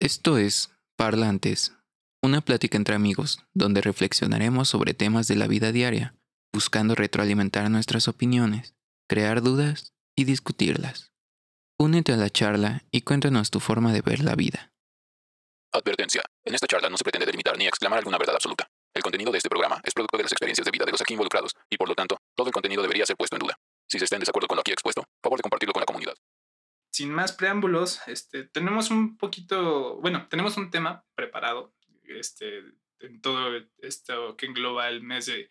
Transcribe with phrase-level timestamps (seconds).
[0.00, 1.74] Esto es Parlantes,
[2.22, 6.14] una plática entre amigos donde reflexionaremos sobre temas de la vida diaria,
[6.54, 8.74] buscando retroalimentar nuestras opiniones,
[9.06, 11.12] crear dudas y discutirlas.
[11.78, 14.72] Únete a la charla y cuéntanos tu forma de ver la vida.
[15.70, 16.22] Advertencia.
[16.46, 18.70] En esta charla no se pretende delimitar ni exclamar alguna verdad absoluta.
[18.94, 21.12] El contenido de este programa es producto de las experiencias de vida de los aquí
[21.12, 23.58] involucrados y por lo tanto, todo el contenido debería ser puesto en duda.
[23.86, 26.14] Si se está en desacuerdo con lo aquí expuesto, favor de compartirlo con la comunidad.
[27.00, 31.74] Sin más preámbulos, este, tenemos un poquito, bueno, tenemos un tema preparado,
[32.04, 32.62] este,
[32.98, 35.48] en todo esto que engloba el mes de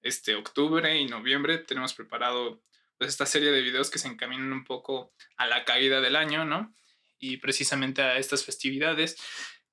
[0.00, 2.62] este, octubre y noviembre, tenemos preparado
[2.96, 6.46] pues, esta serie de videos que se encaminan un poco a la caída del año,
[6.46, 6.74] ¿no?
[7.18, 9.18] Y precisamente a estas festividades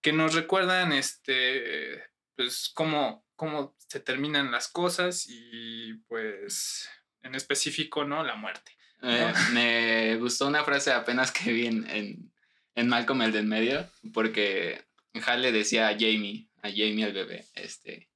[0.01, 2.03] que nos recuerdan, este,
[2.35, 6.89] pues, cómo, cómo se terminan las cosas y, pues,
[7.21, 8.25] en específico, ¿no?
[8.25, 8.73] La muerte.
[9.03, 12.31] Eh, me gustó una frase apenas que vi en, en,
[12.75, 14.83] en Malcolm el del medio, porque
[15.25, 18.09] Hal le decía a Jamie, a Jamie el bebé, este,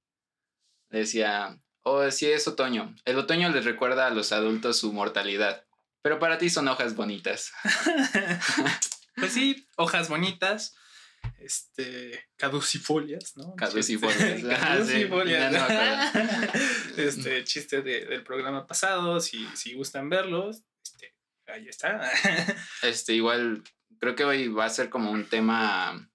[0.90, 2.96] decía, oh, sí es otoño.
[3.06, 5.66] El otoño les recuerda a los adultos su mortalidad,
[6.02, 7.52] pero para ti son hojas bonitas.
[9.16, 10.76] pues sí, hojas bonitas,
[11.40, 13.56] este, caducifolias, ¿no?
[13.56, 14.44] Caducifolias.
[14.46, 15.52] Ah, sí, Caducifolias.
[15.52, 21.16] no este chiste de- del programa pasado, si, si gustan verlos, este,
[21.48, 22.10] ahí está.
[22.82, 23.64] Este, igual,
[24.00, 26.10] creo que hoy va a ser como un tema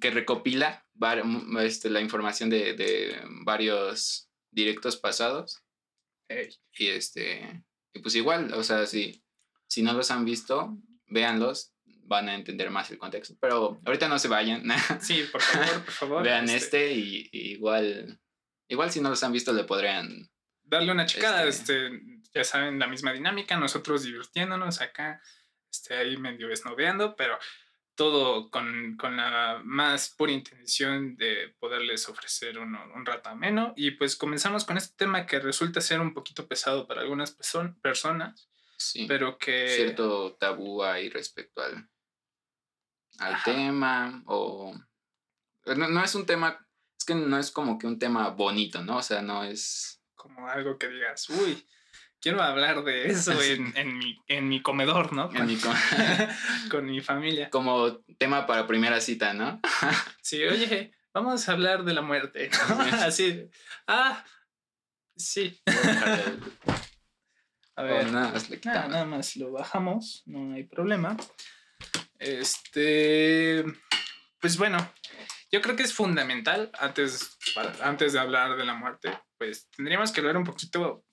[0.00, 1.22] que recopila var-
[1.60, 5.62] este, la información de, de varios directos pasados.
[6.28, 9.24] Ey, Y este, y pues igual, o sea, si,
[9.66, 11.72] si no los han visto, véanlos,
[12.04, 13.34] van a entender más el contexto.
[13.40, 14.62] Pero ahorita no se vayan,
[15.00, 16.22] sí, por favor, por favor.
[16.22, 18.20] vean este y, y igual,
[18.68, 20.30] igual si no los han visto le podrían...
[20.64, 25.20] darle una checada, Este- este, ya saben, la misma dinámica, nosotros divirtiéndonos acá,
[25.72, 27.36] este, ahí medio esnoveando, pero
[27.96, 33.72] todo con, con la más pura intención de poderles ofrecer uno, un rato ameno.
[33.76, 37.74] Y pues comenzamos con este tema que resulta ser un poquito pesado para algunas perso-
[37.82, 39.68] personas, Sí, pero que...
[39.68, 41.88] cierto tabú ahí respecto al,
[43.18, 43.44] al Ajá.
[43.44, 44.72] tema o...
[45.66, 46.64] No, no es un tema,
[46.96, 48.98] es que no es como que un tema bonito, ¿no?
[48.98, 50.00] O sea, no es...
[50.14, 51.66] Como algo que digas, uy,
[52.20, 55.30] quiero hablar de eso en, en, mi, en mi comedor, ¿no?
[55.34, 55.72] en mi co-
[56.70, 57.50] con mi familia.
[57.50, 59.60] como tema para primera cita, ¿no?
[60.22, 62.50] Sí, oye, vamos a hablar de la muerte.
[62.92, 63.48] Así,
[63.86, 64.24] ah,
[65.16, 65.60] sí.
[67.76, 71.16] A Oh, ver, nada más nada, más lo bajamos, no hay problema.
[72.18, 73.64] Este,
[74.40, 74.78] pues bueno,
[75.52, 80.10] yo creo que es fundamental, antes, para- antes de hablar de la muerte, pues tendríamos
[80.12, 81.04] que hablar un poquito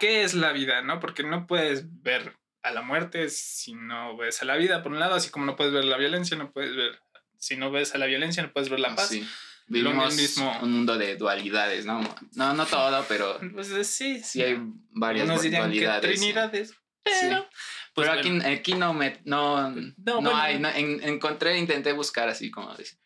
[0.00, 1.00] qué es la vida, ¿no?
[1.00, 4.98] Porque no puedes ver a la muerte si no ves a la vida, por un
[4.98, 6.98] lado, así como no puedes ver la violencia, no puedes ver,
[7.38, 9.08] si no ves a la violencia, no puedes ver la paz.
[9.08, 9.18] Sí.
[9.18, 12.00] En el Vivimos mismo- un mundo de dualidades, ¿no?
[12.34, 14.58] No, no todo, pero Pues eh, sí, sí hay
[14.90, 16.10] varias Unos dirían que dualidades.
[16.12, 16.16] sí.
[16.20, 17.48] trinidades, pero...
[17.94, 20.36] pues, Pero aquí, bueno, aquí no me no, No, no, bueno.
[20.36, 22.96] hay, no, en- encontré, intenté buscar así como decir,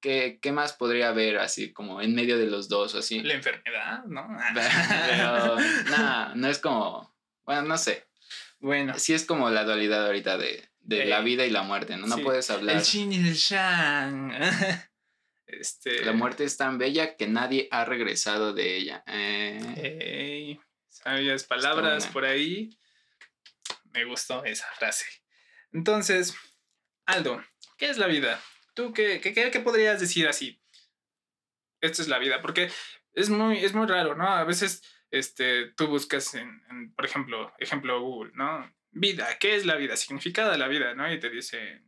[0.00, 3.20] ¿qué, ¿qué más podría haber así como en medio de los dos o así?
[3.22, 4.26] la enfermedad, ¿no?
[4.54, 5.56] Pero
[5.90, 8.06] nada, no es como, bueno, no sé,
[8.58, 12.06] bueno, sí es como la dualidad ahorita de, de la vida y la muerte, ¿no?
[12.06, 12.22] No Sí.
[12.22, 12.76] puedes hablar.
[12.76, 14.32] el yin y el yang.
[15.52, 19.02] Este, La muerte es tan bella que nadie ha regresado de ella.
[19.08, 22.70] Eh, Ey, sabias palabras por ahí.
[23.92, 25.06] Me gustó esa frase.
[25.72, 26.36] Entonces,
[27.04, 27.42] Aldo,
[27.76, 28.40] ¿qué es la vida?
[28.74, 30.60] ¿Tú qué, qué, qué- qué podrías decir así?
[31.80, 32.70] Esto es la vida, porque
[33.14, 34.28] es muy, es muy raro, ¿no?
[34.28, 38.72] A veces este, tú buscas en, en, por ejemplo, ejemplo Google, ¿no?
[38.92, 39.96] Vida, ¿qué es la vida?
[39.96, 41.10] Significado de la vida, ¿no?
[41.12, 41.82] Y te dice,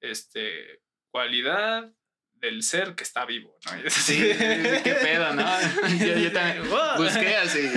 [0.00, 1.92] este, cualidad
[2.34, 3.78] del ser que está vivo, ¿no?
[3.82, 4.14] Y es así.
[4.14, 4.38] Sí,
[4.84, 5.44] qué pedo, ¿no?
[5.98, 7.68] Yo, yo también busqué así,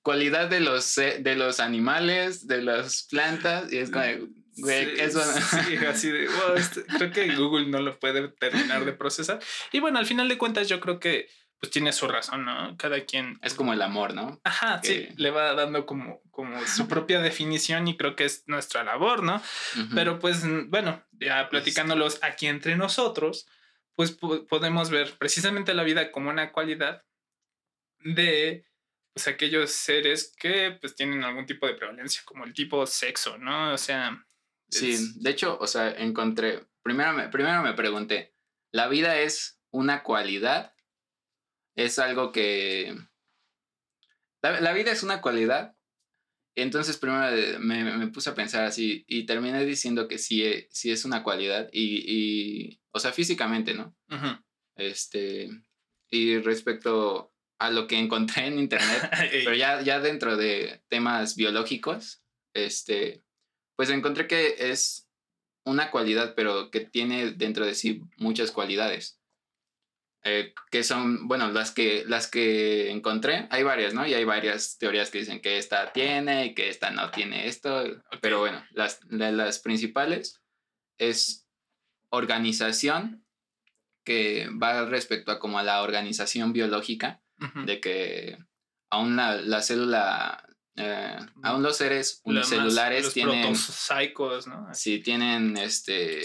[0.00, 4.04] cualidad de los, ce- de los animales, de las plantas, y es como,
[4.56, 5.20] güey, Sí, eso...
[5.22, 9.38] sí, así de, wow, este- creo que Google no lo puede terminar de procesar.
[9.72, 11.28] Y bueno, al final de cuentas yo creo que
[11.58, 12.76] pues tiene su razón, ¿no?
[12.76, 13.38] Cada quien...
[13.42, 14.38] Es como el amor, ¿no?
[14.44, 18.44] Ajá, sí, que- le va dando como, como su propia definición y creo que es
[18.46, 19.36] nuestra labor, ¿no?
[19.36, 19.94] Ujú.
[19.94, 23.46] Pero pues bueno, ya platicándolos aquí entre nosotros,
[23.94, 27.02] pues po- podemos ver precisamente la vida como una cualidad
[28.00, 28.66] de
[29.14, 33.72] pues aquellos seres que pues tienen algún tipo de prevalencia, como el tipo sexo, ¿no?
[33.72, 34.22] O sea...
[34.68, 38.34] Sí, de hecho, o sea, encontré, primero me, primero me pregunté,
[38.72, 40.74] ¿la vida es una cualidad?
[41.76, 42.96] ¿Es algo que...
[44.42, 45.76] La, la vida es una cualidad?
[46.56, 50.68] Entonces primero eh, me, me, puse a pensar así y terminé diciendo que sí, eh,
[50.70, 53.94] sí es una cualidad y, y o sea, físicamente, ¿no?
[54.74, 55.50] Este,
[56.10, 59.10] y respecto a lo que encontré en internet,
[59.44, 62.22] pero ya, ya dentro de temas biológicos,
[62.54, 63.22] este,
[63.76, 65.08] pues encontré que es
[65.64, 69.20] una cualidad, pero que tiene dentro de sí muchas cualidades.
[70.28, 74.06] Eh, que son, bueno, las que, las que encontré, hay varias, ¿no?
[74.08, 77.84] Y hay varias teorías que dicen que esta tiene y que esta no tiene esto,
[78.20, 80.42] pero bueno, las, las principales
[80.98, 81.46] es
[82.10, 83.24] organización,
[84.04, 87.22] que va respecto a como a la organización biológica,
[87.64, 88.38] de que
[88.90, 90.44] aún la, la célula,
[90.76, 93.54] eh, aún los seres unicelulares los tienen...
[94.46, 94.68] ¿no?
[94.72, 96.22] Sí, tienen este,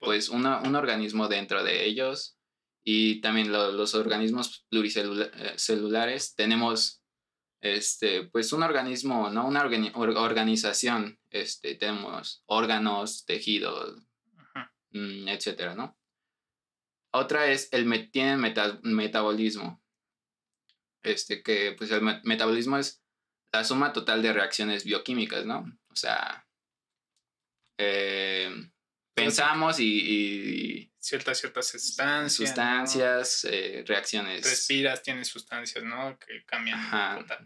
[0.00, 2.36] pues un organismo dentro de ellos.
[2.84, 7.02] Y también los organismos pluricelulares tenemos
[7.60, 14.00] este pues un organismo no una organización este tenemos órganos tejidos
[14.92, 15.98] mm, etcétera no
[17.10, 19.82] otra es el tiene metabolismo.
[21.02, 23.02] Este que pues el metabolismo es
[23.52, 26.46] la suma total de reacciones bioquímicas no o sea
[27.78, 28.50] eh,
[29.14, 34.44] pensamos y, ciertas ciertas sustancias sustancias eh, reacciones.
[34.44, 36.78] Respiras tienes sustancias no que cambian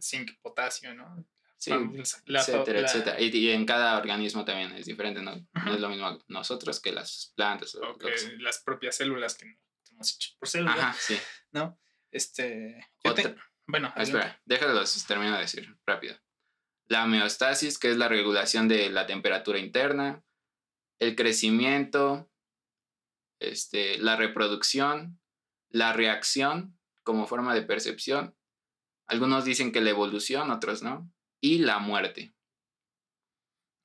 [0.00, 1.24] zinc potasio no
[1.58, 3.20] sí etcétera etcétera.
[3.20, 7.32] Y, en cada organismo también es diferente no, no es lo mismo nosotros que las
[7.36, 7.96] plantas o
[8.40, 9.58] las propias células que
[9.92, 11.18] hemos hecho por células Ajá, sí.
[11.52, 11.78] no
[12.10, 12.90] este
[13.72, 16.16] bueno espera déjalos termino de decir rápido
[16.86, 20.22] la homeostasis que es la regulación de la temperatura interna
[21.02, 22.30] el crecimiento,
[23.40, 25.20] este, la reproducción,
[25.68, 28.36] la reacción como forma de percepción.
[29.08, 31.12] Algunos dicen que la evolución, otros no.
[31.40, 32.32] Y la muerte.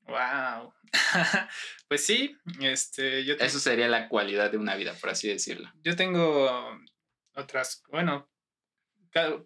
[0.02, 0.74] Wow.
[1.88, 5.72] pues sí, este, yo Eso sería la cualidad de una vida, por así decirlo.
[5.84, 6.80] Yo tengo
[7.34, 8.30] otras, bueno,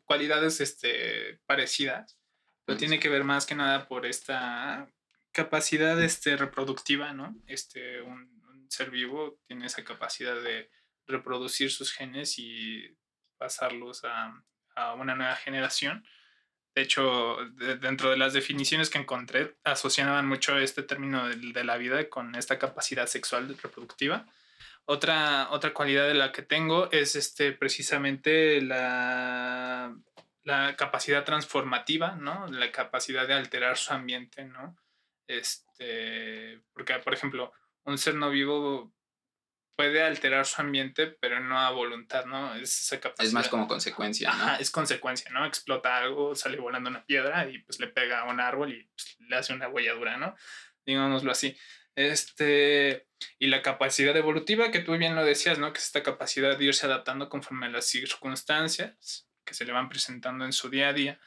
[0.05, 2.17] cualidades este, parecidas,
[2.65, 4.91] pero tiene que ver más que nada por esta
[5.31, 7.35] capacidad este, reproductiva, ¿no?
[7.47, 10.71] Este, un, ser vivo tiene esa capacidad de
[11.05, 12.97] reproducir sus genes y
[13.37, 14.33] pasarlos a,
[14.75, 16.05] a una nueva generación.
[16.73, 17.35] De hecho,
[17.81, 22.33] dentro de las definiciones que encontré, asociaban mucho este término de, de, la vida con
[22.35, 24.25] esta capacidad sexual reproductiva.
[24.85, 29.95] Otra, otra cualidad de la que tengo es este, precisamente la,
[30.43, 32.47] la capacidad transformativa, ¿no?
[32.47, 34.77] La capacidad de alterar su ambiente, ¿no?
[35.27, 37.53] Este, porque, por ejemplo,
[37.83, 38.93] un ser no vivo
[39.75, 42.53] puede alterar su ambiente, pero no a voluntad, ¿no?
[42.55, 43.27] Es esa capacidad.
[43.27, 44.43] Es más como consecuencia, ¿no?
[44.43, 45.45] Ajá, es consecuencia, ¿no?
[45.45, 49.17] Explota algo, sale volando una piedra y pues le pega a un árbol y pues,
[49.19, 50.35] le hace una huelladura, ¿no?
[50.85, 51.57] Digámoslo así.
[51.95, 53.07] Este,
[53.37, 55.73] y la capacidad evolutiva, que tú bien lo decías, ¿no?
[55.73, 59.89] Que es esta capacidad de irse adaptando conforme a las circunstancias que se le van
[59.89, 61.19] presentando en su día a día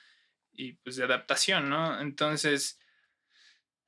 [0.52, 2.00] y pues de adaptación, ¿no?
[2.00, 2.78] Entonces,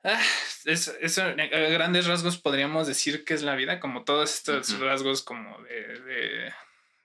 [0.08, 0.22] Ah,
[0.66, 5.60] eso, a grandes rasgos podríamos decir que es la vida, como todos estos rasgos como
[5.64, 6.52] de,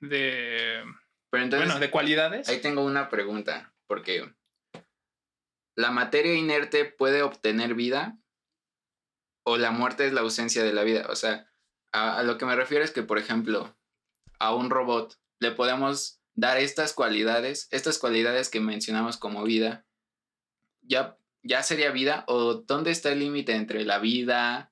[0.02, 0.84] de,
[1.32, 2.48] bueno, de cualidades.
[2.48, 4.32] Ahí tengo una pregunta, porque
[5.76, 8.20] ¿la materia inerte puede obtener vida?
[9.52, 11.08] ¿O la muerte es la ausencia de la vida?
[11.10, 11.48] O sea,
[11.92, 13.76] a, a lo que me refiero es que, por ejemplo,
[14.40, 19.86] a un robot le podemos dar estas cualidades, estas cualidades que mencionamos como vida,
[20.82, 24.72] ya ya sería vida o dónde está el límite entre la vida,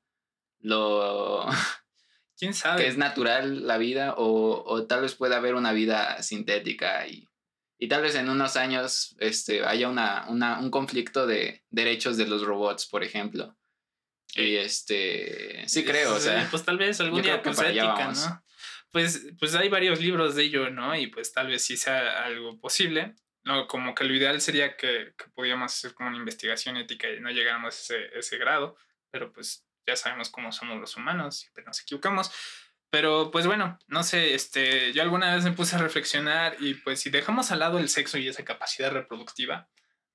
[0.59, 1.45] lo...
[2.37, 2.83] ¿Quién sabe?
[2.83, 7.27] Que es natural la vida o, o tal vez pueda haber una vida sintética y,
[7.77, 12.27] y tal vez en unos años este, haya una, una, un conflicto de derechos de
[12.27, 13.57] los robots, por ejemplo.
[14.35, 16.47] Y este, sí creo, o sea.
[16.49, 18.43] Pues tal vez algún día pues ética, ¿no?
[18.91, 20.95] Pues, pues hay varios libros de ello, ¿no?
[20.95, 23.15] Y pues tal vez sí sea algo posible.
[23.43, 27.19] No, como que lo ideal sería que, que pudiéramos hacer como una investigación ética y
[27.19, 28.75] no llegáramos a ese, ese grado,
[29.11, 32.31] pero pues ya sabemos cómo somos los humanos, siempre nos equivocamos.
[32.91, 36.99] Pero pues bueno, no sé, este, yo alguna vez me puse a reflexionar y pues
[36.99, 39.69] si dejamos al lado el sexo y esa capacidad reproductiva,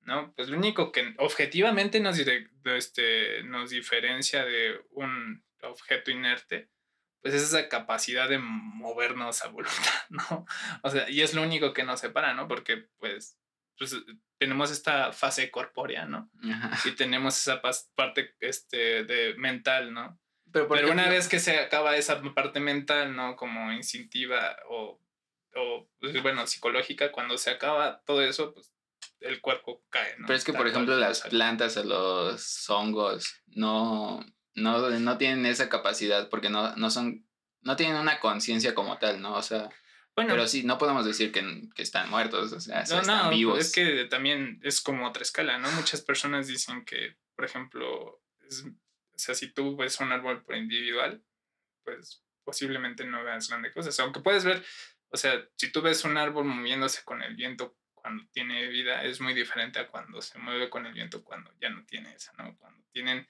[0.05, 0.33] ¿no?
[0.35, 6.69] Pues lo único que objetivamente nos, este, nos diferencia de un objeto inerte
[7.25, 9.75] pues es esa capacidad de movernos a voluntad,
[10.09, 10.45] ¿no?
[10.83, 12.47] O sea, y es lo único que nos separa, ¿no?
[12.47, 13.39] Porque pues,
[13.79, 13.95] pues
[14.37, 16.29] tenemos esta fase corpórea, ¿no?
[16.85, 17.63] Y tenemos esa
[17.95, 20.19] parte este, de mental, ¿no?
[20.51, 23.35] Pero, Pero una vez que se acaba esa parte mental, ¿no?
[23.35, 25.01] Como instintiva o,
[25.55, 28.71] o pues, bueno, psicológica, cuando se acaba todo eso, pues
[29.25, 30.27] el cuerpo cae, ¿no?
[30.27, 35.67] Pero es que, por ejemplo, las plantas o los hongos no, no, no tienen esa
[35.69, 37.27] capacidad porque no, no son,
[37.61, 39.33] no tienen una conciencia como tal, ¿no?
[39.35, 39.69] O sea,
[40.15, 41.43] Bueno, pero sí, no podemos decir que,
[41.75, 43.59] que están muertos, o sea, no, están no, vivos.
[43.59, 45.69] es que también es como otra escala, ¿no?
[45.71, 50.55] Muchas personas dicen que, por ejemplo, es- o sea, si tú ves un árbol por
[50.55, 51.23] individual,
[51.83, 53.97] pues posiblemente no veas grandes cosas.
[54.01, 54.63] Aunque puedes ver,
[55.09, 59.19] o sea, si tú ves un árbol moviéndose con el viento cuando tiene vida, es
[59.19, 62.55] muy diferente a cuando se mueve con el viento cuando ya no tiene esa, ¿no?
[62.59, 63.27] Cuando tienen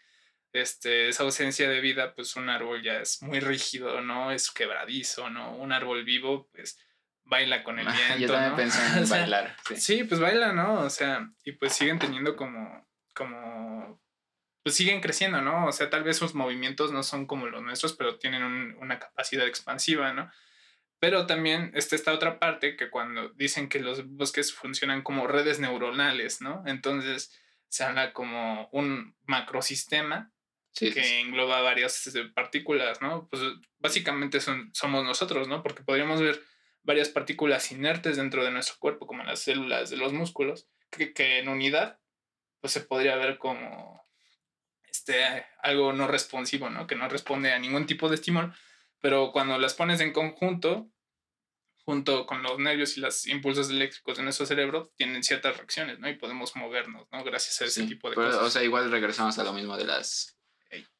[0.51, 4.32] este, esa ausencia de vida, pues un árbol ya es muy rígido, ¿no?
[4.32, 5.55] Es quebradizo, ¿no?
[5.55, 6.77] Un árbol vivo, pues
[7.24, 8.17] baila con el viento.
[8.17, 8.55] Yo también ¿no?
[8.58, 9.55] pensé en O sea, bailar.
[9.65, 9.75] Sí.
[9.77, 10.82] Sí, pues baila, ¿no?
[10.82, 14.01] O sea, y pues siguen teniendo como, como,
[14.62, 15.67] pues siguen creciendo, ¿no?
[15.67, 19.00] O sea, tal vez sus movimientos no son como los nuestros, pero tienen un- una
[19.00, 20.29] capacidad expansiva, ¿no?
[20.99, 25.59] Pero también está esta otra parte que cuando dicen que los bosques funcionan como redes
[25.59, 26.63] neuronales, ¿no?
[26.65, 27.31] Entonces
[27.67, 30.31] se habla como un macrosistema
[30.75, 31.13] Sí, que sí.
[31.15, 33.29] engloba varias este, partículas, ¿no?
[33.29, 33.41] Pues
[33.79, 35.63] básicamente son, somos nosotros, ¿no?
[35.63, 36.41] Porque podríamos ver
[36.83, 41.39] varias partículas inertes dentro de nuestro cuerpo, como las células de los músculos, que, que
[41.39, 41.99] en unidad,
[42.59, 44.05] pues se podría ver como
[44.85, 46.87] este, algo no responsivo, ¿no?
[46.87, 48.53] Que no responde a ningún tipo de estímulo,
[49.05, 50.89] pero cuando las pones en conjunto,
[51.85, 56.09] junto con los nervios y los impulsos eléctricos de nuestro cerebro, tienen ciertas reacciones, ¿no?
[56.09, 57.24] Y podemos movernos, ¿no?
[57.24, 58.41] Gracias a ese Sí, tipo de pero, cosas.
[58.41, 60.39] O sea, igual regresamos a lo mismo de las...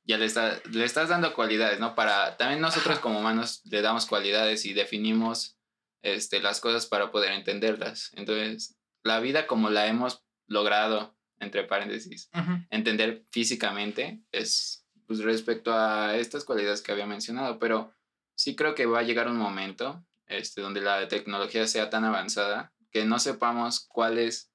[0.04, 1.96] Ya le, está, le estás dando cualidades, ¿no?
[1.96, 2.38] Para...
[2.38, 3.02] También nosotros Ajá.
[3.02, 5.58] como humanos le damos cualidades y definimos
[6.04, 8.12] este, las cosas para poder entenderlas.
[8.14, 12.30] Entonces, la vida como la hemos logrado, entre paréntesis,
[12.70, 17.95] entender físicamente es pues, respecto a estas cualidades que había mencionado, pero
[18.36, 22.74] sí creo que va a llegar un momento este, donde la tecnología sea tan avanzada
[22.92, 24.52] que no sepamos cuál es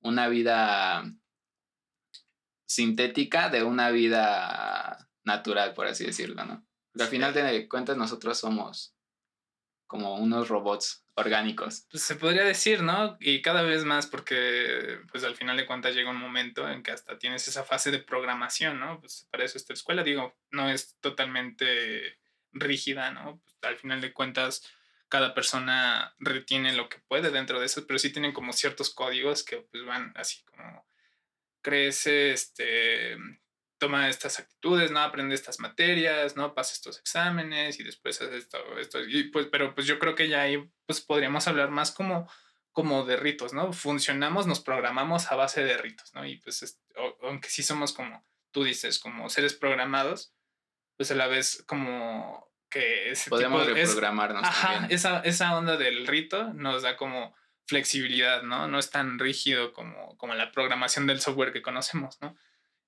[0.00, 1.04] una vida
[2.66, 6.66] sintética de una vida natural, por así decirlo, ¿no?
[6.92, 8.94] Porque al final de cuentas nosotros somos
[9.86, 11.86] como unos robots orgánicos.
[11.90, 13.18] Pues se podría decir, ¿no?
[13.20, 16.90] Y cada vez más porque, pues al final de cuentas llega un momento en que
[16.90, 19.00] hasta tienes esa fase de programación, ¿no?
[19.00, 22.18] Pues para eso esta escuela, digo, no es totalmente
[22.52, 23.42] rígida, ¿no?
[23.62, 24.62] Al final de cuentas,
[25.08, 29.44] cada persona retiene lo que puede dentro de eso, pero sí tienen como ciertos códigos
[29.44, 30.86] que pues van así como
[31.62, 33.16] crece, este,
[33.78, 35.00] toma estas actitudes, ¿no?
[35.00, 36.54] Aprende estas materias, ¿no?
[36.54, 39.00] Pasa estos exámenes y después hace esto, esto.
[39.02, 42.30] Y pues, pero pues yo creo que ya ahí pues podríamos hablar más como,
[42.72, 43.72] como de ritos, ¿no?
[43.72, 46.24] Funcionamos, nos programamos a base de ritos, ¿no?
[46.24, 46.80] Y pues,
[47.22, 50.32] aunque sí somos como, tú dices, como seres programados,
[51.02, 54.92] pues a la vez como que ese Podemos tipo es- reprogramarnos Ajá, también.
[54.92, 57.34] esa, esa onda del rito nos da como
[57.66, 58.68] flexibilidad, ¿no?
[58.68, 62.36] No es tan rígido como, como la programación del software que conocemos, ¿no?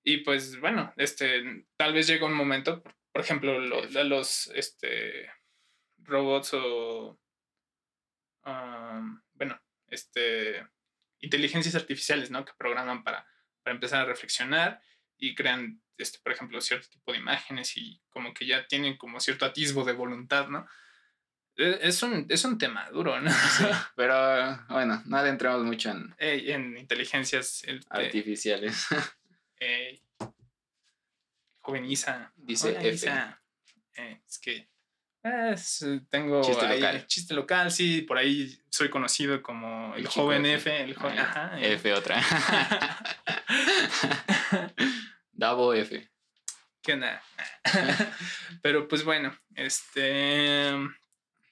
[0.05, 5.29] Y pues bueno, este, tal vez llega un momento, por, ejemplo, lo- los este,
[5.99, 7.19] robots o,
[8.47, 10.65] um, bueno, este,
[11.19, 12.45] inteligencias artificiales, ¿no?
[12.45, 13.27] Que programan para,
[13.65, 14.81] para empezar a reflexionar
[15.19, 19.21] y crean, este, por ejemplo, cierto tipo de imágenes y como que ya tienen como
[19.21, 20.67] cierto atisbo de voluntad, ¿no?
[21.57, 23.31] E- Es un, es un tema duro, ¿no?
[23.31, 23.65] Sí,
[23.97, 28.87] pero bueno, no adentramos mucho en Ey, en inteligencias este, artificiales.
[29.59, 30.03] ey,
[31.61, 32.33] joven Isa.
[32.37, 32.95] Dice Hola, F.
[32.95, 33.41] Isa.
[33.97, 34.57] Eh, es que
[35.23, 37.07] eh, es, eh, tengo Chiste ahí- local.
[37.07, 40.71] chiste local, sí, por ahí soy conocido como el, El joven F.
[40.71, 41.75] F, el joven, ajá, eh.
[41.75, 42.21] F otra.
[45.35, 46.11] Davo F.
[46.83, 47.23] ¿Qué onda?
[48.63, 50.73] Pero pues bueno, este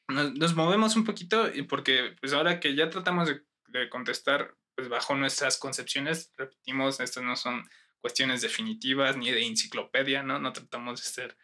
[0.09, 4.55] nos, nos movemos un poquito y porque pues ahora que ya tratamos de, de contestar
[4.75, 7.69] pues bajo nuestras concepciones, repetimos, estas no son
[8.01, 10.39] cuestiones definitivas ni de enciclopedia, ¿no?
[10.39, 11.37] No tratamos de ser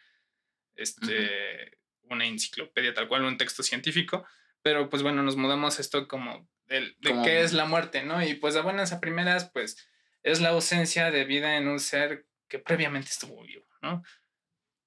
[0.75, 4.25] este una enciclopedia tal cual, un texto científico,
[4.63, 8.23] pero pues bueno, nos mudamos esto como del- de, Como- qué es la muerte, ¿no?
[8.25, 9.77] Y pues a buenas a primeras, pues
[10.23, 14.03] es la ausencia de vida en un ser que previamente estuvo vivo, ¿no?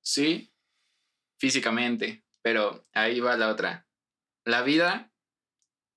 [0.01, 0.53] Sí,
[1.39, 3.87] físicamente, pero ahí va la otra.
[4.45, 5.13] La vida,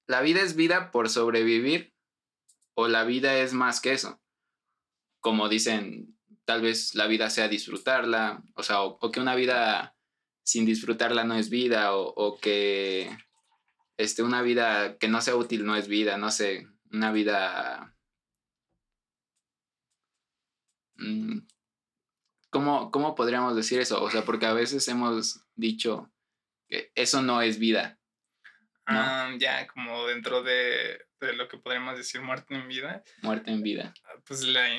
[0.08, 1.94] la vida es vida por sobrevivir
[2.76, 4.22] o la vida es más que eso.
[5.20, 9.98] Como dicen, tal vez la vida sea disfrutarla, o sea, o, que una vida
[10.44, 13.10] sin disfrutarla no es vida, o, o que
[13.98, 17.92] este, una vida que no sea útil no es vida, no sé, una vida...
[22.56, 24.02] ¿Cómo, ¿Cómo podríamos decir eso?
[24.02, 26.10] O sea, porque a veces hemos dicho
[26.70, 28.00] que eso no es vida.
[28.86, 33.04] Ah, ya, como dentro de, de lo que podríamos decir muerte en vida.
[33.22, 33.94] Muerte en vida.
[34.26, 34.70] Pues la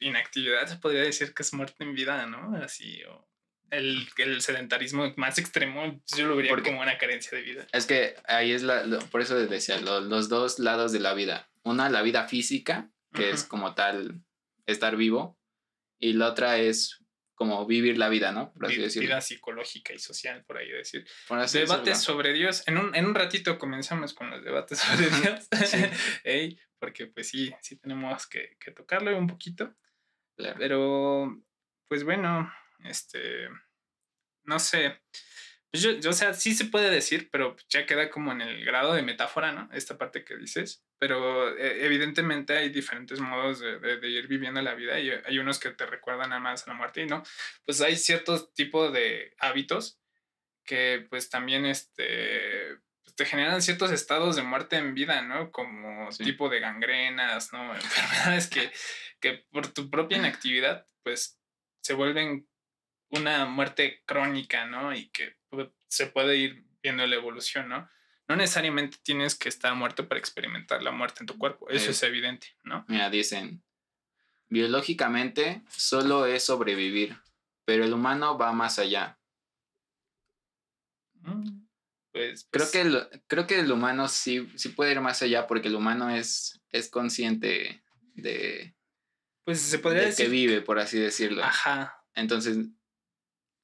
[0.00, 2.56] inactividad se podría decir que es muerte en vida, ¿no?
[2.56, 3.28] Así, o
[3.70, 7.66] el, el sedentarismo más extremo, pues, yo lo vería Porque- como una carencia de vida.
[7.72, 10.98] Es que ahí es la, lo- por eso les decía, lo- los dos lados de
[10.98, 11.48] la vida.
[11.62, 13.48] Una, la vida física, que es Ujú.
[13.50, 14.24] como tal
[14.66, 15.38] estar vivo,
[16.00, 16.98] y la otra es
[17.34, 18.52] como vivir la vida, ¿no?
[18.52, 19.08] Por así decirlo.
[19.08, 21.06] Vida psicológica y social, por ahí decir.
[21.28, 22.14] Por así Debates decirlo.
[22.14, 22.62] sobre Dios.
[22.66, 25.48] En un, en un ratito comenzamos con los debates sobre Dios.
[26.24, 29.74] Ey, porque pues sí, sí tenemos que, que tocarlo un poquito.
[30.36, 30.56] Claro.
[30.58, 31.42] Pero,
[31.88, 32.52] pues bueno,
[32.84, 33.48] este,
[34.44, 35.00] no sé.
[35.72, 38.62] Pues yo, yo, o sea, sí se puede decir, pero ya queda como en el
[38.64, 39.70] grado de metáfora, ¿no?
[39.72, 40.84] Esta parte que dices.
[40.98, 45.38] Pero eh, evidentemente hay diferentes modos de, de- de ir viviendo la vida y hay
[45.38, 47.22] unos que te recuerdan nada más a la muerte y no.
[47.64, 49.98] Pues hay ciertos tipos de hábitos
[50.64, 55.50] que pues también este pues, te generan ciertos estados de muerte en vida, ¿no?
[55.50, 56.22] Como Sí.
[56.24, 57.74] tipo de gangrenas, ¿no?
[57.74, 58.70] Enfermedades que,
[59.20, 61.40] que por tu propia inactividad, pues
[61.82, 62.46] se vuelven
[63.12, 64.94] una muerte crónica, ¿no?
[64.94, 65.36] Y que
[65.88, 67.88] se puede ir viendo la evolución, ¿no?
[68.28, 72.02] No necesariamente tienes que estar muerto para experimentar la muerte en tu cuerpo, eso es
[72.02, 72.84] evidente, ¿no?
[72.88, 73.62] Mira, dicen,
[74.48, 77.16] biológicamente solo es sobrevivir,
[77.64, 79.18] pero el humano va más allá.
[81.20, 81.66] Mm,
[82.12, 85.46] Pues, Creo pues, que el, creo que el humano sí, sí puede ir más allá
[85.46, 87.82] porque el humano es, es consciente
[88.14, 88.74] de,
[89.44, 91.42] pues se podría de decir, que vive, por así decirlo.
[91.44, 92.58] ajá, Entonces,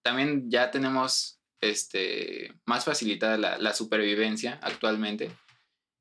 [0.09, 5.31] también ya tenemos este, más facilitada la, la supervivencia actualmente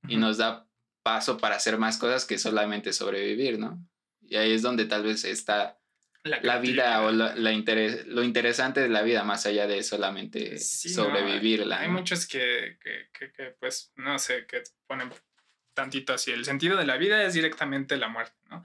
[0.07, 0.65] y nos da
[1.03, 3.77] paso para hacer más cosas que solamente sobrevivir, ¿no?
[4.21, 5.77] Y ahí es donde tal vez está
[6.23, 10.57] la vida o la, la interes- lo interesante de la vida, más allá de solamente
[10.57, 11.79] Sí, no, sobrevivirla.
[11.79, 11.93] Hay ¿no?
[11.93, 15.09] muchos que, que, que, que, pues, no sé, que ponen
[15.73, 16.31] tantito así.
[16.31, 18.63] El sentido de la vida es directamente la muerte, ¿no?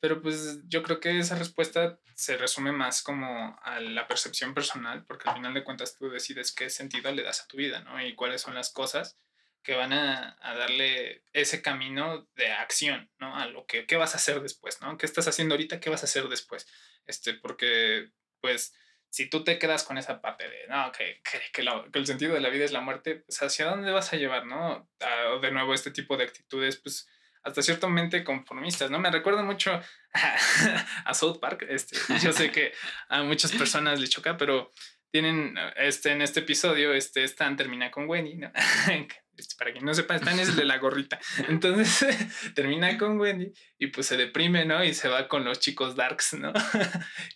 [0.00, 5.04] Pero pues yo creo que esa respuesta se resume más como a la percepción personal,
[5.04, 8.04] porque al final de cuentas tú decides qué sentido le das a tu vida, ¿no?
[8.04, 9.18] Y cuáles son las cosas
[9.62, 13.36] que van a, a darle ese camino de acción, ¿no?
[13.36, 14.96] A lo que, ¿qué vas a hacer después, ¿no?
[14.96, 15.80] ¿Qué estás haciendo ahorita?
[15.80, 16.66] ¿Qué vas a hacer después?
[17.06, 18.10] Este, porque,
[18.40, 18.74] pues,
[19.10, 22.06] si tú te quedas con esa parte de, no, que, que, que lo- que el
[22.06, 24.88] sentido de la vida es la muerte, pues, ¿hacia dónde vas a llevar, no?
[25.00, 27.06] A- de nuevo, este tipo de actitudes, pues,
[27.42, 28.98] hasta ciertamente conformistas, ¿no?
[28.98, 29.82] Me recuerda mucho a,
[31.04, 32.72] a South Park, este, yo sé que
[33.08, 34.70] a muchas personas les choca, pero
[35.10, 38.52] tienen, este, en este episodio, este, Stan termina con Wendy, ¿no?
[39.36, 41.18] Este, para quien no sepa, Stan es el de la gorrita.
[41.48, 42.04] Entonces,
[42.54, 44.84] termina con Wendy y pues se deprime, ¿no?
[44.84, 46.52] Y se va con los chicos darks, ¿no?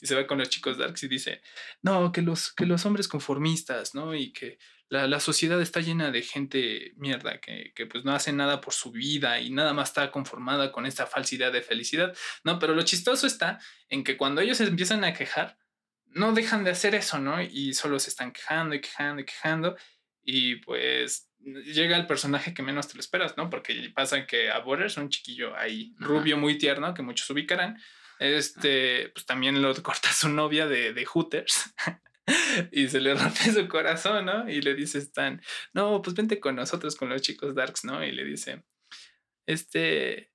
[0.02, 1.40] y se va con los chicos darks y dice,
[1.80, 4.14] no, que los, que los hombres conformistas, ¿no?
[4.14, 8.32] Y que la, la sociedad está llena de gente mierda, que, que pues no hace
[8.32, 12.58] nada por su vida y nada más está conformada con esta falsidad de felicidad, ¿no?
[12.58, 15.58] Pero lo chistoso está en que cuando ellos empiezan a quejar,
[16.06, 17.42] no dejan de hacer eso, ¿no?
[17.42, 19.76] Y solo se están quejando y quejando y quejando.
[20.22, 23.50] Y pues llega el personaje que menos te lo esperas, ¿no?
[23.50, 26.06] Porque pasa que a Butters, un chiquillo ahí Ajá.
[26.06, 27.78] rubio muy tierno, que muchos ubicarán,
[28.18, 31.74] este, pues también lo corta su novia de, de Hooters.
[32.72, 34.48] y se le rompe su corazón, ¿no?
[34.48, 35.40] Y le dice Stan,
[35.72, 38.04] no, pues vente con nosotros, con los chicos Darks, ¿no?
[38.04, 38.64] Y le dice,
[39.46, 40.32] este,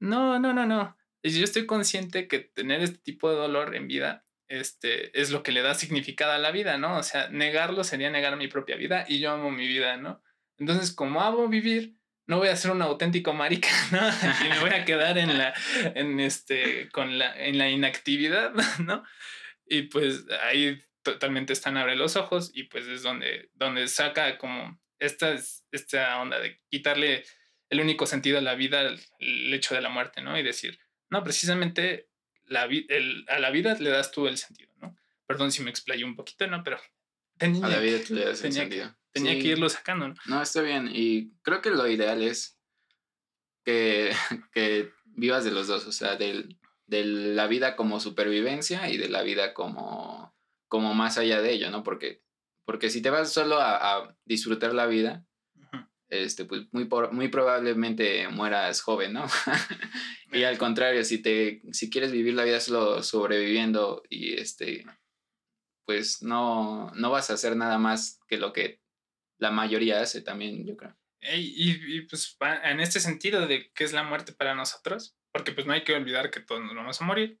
[0.00, 0.96] no, no, no, no.
[1.22, 5.52] Yo estoy consciente que tener este tipo de dolor en vida este, es lo que
[5.52, 6.96] le da significado a la vida, ¿no?
[6.96, 10.22] O sea, negarlo sería negar mi propia vida y yo amo mi vida, ¿no?
[10.58, 11.96] Entonces, como amo vivir,
[12.26, 14.00] no voy a ser un auténtico marica, ¿no?
[14.46, 15.54] Y me voy a quedar en la,
[15.94, 18.52] en este, con la, en la inactividad,
[18.84, 19.04] ¿no?
[19.66, 24.80] Y pues ahí totalmente están abre los ojos y pues es donde, donde saca como
[24.98, 25.36] esta,
[25.72, 27.24] esta onda de quitarle
[27.70, 30.38] el único sentido a la vida, el, el hecho de la muerte, ¿no?
[30.38, 30.78] Y decir,
[31.10, 32.08] no, precisamente
[32.46, 34.96] la el- a la vida le das tú el sentido, ¿no?
[35.26, 36.62] Perdón si me explayé un poquito, ¿no?
[36.64, 36.80] Pero
[37.36, 38.98] tenía, A la vida tú le das el tenía que- sentido.
[39.12, 39.42] tenía Sí.
[39.42, 40.14] que irlo sacando, ¿no?
[40.26, 40.90] No, está bien.
[40.92, 42.58] Y creo que lo ideal es
[43.64, 44.10] que,
[44.52, 49.08] que vivas de los dos, o sea, del, de la vida como supervivencia y de
[49.10, 50.34] la vida como,
[50.68, 51.82] como más allá de ello, ¿no?
[51.82, 52.22] Porque,
[52.64, 55.24] porque si te vas solo a, a disfrutar la vida,
[56.08, 59.26] este, pues muy, por- muy probablemente mueras joven, ¿no?
[60.32, 64.84] y al contrario, si, te, si quieres vivir la vida solo sobreviviendo y este,
[65.84, 68.80] pues no, no vas a hacer nada más que lo que
[69.38, 70.96] la mayoría hace también, yo creo.
[71.20, 75.52] Ey, Y, y, pues en este sentido de qué es la muerte para nosotros, porque
[75.52, 77.38] pues no hay que olvidar que todos nos vamos a morir.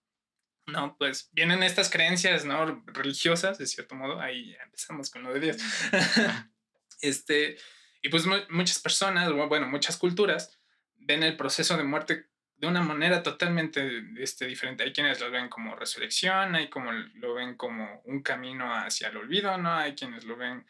[0.68, 2.82] No, pues vienen estas creencias, ¿no?
[2.86, 5.56] Religiosas, de cierto modo, ahí ya empezamos con lo de Dios.
[7.00, 7.56] este,
[8.02, 10.58] Y pues mu- muchas personas, bueno, muchas culturas
[10.96, 14.82] ven el proceso de muerte de una manera totalmente este, diferente.
[14.84, 19.16] Hay quienes lo ven como resurrección, hay como lo ven como un camino hacia el
[19.16, 19.72] olvido, ¿no?
[19.74, 20.66] Hay quienes lo ven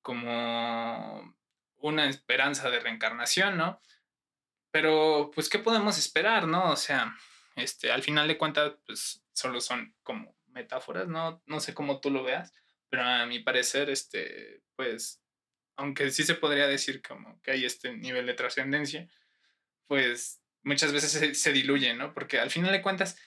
[0.00, 1.36] como
[1.78, 3.80] una esperanza de reencarnación, ¿no?
[4.70, 6.70] Pero, pues, ¿qué podemos esperar, no?
[6.70, 7.16] O sea,
[7.56, 11.42] este, al final de cuentas, pues, solo son como metáforas, ¿no?
[11.46, 12.52] No sé cómo tú lo veas,
[12.88, 15.20] pero a mi parecer, este, pues,
[15.76, 19.08] aunque sí se podría decir como que hay este nivel de trascendencia,
[19.86, 22.14] pues muchas veces se, se diluye, ¿no?
[22.14, 23.18] Porque al final de cuentas,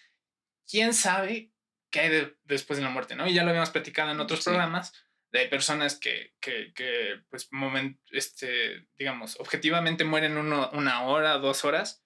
[0.70, 1.52] ¿quién sabe
[1.92, 3.28] qué hay de- después de la muerte, ¿no?
[3.28, 4.46] Y ya lo habíamos platicado en otros Sí.
[4.46, 4.94] programas,
[5.32, 11.38] de hay personas que, que, que pues, momen- este, digamos, objetivamente mueren uno- una hora,
[11.38, 12.04] dos horas,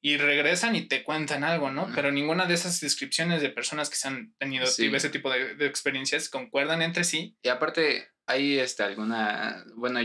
[0.00, 1.90] y regresan y te cuentan algo, ¿no?
[1.94, 4.86] Pero ninguna de esas descripciones de personas que se han tenido Sí.
[4.94, 7.36] ese tipo de, de experiencias concuerdan entre sí.
[7.42, 9.64] Y aparte, hay este, alguna.
[9.74, 10.00] Bueno,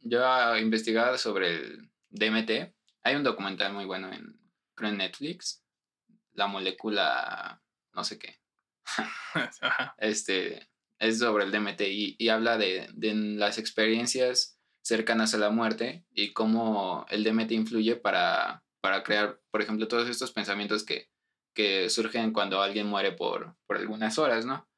[0.00, 2.72] yo he investigado sobre el DMT.
[3.02, 4.40] Hay un documental muy bueno en,
[4.74, 5.62] creo en Netflix.
[6.32, 7.62] La molécula.
[7.92, 8.40] No sé qué.
[9.98, 10.66] Este.
[10.98, 16.04] Es sobre el DMT y, y habla de, de las experiencias cercanas a la muerte
[16.12, 21.10] y cómo el DMT influye para, para crear, por ejemplo, todos estos pensamientos que,
[21.54, 24.68] que surgen cuando alguien muere por, por algunas horas, ¿no?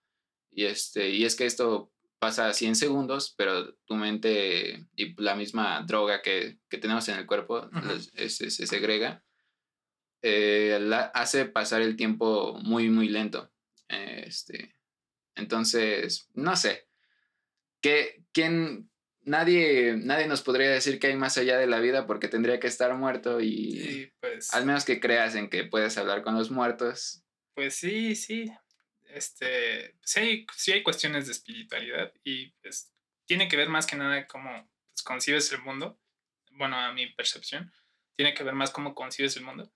[0.50, 5.34] Y, este, y es que esto pasa así en segundos, pero tu mente y la
[5.34, 7.68] misma droga que, que tenemos en el cuerpo
[8.14, 9.24] este, se segrega,
[10.22, 13.50] eh, la- hace pasar el tiempo muy, muy lento.
[13.88, 14.76] Este,
[15.34, 16.88] entonces, no sé.
[17.80, 18.91] ¿Qué, ¿Quién?
[19.24, 22.66] Nadie, nadie nos podría decir que hay más allá de la vida porque tendría que
[22.66, 27.22] estar muerto y, pues, al menos que creas en que puedes hablar con los muertos.
[27.54, 28.52] pues sí, sí.
[29.04, 32.92] Este, sí hay, sí hay cuestiones de espiritualidad y pues
[33.26, 34.50] tiene que ver más que nada cómo
[34.90, 36.00] pues, concibes el mundo.
[36.52, 37.72] Bueno, a mi percepción,
[38.16, 39.70] tiene que ver más cómo concibes el mundo.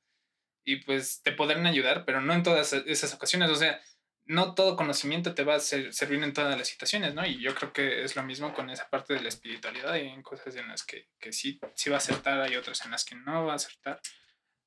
[0.65, 3.51] Y pues te podrán ayudar, pero no en todas esas ocasiones.
[3.51, 3.81] O sea,
[4.27, 7.25] no todo conocimiento te va a ser- servir en todas las situaciones, ¿no?
[7.27, 9.93] Y yo creo que es lo mismo con esa parte de la espiritualidad.
[9.93, 12.91] Hay en cosas en las que, que sí, sí va a acertar, hay otras en
[12.91, 14.01] las que no va a acertar.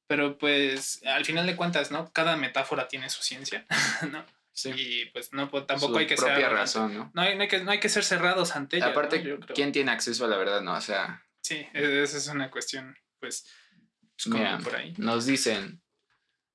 [0.07, 2.11] Pero pues al final de cuentas, ¿no?
[2.11, 3.65] Cada metáfora tiene su ciencia,
[4.11, 4.25] ¿no?
[4.51, 4.71] Sí.
[4.75, 6.29] Y pues no, tampoco Su hay que ser...
[6.29, 7.11] propia razón, ¿no?
[7.13, 8.87] No hay, no hay que, no hay que ser cerrados ante ella.
[8.87, 8.91] ¿no?
[8.93, 9.39] Aparte, creo.
[9.55, 10.61] ¿quién tiene acceso a la verdad?
[10.61, 13.45] No, o sea, Sí, e- esa es una cuestión, pues,
[14.15, 14.93] pues, como Mira, por ahí.
[14.97, 15.81] nos dicen,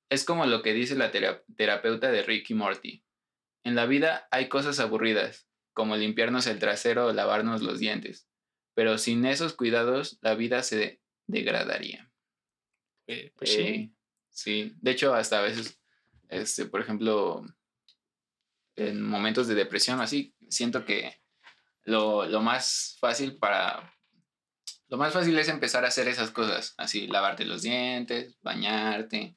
[0.09, 3.03] es como lo que dice la tera- terapeuta de Ricky Morty.
[3.63, 8.29] En la vida hay cosas aburridas, como limpiarnos el trasero o lavarnos los dientes,
[8.75, 12.11] pero sin esos cuidados la vida se degradaría.
[13.07, 13.61] Eh, pues sí.
[13.61, 13.91] Eh,
[14.29, 15.79] sí, de hecho hasta a veces,
[16.29, 17.45] este, por ejemplo,
[18.75, 21.21] en momentos de depresión así, siento que
[21.83, 23.91] lo, lo más fácil para...
[24.87, 29.35] Lo más fácil es empezar a hacer esas cosas, así, lavarte los dientes, bañarte.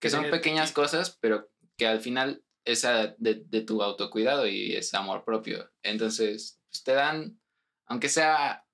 [0.00, 4.74] Que son pequeñas cosas, pero que al final es a- de, de tu autocuidado y
[4.76, 5.70] es amor propio.
[5.82, 7.40] Entonces, pues, te dan,
[7.86, 8.64] aunque sea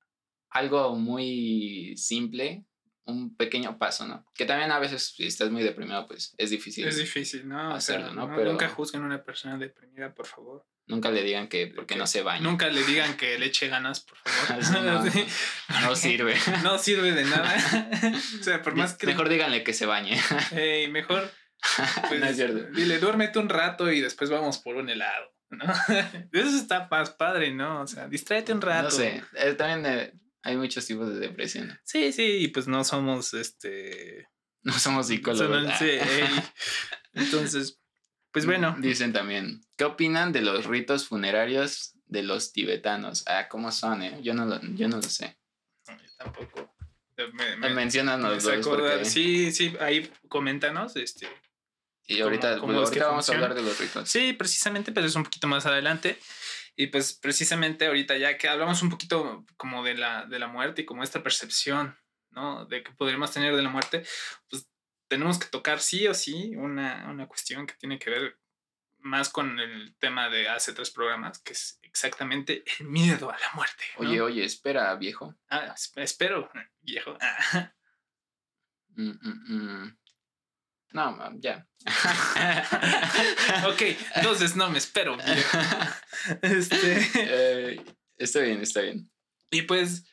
[0.50, 2.64] algo muy simple,
[3.06, 4.24] un pequeño paso, ¿no?
[4.34, 6.86] Que también a veces, si estás muy deprimido, pues es difícil.
[6.88, 7.74] Es difícil, ¿no?
[7.74, 8.28] O sea, hacerlo, ¿no?
[8.28, 10.66] no- Pero- Nunca juzguen a una persona deprimida, por favor.
[10.86, 12.42] Nunca le digan que porque no se baña.
[12.42, 14.82] Nunca le digan que le eche ganas, por favor.
[14.84, 15.24] No, Sí,
[15.70, 16.34] No porque sirve.
[16.62, 17.54] No sirve de nada.
[18.40, 19.06] o sea, por más que...
[19.06, 20.20] Mejor díganle que se bañe.
[20.52, 21.30] Ey, mejor...
[22.08, 22.64] Pues, no es cierto.
[22.72, 25.64] Dile, duérmete un rato y después vamos por un helado, ¿no?
[26.32, 27.80] Eso está más padre, ¿no?
[27.80, 28.84] O sea, distráete un rato.
[28.84, 29.22] No sé.
[29.36, 31.80] eh, también eh, hay muchos tipos de depresión.
[31.84, 34.28] Sí, sí, y pues no somos este.
[34.62, 35.62] No somos psicólogos.
[35.64, 36.28] son- sí, ey.
[37.14, 37.80] Entonces,
[38.34, 38.74] pues bueno.
[38.80, 43.22] Dicen también, ¿qué opinan de los ritos funerarios de los tibetanos?
[43.28, 44.18] Ah, ¿cómo son, eh?
[44.22, 45.38] Yo no lo, yo no lo sé.
[45.86, 46.74] no, yo tampoco.
[47.16, 49.04] Me, me, Me me porque...
[49.04, 50.96] Sí, sí, ahí coméntanos.
[50.96, 51.28] Este.
[52.08, 53.42] y ahorita, cómo es que ahorita vamos a funciona.
[53.44, 54.08] hablar de los ritos.
[54.10, 56.18] Sí, precisamente, pero es un poquito más adelante.
[56.74, 60.82] Y pues precisamente ahorita ya que hablamos un poquito como de la, de la muerte
[60.82, 61.96] y como esta percepción,
[62.30, 62.66] ¿no?
[62.66, 64.04] De que podríamos tener de la muerte,
[64.50, 64.66] pues
[65.08, 68.38] tenemos que tocar sí o sí una, una cuestión que tiene que ver
[68.98, 73.50] más con el tema de hace tres programas, que es exactamente el miedo a la
[73.54, 73.84] muerte.
[73.98, 74.08] ¿no?
[74.08, 75.34] Oye, oye, espera, viejo.
[75.48, 77.16] Ah, es- espero, viejo.
[77.20, 77.72] Ah.
[78.96, 79.98] Mm, mm, mm.
[80.92, 81.66] No, ya.
[83.66, 83.82] ok,
[84.14, 85.58] entonces no me espero, viejo.
[86.42, 87.08] Este...
[87.16, 87.84] Eh,
[88.16, 89.10] está bien, está bien.
[89.50, 90.04] Y pues,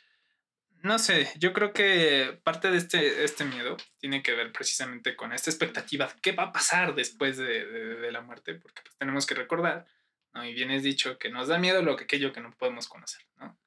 [0.84, 5.34] no sé, yo creo que parte de este, este miedo tiene que ver precisamente con
[5.34, 6.13] esta expectativa.
[6.22, 8.56] ¿Qué va a pasar después de, de- de la muerte?
[8.56, 9.86] Porque pues, tenemos que recordar,
[10.34, 10.46] ¿no?
[10.46, 13.22] y bien es dicho, que nos da miedo lo que aquello que no podemos conocer,
[13.38, 13.60] ¿no?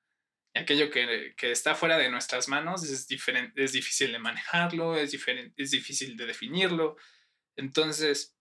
[0.54, 4.96] Y aquello que, que, está fuera de nuestras manos es, diferente, es difícil de manejarlo,
[4.96, 6.96] es, diferente, es difícil de definirlo.
[7.56, 8.36] Entonces,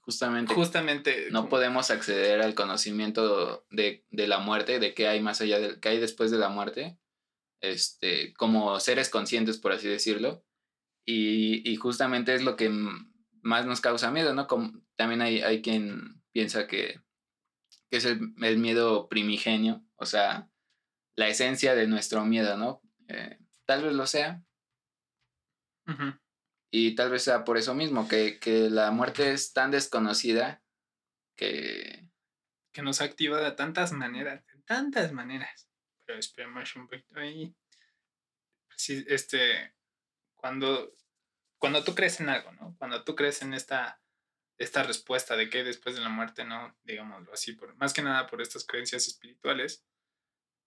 [0.00, 5.40] justamente, justamente no podemos acceder al conocimiento de, de, la muerte, de qué hay más
[5.40, 6.98] allá, de qué hay después de la muerte,
[7.60, 10.44] este, como seres conscientes, por así decirlo.
[11.06, 12.70] Y, y justamente es lo que
[13.42, 14.46] más nos causa miedo, ¿no?
[14.46, 17.00] Como, también hay, hay quien piensa que,
[17.90, 20.48] que es el, el miedo primigenio, o sea,
[21.16, 22.82] la esencia de nuestro miedo, ¿no?
[23.08, 24.42] Eh, tal vez lo sea.
[26.70, 30.62] Y tal vez sea por eso mismo, que, que, la muerte es tan desconocida
[31.36, 32.08] que...
[32.72, 35.69] Que nos activa de tantas maneras, de tantas maneras.
[36.14, 37.54] Esperemos un poquito ahí.
[38.76, 39.74] Sí, este,
[40.36, 40.94] cuando,
[41.58, 42.74] cuando tú crees en algo, ¿no?
[42.78, 44.00] Cuando tú crees en esta,
[44.58, 46.76] esta respuesta de que después de la muerte, ¿no?
[46.84, 49.84] Digámoslo así, por, más que nada por estas creencias espirituales,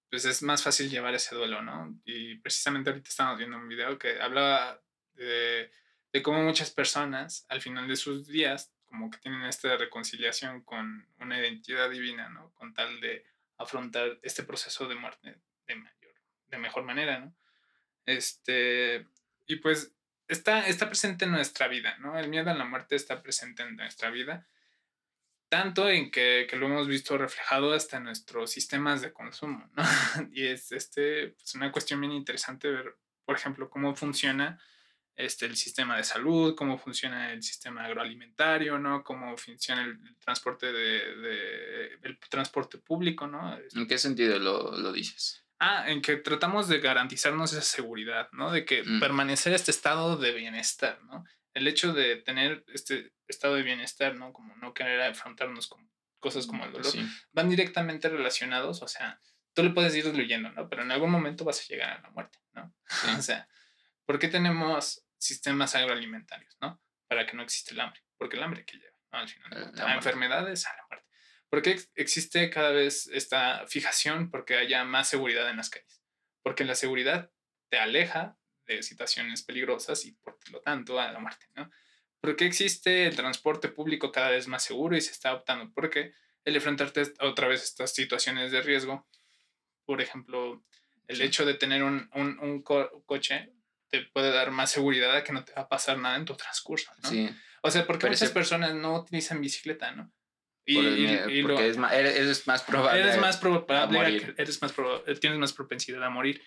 [0.10, 2.00] pues es más fácil llevar ese duelo, ¿no?
[2.06, 4.82] Y precisamente ahorita estamos viendo un video que hablaba
[5.14, 5.72] de,
[6.12, 11.08] de cómo muchas personas al final de sus días como que tienen esta reconciliación con
[11.20, 12.54] una identidad divina, ¿no?
[12.54, 13.26] Con tal de
[13.64, 15.40] afrontar este proceso de muerte
[16.48, 17.36] de mejor manera, ¿no?
[18.06, 19.08] Este,
[19.48, 19.96] y pues
[20.28, 22.18] está, está presente en nuestra vida, ¿no?
[22.18, 24.48] El miedo a la muerte está presente en nuestra vida
[25.54, 29.84] tanto en que, que, lo hemos visto reflejado hasta en nuestros sistemas de consumo, ¿no?
[30.32, 34.60] y es este, pues una cuestión bien interesante ver, por ejemplo, cómo funciona
[35.16, 39.04] este, el sistema de salud, cómo funciona el sistema agroalimentario, ¿no?
[39.04, 43.58] Cómo funciona el, transporte de, de, el transporte público, ¿no?
[43.76, 45.46] ¿En qué sentido lo, lo, dices?
[45.60, 48.52] Ah, en que tratamos de garantizarnos esa seguridad, ¿no?
[48.52, 49.00] De que mm.
[49.00, 51.24] permanecer este estado de bienestar, ¿no?
[51.54, 54.34] el hecho de tener este estado de bienestar, ¿no?
[54.34, 56.94] Como no querer afrontarnos con cosas como el dolor,
[57.32, 59.20] van directamente relacionados, o sea,
[59.54, 60.70] tú le puedes ir diluyendo, ¿no?
[60.70, 62.74] Pero en algún momento vas a llegar a la muerte, ¿no?
[63.20, 63.48] o sea,
[64.06, 66.82] ¿por qué tenemos sistemas agroalimentarios, ¿no?
[67.08, 69.20] Para que no existe el hambre, porque el hambre que lleva, ¿no?
[69.20, 71.08] Al final, eh, a enfermedades, a la muerte.
[71.50, 74.32] ¿Por qué existe cada vez esta fijación?
[74.32, 76.02] Porque haya más seguridad en las calles.
[76.42, 77.32] Porque la seguridad
[77.70, 81.70] te aleja de situaciones peligrosas y por lo tanto a la muerte, ¿no?
[82.20, 85.72] ¿Por qué existe el transporte público cada vez más seguro y se está optando?
[85.74, 86.14] Porque
[86.46, 89.08] el enfrentarte otra vez a estas situaciones de riesgo,
[89.86, 90.64] por ejemplo,
[91.08, 93.54] el hecho de tener un, un, un coche
[93.94, 96.34] te puede dar más seguridad a que no te va a pasar nada en tu
[96.34, 97.10] transcurso, ¿no?
[97.10, 97.30] Sí.
[97.62, 100.12] O sea, porque muchas personas no utilizan bicicleta, ¿no?
[100.66, 103.02] Y, y, porque es, más, eres, más probable.
[103.02, 104.74] Eres más probable, eres más
[105.20, 106.42] tienes más propensidad a morir.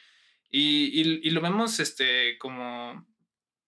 [0.50, 3.06] Y, y, lo vemos este, como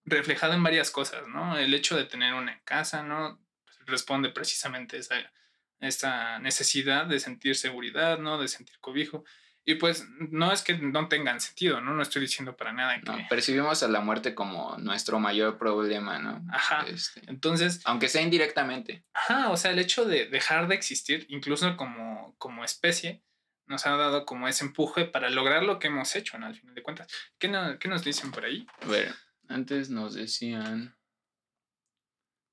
[0.04, 1.56] reflejado en varias cosas, ¿no?
[1.56, 3.40] El hecho de tener una casa, ¿no?
[3.64, 5.32] Pues, responde precisamente a esa,
[5.78, 8.38] esa necesidad de sentir seguridad, ¿no?
[8.38, 9.24] De sentir cobijo.
[9.68, 11.92] Y pues no es que no tengan sentido, ¿no?
[11.92, 13.26] No estoy diciendo para nada que...
[13.28, 16.42] percibimos a la muerte como nuestro mayor problema, ¿no?
[16.50, 16.86] Ajá.
[16.88, 17.82] Este, Entonces...
[17.84, 19.04] Aunque sea indirectamente.
[19.12, 23.22] Ajá, o sea, el hecho de dejar de existir, incluso como, como especie,
[23.66, 26.46] nos ha dado como ese empuje para lograr lo que hemos hecho, ¿no?
[26.46, 27.12] Al final de cuentas.
[27.38, 28.66] ¿Qué, ¿Qué, nos dicen por ahí?
[28.80, 29.14] A ver,
[29.48, 30.96] antes nos decían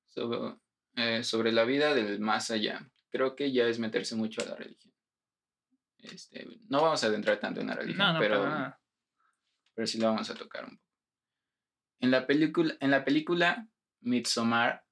[0.07, 0.57] sobre,
[0.97, 2.85] eh, sobre la vida del más allá.
[3.09, 4.94] Creo que ya es meterse mucho a la religión.
[6.11, 8.75] Este, no vamos a adentrar tanto en la religión, pero,
[9.73, 10.85] pero sí lo vamos a tocar un poco.
[11.99, 13.67] En la película, en la película
[14.01, 14.85] Midsommar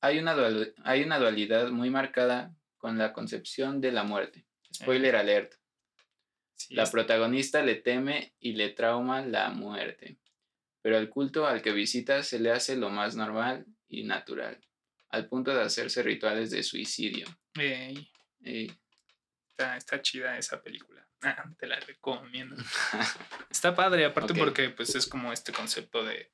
[0.00, 0.36] hay una,
[0.84, 4.46] hay una dualidad muy marcada con la concepción de la muerte.
[4.72, 5.54] Spoiler alert.
[6.70, 10.18] la protagonista le teme y le trauma la muerte,
[10.80, 14.58] pero al culto al que visita se le hace lo más normal y natural,
[15.10, 17.26] al punto de hacerse rituales de suicidio.
[19.76, 21.00] Está, chida esa película.
[21.22, 22.56] Ah, te la recomiendo.
[23.50, 26.32] está padre, aparte porque pues es como este concepto de,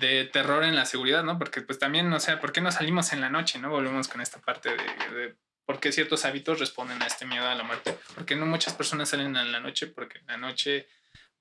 [0.00, 1.38] de terror en la seguridad, ¿no?
[1.38, 3.68] Porque pues también, o sea, ¿por qué no salimos en la noche, no?
[3.68, 7.62] Volvemos con esta parte de por qué ciertos hábitos responden a este miedo a la
[7.62, 7.96] muerte.
[8.14, 10.86] Porque no muchas personas salen en la noche porque en la noche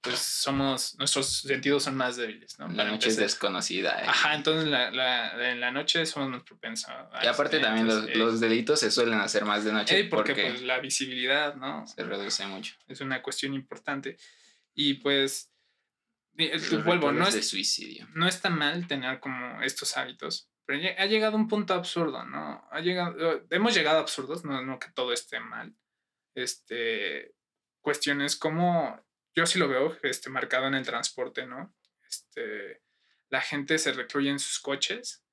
[0.02, 2.68] pues somos, nuestros sentidos son más débiles, ¿no?
[2.70, 4.02] La noche es desconocida.
[4.02, 4.06] ¿eh?
[4.08, 6.92] Ajá, entonces la, la, en la noche somos más propensos.
[7.22, 10.04] y aparte también los, los, delitos se suelen hacer más de noche.
[10.06, 11.86] porque, pues la visibilidad, ¿no?
[11.86, 12.74] Se reduce mucho.
[12.88, 14.18] Es una cuestión importante.
[14.74, 15.52] Y pues,
[16.84, 18.08] vuelvo, no es, suicidio.
[18.16, 22.68] no está mal tener como estos hábitos, pero ha llegado un punto absurdo, ¿no?
[22.72, 25.76] Ha llegado, eh, hemos llegado a absurdos, no, no que todo esté mal.
[26.34, 27.36] Este,
[27.82, 29.00] cuestiones como,
[29.36, 31.76] yo sí lo veo este, marcado en el transporte, ¿no?
[32.08, 32.82] Este,
[33.30, 35.24] la gente se recluye en sus coches,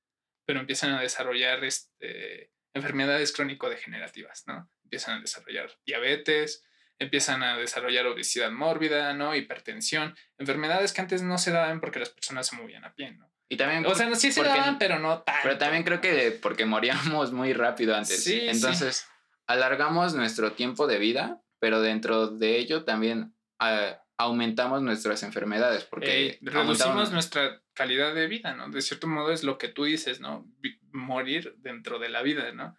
[0.45, 4.71] pero empiezan a desarrollar este, enfermedades crónico-degenerativas, ¿no?
[4.85, 6.65] Empiezan a desarrollar diabetes,
[6.99, 9.35] empiezan a desarrollar obesidad mórbida, ¿no?
[9.35, 13.31] Hipertensión, enfermedades que antes no se daban porque las personas se movían a pie, ¿no?
[13.51, 13.87] Y también...
[13.87, 15.41] O sea, sí se porque- daban, pero no tanto.
[15.43, 18.23] Pero también creo que porque moríamos muy rápido antes.
[18.23, 18.49] Sí, sí.
[18.49, 19.07] Entonces,
[19.47, 25.85] alargamos nuestro tiempo de vida, pero dentro de ello también ah, aumentamos nuestras enfermedades.
[25.85, 28.69] Porque Eh, reducimos aumentamos- nuestra calidad de vida, ¿no?
[28.71, 30.47] De cierto modo es lo que tú dices, ¿no?
[30.93, 32.77] Morir dentro de la vida, ¿no?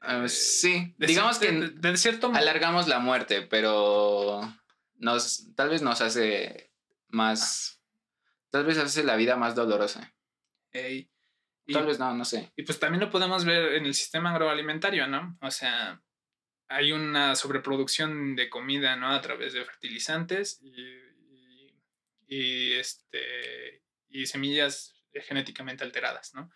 [0.00, 2.38] Ah, Eh, sí, de digamos que de, de- de cierto modo.
[2.40, 4.40] alargamos la muerte, pero
[4.96, 6.72] nos, tal vez nos hace
[7.08, 7.80] más,
[8.50, 10.12] tal vez hace la vida más dolorosa.
[10.72, 11.08] Ey,
[11.66, 12.52] y, Tal vez no, no sé.
[12.56, 15.38] y pues también lo podemos ver en el sistema agroalimentario, ¿no?
[15.40, 16.02] O sea,
[16.72, 19.10] hay una sobreproducción de comida, ¿no?
[19.12, 20.82] A través de fertilizantes y,
[21.30, 21.74] y,
[22.26, 26.50] y, este, y semillas genéticamente alteradas, ¿no?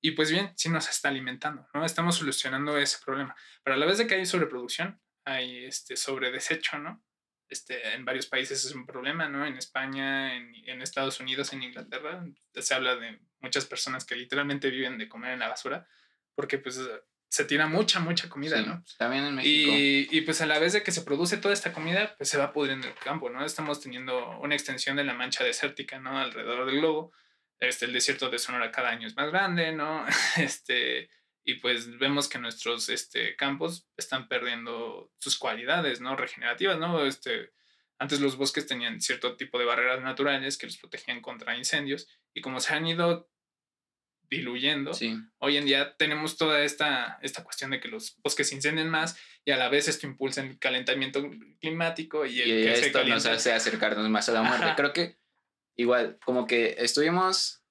[0.00, 1.84] Y pues bien, sí nos está alimentando, ¿no?
[1.84, 3.34] Estamos solucionando ese problema.
[3.64, 7.02] Pero a la vez de que hay sobreproducción, hay este sobredesecho, ¿no?
[7.48, 9.44] Este, en varios países es un problema, ¿no?
[9.46, 14.70] En España, en, en Estados Unidos, en Inglaterra, se habla de muchas personas que literalmente
[14.70, 15.88] viven de comer en la basura,
[16.34, 16.78] porque pues
[17.28, 18.82] se tira mucha, mucha comida, Sí, ¿no?
[18.96, 19.72] También en México.
[19.72, 22.38] Y, y, pues a la vez de que se produce toda esta comida, pues se
[22.38, 23.44] va pudriendo el campo, ¿no?
[23.44, 26.18] Estamos teniendo una extensión de la mancha desértica, ¿no?
[26.18, 27.12] Alrededor del globo.
[27.60, 30.04] Este, el desierto de Sonora cada año es más grande, ¿no?
[30.38, 31.10] Este,
[31.44, 36.16] y pues vemos que nuestros este, campos están perdiendo sus cualidades, ¿no?
[36.16, 37.04] Regenerativas, ¿no?
[37.04, 37.52] Este,
[37.98, 42.40] antes los bosques tenían cierto tipo de barreras naturales que los protegían contra incendios y
[42.40, 43.30] como se han ido
[44.30, 45.16] diluyendo, Sí.
[45.38, 49.16] hoy en día tenemos toda esta, esta cuestión de que los bosques se incendien más
[49.44, 51.28] y a la vez esto impulsa el calentamiento
[51.60, 54.64] climático y el y que se esto nos calienta- hace acercarnos más a la muerte.
[54.66, 54.76] Ajá.
[54.76, 55.18] Creo que
[55.76, 57.62] igual, como que estuvimos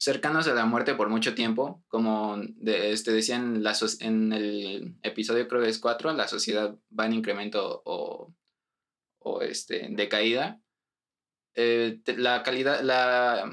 [0.00, 4.94] cercanos a la muerte por mucho tiempo, como de, este, decían la so- en el
[5.02, 8.32] episodio creo que es 4, la sociedad va en incremento o,
[9.18, 10.60] o este, en decaída.
[11.54, 13.50] Eh, la calidad, la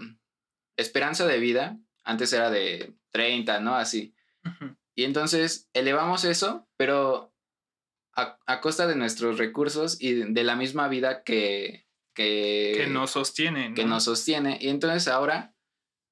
[0.77, 3.75] esperanza de vida antes era de 30, ¿no?
[3.75, 4.15] Así.
[4.95, 7.33] Y entonces elevamos eso, pero
[8.15, 13.11] a, a costa de nuestros recursos y de la misma vida que, que, que nos
[13.11, 13.95] sostiene, que ¿no?
[13.95, 14.57] nos sostiene.
[14.61, 15.53] Y entonces ahora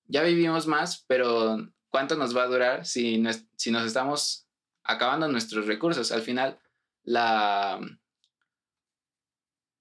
[0.05, 1.57] ya vivimos más, pero
[1.89, 4.47] ¿cuánto nos va a durar si, nos- si nos estamos
[4.83, 6.11] acabando nuestros recursos?
[6.11, 6.59] Al final,
[7.03, 7.79] la,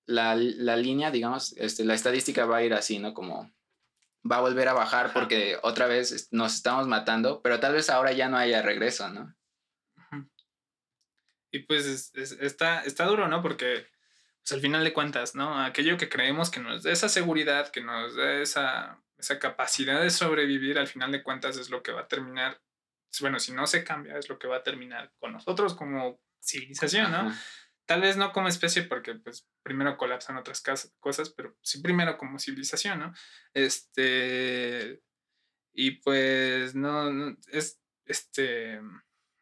[0.07, 3.14] la, la línea, digamos, este, la estadística va a ir así, ¿no?
[3.14, 3.51] Como
[4.31, 5.15] va a volver a bajar Ajá.
[5.15, 9.35] porque otra vez nos estamos matando, pero tal vez ahora ya no haya regreso, ¿no?
[11.51, 13.43] Y pues es- es- está, está duro, ¿no?
[13.43, 13.87] Porque
[14.41, 15.63] pues al final de cuentas, ¿no?
[15.63, 20.11] Aquello que creemos que nos da esa seguridad, que nos da esa, esa capacidad de
[20.11, 22.61] sobrevivir, al final de cuentas es lo que va a terminar,
[23.21, 27.13] bueno, si no se cambia, es lo que va a terminar con nosotros como civilización,
[27.13, 27.19] ¿no?
[27.29, 27.41] Ajá.
[27.87, 30.62] Tal vez no como especie, porque pues primero colapsan otras
[31.01, 33.14] cosas, pero sí primero como civilización, ¿no?
[33.55, 35.03] Este.
[35.75, 38.81] Y pues no, no- es este.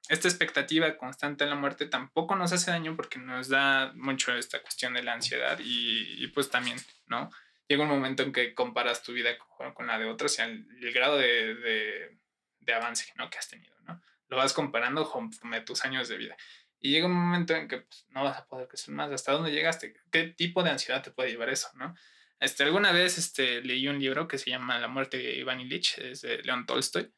[0.08, 4.60] Esta expectativa constante en la muerte tampoco nos hace daño porque nos da mucho esta
[4.60, 7.30] cuestión de la ansiedad y, y, pues también, ¿no?
[7.68, 10.66] Llega un momento en que comparas tu vida con, con la de otros y el,
[10.82, 12.18] el grado de, de,
[12.58, 13.30] de avance ¿no?
[13.30, 14.02] que has tenido, ¿no?
[14.26, 16.36] Lo vas comparando conforme tus años de vida.
[16.80, 19.10] Y llega un momento en que pues, no vas a poder crecer más.
[19.12, 19.94] ¿Hasta dónde llegaste?
[20.10, 21.94] ¿Qué tipo de ansiedad te puede llevar eso, no?
[22.40, 25.98] Este, alguna vez este, leí un libro que se llama La muerte de Iván Ilich,
[25.98, 27.12] es de León Tolstoy,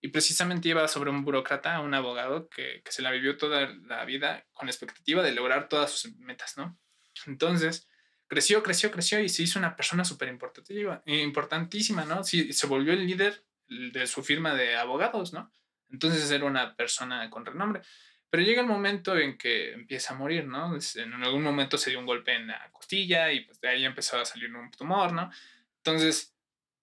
[0.00, 4.04] y precisamente iba sobre un burócrata, un abogado que, que se la vivió toda la
[4.04, 6.78] vida con la expectativa de lograr todas sus metas, ¿no?
[7.26, 7.88] Entonces,
[8.28, 12.22] creció, creció, creció y se hizo una persona súper importantísima, ¿no?
[12.22, 15.50] Sí, se volvió el líder de su firma de abogados, ¿no?
[15.90, 17.82] Entonces era una persona con renombre.
[18.30, 20.76] Pero llega el momento en que empieza a morir, ¿no?
[20.96, 24.18] En algún momento se dio un golpe en la costilla y pues de ahí empezó
[24.18, 25.30] a salir un tumor, ¿no?
[25.78, 26.34] Entonces,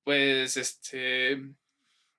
[0.04, 1.40] pues, este,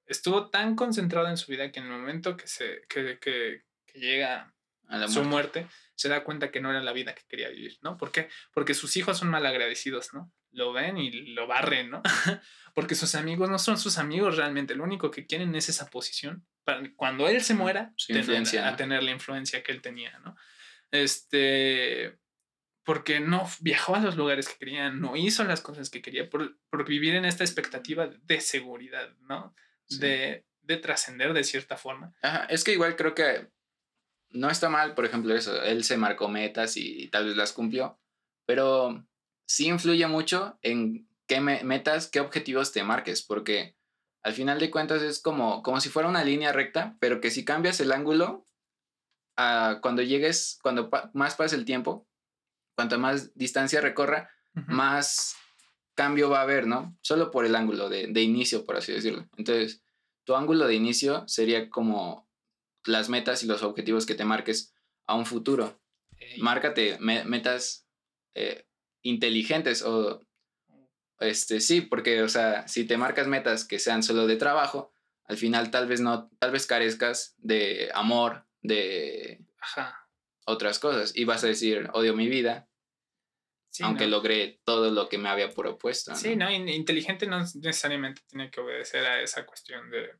[0.06, 3.98] estuvo tan concentrado en su vida que en el momento que, se, que, que, que
[3.98, 4.54] llega
[4.88, 5.60] A la su muerte.
[5.62, 7.96] muerte, se da cuenta que no era la vida que quería vivir, ¿no?
[7.96, 8.28] ¿Por qué?
[8.52, 10.30] Porque sus hijos son malagradecidos, ¿no?
[10.52, 12.02] Lo ven y lo barren, ¿no?
[12.74, 16.47] Porque sus amigos no son sus amigos realmente, lo único que quieren es esa posición
[16.64, 20.18] para cuando él se muera, Su tener- influencia, a tener la influencia que él tenía,
[20.20, 20.34] ¿no?
[20.90, 22.18] Este,
[22.84, 26.59] porque no viajó a los lugares que quería, no hizo las cosas que quería por,
[26.70, 29.55] por vivir en esta expectativa de seguridad, ¿no?
[29.88, 29.99] Sí.
[30.01, 32.14] De, de trascender de cierta forma.
[32.22, 33.49] Ajá, es que igual creo que
[34.30, 35.62] no está mal, por ejemplo, eso.
[35.62, 38.01] Él se marcó metas y tal vez las cumplió,
[38.44, 39.07] pero
[39.47, 43.76] sí influye mucho en qué me- metas, qué objetivos te marques, porque
[44.22, 47.44] al final de cuentas es como, como si fuera una línea recta, pero que si
[47.44, 48.44] cambias el ángulo,
[49.36, 52.07] ah, cuando llegues, cuando pa- más pase el tiempo,
[52.74, 54.30] cuanta más distancia recorra,
[54.68, 55.36] más
[55.94, 56.97] cambio va a haber, ¿no?
[57.03, 59.28] Solo por el ángulo de, de inicio, por así decirlo.
[59.36, 59.82] Entonces,
[60.24, 62.28] tu ángulo de inicio sería como
[62.84, 64.74] las metas y los objetivos que te marques
[65.07, 65.80] a un futuro.
[66.18, 66.40] Ey.
[66.40, 67.86] Márcate me- metas
[68.34, 68.66] eh,
[69.09, 70.26] inteligentes o,
[71.20, 74.92] este, sí, porque, o sea, si te marcas metas que sean solo de trabajo,
[75.24, 80.09] al final tal vez no, tal vez carezcas de amor, de Ajá.
[80.44, 82.68] otras cosas y vas a decir, odio mi vida,
[83.70, 84.12] Sí, aunque ¿no?
[84.12, 86.12] logré todo lo que me había propuesto.
[86.12, 86.16] ¿no?
[86.16, 90.12] Sí, no, In- inteligente no necesariamente tiene que obedecer a esa cuestión de,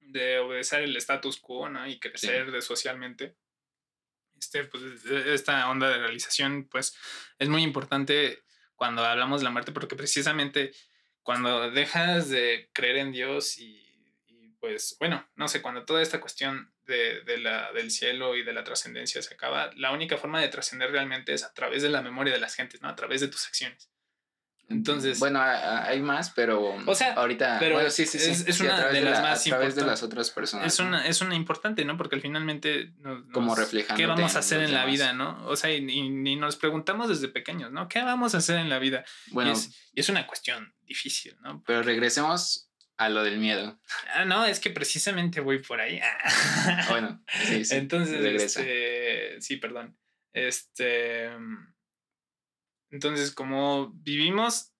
[0.00, 1.86] de obedecer el status quo, ¿no?
[1.86, 3.36] Y crecer de socialmente.
[4.38, 4.82] Este, pues,
[5.26, 6.96] esta onda de realización, pues,
[7.38, 8.42] es muy importante
[8.76, 10.72] cuando hablamos de la muerte, porque precisamente
[11.22, 13.84] cuando dejas de creer en Dios y,
[14.26, 18.44] y, pues, bueno, no sé, cuando toda esta cuestión de, de la, del cielo y
[18.44, 21.90] de la trascendencia se acaba, la única forma de trascender realmente es a través de
[21.90, 22.88] la memoria de las gentes, ¿no?
[22.88, 23.90] A través de tus acciones.
[24.70, 28.88] Entonces, Bueno, hay más, pero O sea, ahorita, pero bueno, sí, sí, sí, es- una
[28.88, 30.66] de las la- más a través de las otras personas.
[30.66, 30.88] es ¿no?
[30.88, 31.96] una, es una importante, ¿no?
[31.96, 34.92] Porque al finalmente nos, Como reflejándote ¿Qué vamos a hacer en la demás.
[34.92, 35.46] vida, no?
[35.46, 37.88] O sea, y, y- nos preguntamos desde pequeños, ¿no?
[37.88, 39.04] ¿Qué vamos a hacer en la vida?
[39.28, 41.62] Bueno, y, es, y es una cuestión difícil, ¿no?
[41.66, 43.80] pero regresemos a lo del miedo.
[44.14, 46.00] Ah, no, es que precisamente voy por ahí.
[46.90, 47.74] Bueno, sí, sí.
[47.76, 49.96] Entonces, este, sí, perdón.
[50.32, 51.74] Este, mm,
[52.90, 54.72] entonces, como vivimos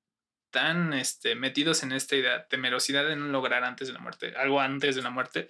[0.51, 4.61] tan este, metidos en esta idea, temerosidad de no lograr antes de la muerte, algo
[4.61, 5.49] antes de la muerte,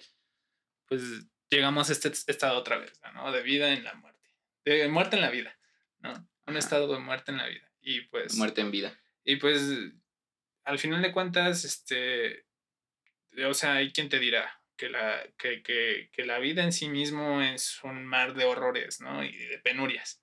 [0.87, 1.01] pues
[1.49, 3.31] llegamos a este estado otra vez, ¿no?
[3.31, 4.29] De vida en la muerte,
[4.65, 5.57] de muerte en la vida,
[5.99, 6.11] ¿no?
[6.11, 6.59] Un Ajá.
[6.59, 7.71] estado de muerte en la vida.
[7.81, 8.99] Y pues, Muerte en vida.
[9.23, 9.61] y pues,
[10.65, 12.45] al final de cuentas, este,
[13.47, 16.89] o sea, hay quien te dirá que la, que, que, que la vida en sí
[16.89, 19.23] mismo es un mar de horrores, ¿no?
[19.23, 20.21] Y de penurias.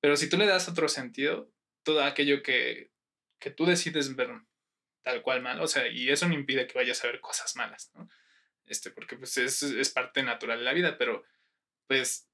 [0.00, 1.52] Pero si tú le das otro sentido,
[1.82, 2.90] todo aquello que,
[3.38, 4.30] que tú decides ver
[5.02, 7.90] tal cual mal, o sea, y eso no impide que vayas a ver cosas malas,
[7.94, 8.08] ¿no?
[8.66, 11.24] Este, porque pues es, es parte natural de la vida, pero
[11.86, 12.28] pues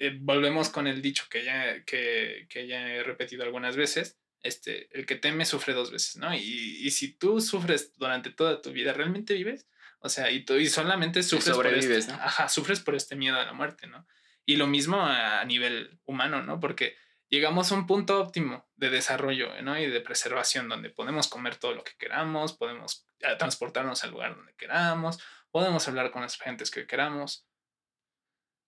[0.00, 4.88] eh, volvemos con el dicho que ya, que, que ya he repetido algunas veces, este,
[4.96, 6.34] el que teme sufre dos veces, ¿no?
[6.34, 9.66] Y, y si tú sufres durante toda tu vida, ¿realmente vives?
[10.00, 12.14] O sea, y, tú, y solamente sufres por, este, sobrevives, ¿no?
[12.14, 14.06] ajá, sufres por este miedo a la muerte, ¿no?
[14.44, 16.60] Y lo mismo a, a nivel humano, ¿no?
[16.60, 16.96] Porque
[17.30, 19.78] llegamos a un punto óptimo de desarrollo, ¿no?
[19.78, 24.36] Y de preservación donde podemos comer todo lo que queramos, podemos eh, transportarnos al lugar
[24.36, 25.18] donde queramos,
[25.50, 27.44] podemos hablar con las gentes que queramos.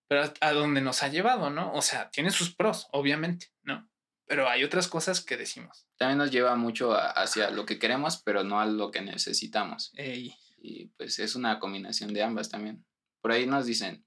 [0.08, 1.72] Pero a, a donde nos ha llevado, ¿no?
[1.72, 3.88] O sea, tiene sus pros, obviamente, ¿no?
[4.26, 5.86] Pero hay otras cosas que decimos.
[5.96, 9.90] También nos lleva mucho a- hacia lo que queremos, pero no a lo que necesitamos.
[9.94, 12.84] Ey, Y pues es una combinación de ambas también.
[13.22, 14.04] Por ahí nos dicen,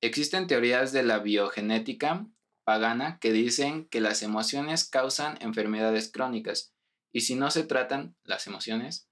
[0.00, 2.26] existen teorías de la biogenética
[2.70, 6.72] pagana que dicen que las emociones causan enfermedades crónicas
[7.10, 9.08] y si no se tratan las emociones,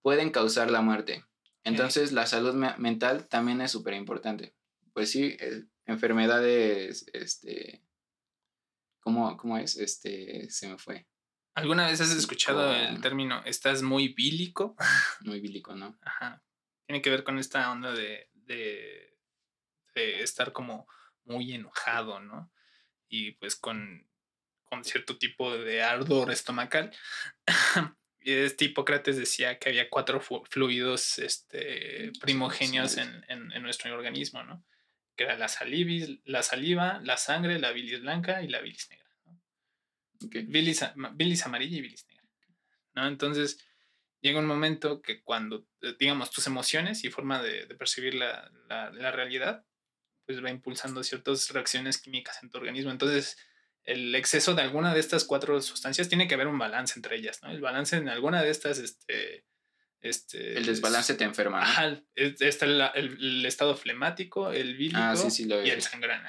[0.00, 1.24] pueden causar la muerte.
[1.64, 4.54] Entonces la salud me- mental también es súper importante.
[4.92, 7.82] Pues sí, eh, enfermedades, este,
[9.00, 9.76] ¿cómo, ¿cómo es?
[9.76, 11.08] Este, se me fue,
[11.54, 14.76] ¿Alguna vez has escuchado el término estás muy bílico?
[15.24, 15.98] muy bílico, ¿no?
[16.02, 16.44] Ajá.
[16.86, 19.18] Tiene que ver con esta onda de, de,
[19.96, 20.86] de estar como
[21.24, 22.52] muy enojado, ¿no?
[23.12, 24.08] Y pues con,
[24.64, 26.92] con cierto tipo de ardor estomacal.
[28.20, 34.42] y este Hipócrates decía que había cuatro fluidos este, primogenios en, en- en nuestro organismo,
[34.44, 34.64] ¿no?
[35.16, 39.10] Que era la, salivis, la saliva, la sangre, la bilis blanca y la bilis negra.
[40.46, 40.84] bilis,
[41.14, 42.28] bilis amarilla y bilis negra.
[42.94, 43.06] ¿no?
[43.08, 43.58] Entonces,
[44.20, 48.50] llega un momento que cuando, eh, digamos, tus emociones y forma de, de percibir la,
[48.68, 49.64] la- la realidad,
[50.30, 52.90] pues va impulsando ciertas reacciones químicas en tu organismo.
[52.90, 53.36] Entonces,
[53.84, 57.42] el exceso de alguna de estas cuatro sustancias tiene que haber un balance entre ellas,
[57.42, 57.50] ¿no?
[57.50, 59.44] El balance en alguna de estas, este...
[60.00, 61.64] este El desbalance te enferma, ¿no?
[61.66, 65.70] Ajá, es- está el, el- el estado flemático, el bílico Ah, sí, sí, lo y
[65.70, 66.20] el sangrón.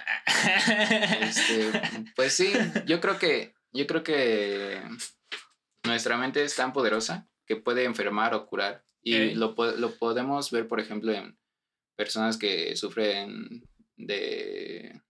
[1.21, 1.71] Este,
[2.15, 2.51] pues sí,
[2.85, 4.81] yo creo que, yo creo que
[5.83, 8.85] nuestra mente es tan poderosa que puede enfermar o curar.
[9.03, 9.35] Y Ey.
[9.35, 11.37] lo, lo podemos ver, por ejemplo, en
[11.95, 13.63] personas que sufren
[14.05, 15.01] de,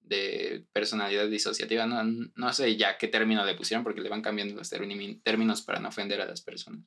[0.00, 1.86] de personalidad disociativa.
[1.86, 2.02] No,
[2.34, 5.88] no sé ya qué término le pusieron porque le van cambiando los términos para no
[5.88, 6.84] ofender a las personas.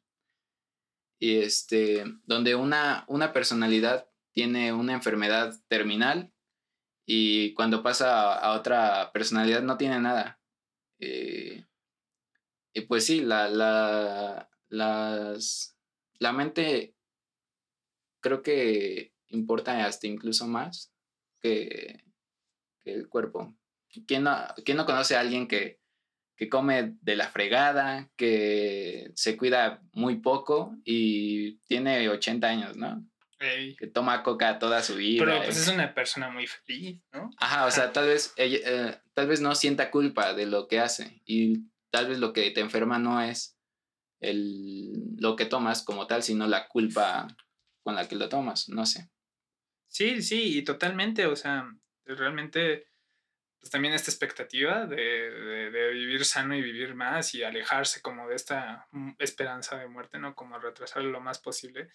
[1.20, 6.34] Y este, donde una, una personalidad tiene una enfermedad terminal
[7.06, 10.42] y cuando pasa a, a otra personalidad no tiene nada.
[11.00, 11.66] Eh,
[12.74, 15.78] y pues sí, la, la, las,
[16.20, 16.96] la mente
[18.22, 20.95] creo que importa hasta incluso más
[21.46, 22.04] que,
[22.84, 23.56] que el cuerpo.
[24.08, 25.80] ¿quién no, quién no conoce a alguien que,
[26.36, 33.06] que come de la fregada, que se cuida muy poco y tiene 80 años, ¿no?
[33.40, 33.76] Ey.
[33.76, 35.24] Que toma coca toda su vida.
[35.24, 37.30] Pero pues es una persona muy feliz, ¿no?
[37.38, 40.80] Ajá, o sea, tal vez, ella, eh, tal vez no sienta culpa de lo que
[40.80, 43.58] hace y tal vez lo que te enferma no es
[44.20, 47.28] el, lo que tomas como tal, sino la culpa
[47.84, 49.10] con la que lo tomas, no sé.
[49.98, 51.72] Sí, sí, y totalmente, o sea,
[52.04, 52.90] realmente,
[53.62, 58.28] pues también esta expectativa de, de- de vivir sano y vivir más y alejarse como
[58.28, 60.36] de esta mm, esperanza de muerte, ¿no?
[60.36, 61.88] Como retrasarlo lo más posible,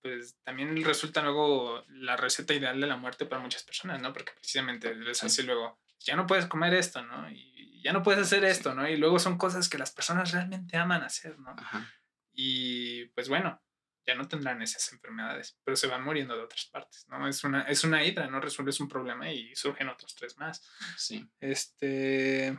[0.00, 4.12] pues también resulta luego la receta ideal de la muerte para muchas personas, ¿no?
[4.12, 5.26] Porque precisamente les Sí.
[5.26, 7.28] hace luego, ya no puedes comer esto, ¿no?
[7.32, 8.88] Y ya no puedes hacer esto, ¿no?
[8.88, 11.50] Y luego son cosas que las personas realmente aman hacer, ¿no?
[11.58, 11.90] Ajá.
[12.36, 13.60] y pues bueno,
[14.06, 17.26] ya no tendrán esas enfermedades, pero se van muriendo de otras partes, ¿no?
[17.28, 18.40] Es una, es una hidra, ¿no?
[18.40, 20.62] Resuelves un problema y surgen otros tres más.
[20.96, 21.28] Sí.
[21.40, 22.58] Este.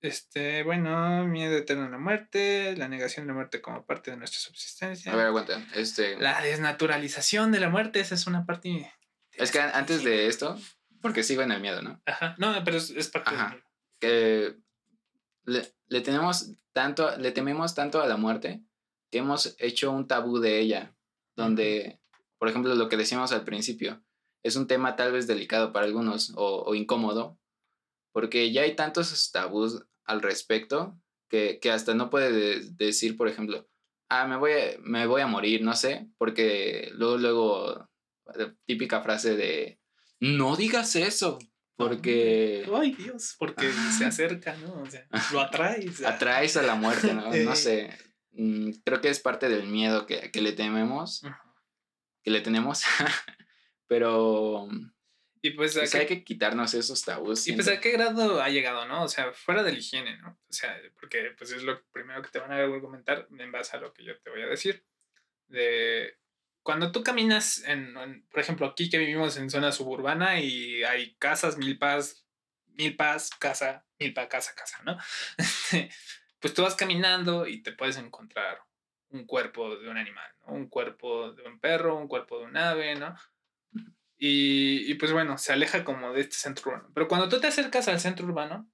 [0.00, 4.16] Este, bueno, miedo eterno a la muerte, la negación de la muerte como parte de
[4.16, 5.12] nuestra subsistencia.
[5.12, 5.60] A ver, aguanta.
[5.74, 8.92] Este, La desnaturalización de la muerte, esa es una parte.
[9.32, 10.56] es que an- antes de esto,
[11.02, 12.00] porque sigo en el miedo, ¿no?
[12.06, 13.56] Ajá, no, pero es, es parte Ajá.
[14.00, 14.56] le,
[15.88, 18.62] le tenemos tanto, le tememos tanto a la muerte
[19.12, 20.94] hemos hecho un tabú de ella,
[21.36, 22.00] donde,
[22.38, 24.02] por ejemplo, lo que decíamos al principio,
[24.42, 27.38] es un tema tal vez delicado para algunos o, o incómodo,
[28.12, 30.98] porque ya hay tantos tabús al respecto
[31.28, 33.68] que, que hasta no puede de- decir, por ejemplo,
[34.08, 37.88] ah, me voy, a, me voy a morir, no sé, porque luego, luego,
[38.34, 39.80] la típica frase de,
[40.20, 41.38] no digas eso,
[41.76, 44.82] porque Ay, Dios, porque se acerca, ¿no?
[44.82, 46.02] O sea, lo atraes.
[46.02, 47.32] a- atraes a la muerte, ¿no?
[47.32, 47.44] Eh.
[47.44, 47.90] No sé.
[48.32, 51.34] Mm, Creo que es parte del miedo que, que le tememos, Ujú.
[52.22, 52.82] que le tenemos.
[53.86, 54.68] Pero
[55.40, 57.46] Y pues, ¿a pues, hay que quitarnos esos tabús.
[57.48, 59.04] Y pues a qué grado ha llegado, ¿no?
[59.04, 60.38] O sea, fuera de la higiene, ¿no?
[60.48, 63.80] O sea, porque pues es lo primero que te van a argumentar en base a
[63.80, 64.84] lo que yo te voy a decir.
[65.46, 66.18] De
[66.62, 71.14] cuando tú caminas en, en- por ejemplo, aquí que vivimos en zona suburbana y hay
[71.16, 72.26] casas, milpas,
[72.66, 74.98] milpas, casa, milpa, casa, casa, ¿no?
[76.40, 78.60] Pues tú vas caminando y te puedes encontrar
[79.10, 80.52] un cuerpo de un animal, ¿no?
[80.52, 83.14] Un cuerpo de un perro, un cuerpo de un ave, ¿no?
[84.16, 86.90] Y, y, pues bueno, se aleja como de este centro urbano.
[86.92, 88.68] Pero cuando tú te acercas al centro urbano,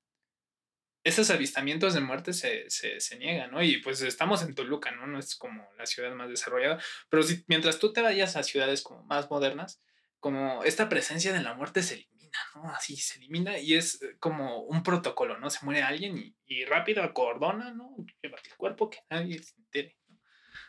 [1.05, 3.62] esos avistamientos de muerte se, se, se niegan, ¿no?
[3.62, 5.07] Y pues estamos en Toluca, ¿no?
[5.07, 6.83] No es como la ciudad más desarrollada.
[7.11, 9.83] Pero si, mientras tú te vayas a ciudades como más modernas,
[10.19, 12.09] como esta presencia de la muerte se
[12.55, 12.70] ¿no?
[12.70, 15.51] Así se elimina y es eh, como un protocolo, ¿no?
[15.51, 17.97] Se muere alguien y, y rápido acordona, ¿no?
[18.22, 20.20] Llévate el cuerpo que nadie se entere, ¿no?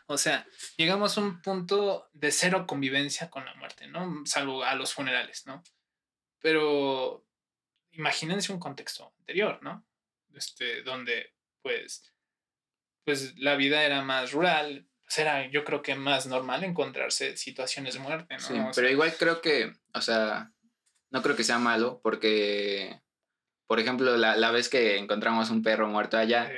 [0.06, 0.46] O sea,
[0.76, 4.24] llegamos a un punto de cero convivencia con la muerte, ¿no?
[4.24, 5.62] Salvo a los funerales, ¿no?
[6.40, 7.26] Pero
[7.92, 9.86] imagínense un contexto anterior, ¿no?
[10.34, 12.12] Este, donde pues,
[13.04, 17.94] pues la vida era más rural, pues era yo creo que más normal encontrarse situaciones
[17.94, 18.40] de muerte, ¿no?
[18.40, 20.52] Sí, O sea, pero igual creo que, o sea,
[21.16, 23.00] no creo que sea malo porque,
[23.66, 26.52] por ejemplo, la, la vez que encontramos un perro muerto allá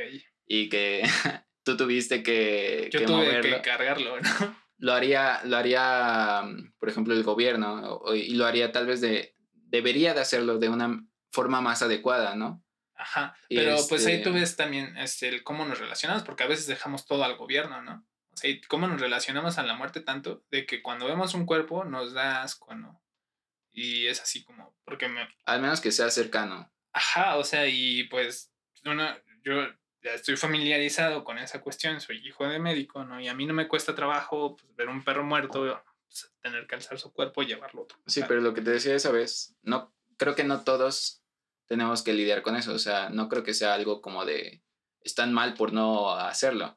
[0.48, 1.02] y que
[1.62, 4.56] tú tuviste que, yo que tuve moverlo, que cargarlo, ¿no?
[4.78, 6.42] lo haría, lo haría,
[6.80, 11.06] por ejemplo, el gobierno y lo haría tal vez de, debería de hacerlo de una
[11.30, 12.64] forma más adecuada, ¿no?
[12.96, 16.48] Ajá, pero pues ahí tú este- ves también este, el cómo nos relacionamos, porque a
[16.48, 18.04] veces dejamos todo al gobierno, ¿no?
[18.32, 21.46] O sea, y cómo nos relacionamos a la muerte tanto de que cuando vemos un
[21.46, 23.00] cuerpo nos da asco, ¿no?
[23.78, 25.28] Y es así como, porque me...
[25.44, 26.70] Al menos que sea cercano.
[26.92, 28.52] Ajá, o sea, y pues
[28.84, 29.06] uno,
[29.44, 29.54] yo
[30.02, 33.20] ya estoy familiarizado con esa cuestión, soy hijo de médico, ¿no?
[33.20, 36.74] Y a mí no me cuesta trabajo pues, ver un perro muerto, pues, tener que
[36.74, 37.98] alzar su cuerpo y llevarlo otro.
[38.06, 41.22] Sí, pero lo que te decía esa vez, no, creo que no todos
[41.66, 42.72] tenemos que lidiar con eso.
[42.72, 44.62] O sea, no creo que sea algo como de
[45.02, 46.76] están mal por no hacerlo.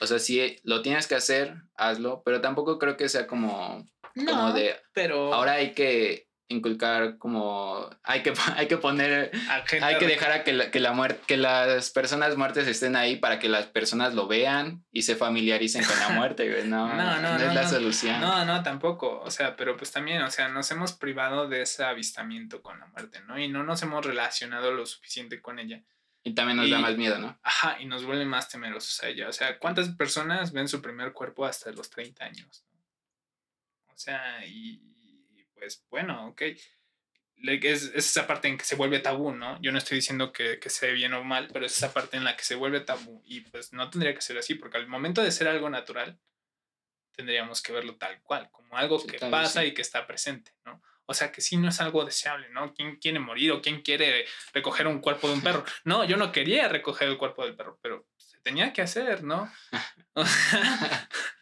[0.00, 4.30] O sea, si lo tienes que hacer, hazlo, pero tampoco creo que sea como, como
[4.30, 5.32] No, de pero...
[5.32, 9.32] ahora hay que inculcar como hay que hay que poner
[9.82, 13.16] hay que dejar a que la, que la muerte que las personas muertas estén ahí
[13.16, 16.64] para que las personas lo vean y se familiaricen con la muerte güey.
[16.68, 17.68] no No, no, es no, la no.
[17.68, 19.20] solución No, no, tampoco.
[19.20, 22.86] O sea, pero pues también, o sea, nos hemos privado de ese avistamiento con la
[22.86, 23.38] muerte, ¿no?
[23.38, 25.82] Y no nos hemos relacionado lo suficiente con ella.
[26.22, 29.08] y también nos da y- más miedo no Ajá, y nos vuelve más temerosos a
[29.08, 29.28] ella.
[29.28, 32.64] O sea, ¿cuántas personas ven su primer cuerpo hasta los 30 años?
[33.88, 34.80] O sea, y,
[35.58, 36.42] pues bueno, ok.
[37.42, 39.60] Es, es esa parte en que se vuelve tabú, ¿no?
[39.60, 42.24] Yo no estoy diciendo que, que sea bien o mal, pero es esa parte en
[42.24, 43.22] la que se vuelve tabú.
[43.26, 46.18] Y pues no tendría que ser así, porque al momento de ser algo natural,
[47.14, 49.68] tendríamos que verlo tal cual, como algo Sí, que pasa sí.
[49.68, 50.82] y que está presente, ¿no?
[51.08, 52.74] O sea, que sí no es algo deseable, ¿no?
[52.74, 55.64] ¿Quién quiere morir o quién quiere recoger un cuerpo de un perro?
[55.84, 59.52] No, yo no quería recoger el cuerpo del perro, pero se tenía que hacer, ¿no?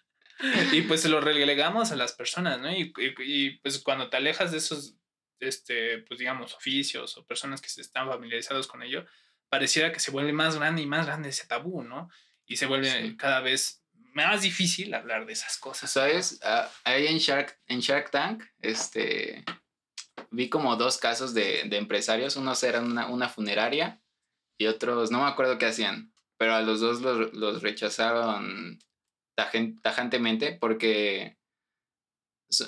[0.72, 2.72] y pues se lo relegamos a las personas, ¿no?
[2.72, 4.96] Y, y, pues cuando te alejas de esos,
[5.40, 9.04] este, pues digamos, oficios o personas que se están familiarizados con ello,
[9.48, 12.10] pareciera que se vuelve más grande y más grande ese tabú, ¿no?
[12.46, 15.90] Y se vuelve cada vez más difícil hablar de esas cosas.
[15.90, 16.40] ¿Sabes?
[16.42, 19.44] Ah, ahí en Shark, en Shark Tank, este,
[20.30, 22.36] vi como dos casos de, de empresarios.
[22.36, 24.00] Unos eran una, una, funeraria
[24.58, 28.78] y otros, no me acuerdo qué hacían, pero a los dos los, los rechazaron
[29.34, 31.38] tajantemente porque,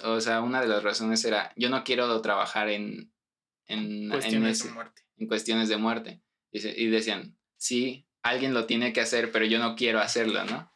[0.04, 3.12] o sea, una de las razones era, yo no quiero trabajar en,
[3.66, 5.02] en, cuestiones, de muerte.
[5.16, 6.22] en cuestiones de muerte.
[6.50, 10.72] Y, y, decían, sí, alguien lo tiene que hacer, pero yo no quiero hacerlo, ¿no?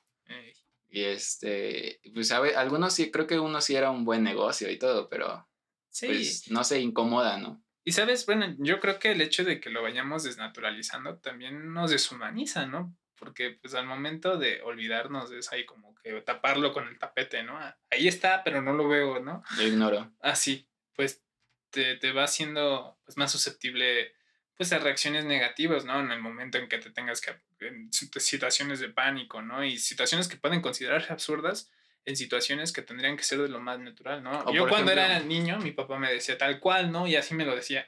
[0.93, 2.57] Y este, pues, ¿sabe?
[2.57, 5.49] Algunos sí, creo que uno sí era un buen negocio y todo, pero
[5.88, 6.09] sí.
[6.09, 7.62] pues no se incomoda, ¿no?
[7.84, 11.93] Y sabes, bueno, yo creo que el hecho de que lo vayamos desnaturalizando también nos
[11.93, 12.95] deshumaniza, ¿no?
[13.21, 17.57] Porque pues al momento de olvidarnos es ahí como que taparlo con el tapete, ¿no?
[17.57, 19.45] Ah, ahí está, pero no lo veo, ¿no?
[19.57, 20.11] Lo ignoro.
[20.21, 20.66] Así,
[20.97, 21.23] pues
[21.68, 24.14] te, te va haciendo pues, más susceptible
[24.57, 26.01] pues a reacciones negativas, ¿no?
[26.01, 29.64] En el momento en que te tengas que, en situaciones de pánico, ¿no?
[29.64, 31.71] Y situaciones que pueden considerarse absurdas
[32.05, 34.53] en situaciones que tendrían que ser de lo más natural, ¿no?
[34.53, 37.07] Yo cuando era niño, mi papá me decía tal cual, ¿no?
[37.07, 37.87] Y así me lo decía.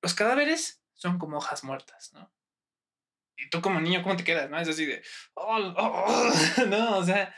[0.00, 2.30] Los cadáveres son como hojas muertas, ¿no?
[3.38, 4.58] Y tú como niño, ¿cómo te quedas, no?
[4.58, 5.02] Es así de,
[5.34, 6.32] oh, oh, oh",
[6.66, 7.34] no, o sea,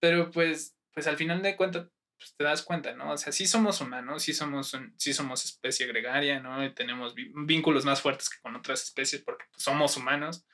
[0.00, 3.12] pero pues, pues al final de cuentas, pues te das cuenta, ¿no?
[3.12, 6.64] O sea, sí somos humanos, sí somos, sí somos especie gregaria, ¿no?
[6.64, 10.46] Y tenemos vínculos más fuertes que con otras especies porque pues, somos humanos,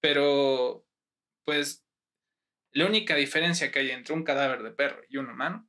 [0.00, 0.86] pero
[1.44, 1.84] pues
[2.72, 5.68] la única diferencia que hay entre un cadáver de perro y un humano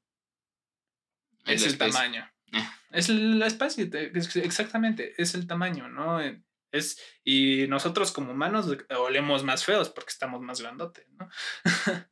[1.46, 2.32] es, el tamaño.
[2.54, 2.66] Eh.
[2.92, 6.22] Es la especie, exactamente, es el tamaño, ¿no?
[6.74, 8.68] Es, y nosotros como humanos
[8.98, 11.30] olemos más feos porque estamos más grandotes, ¿no?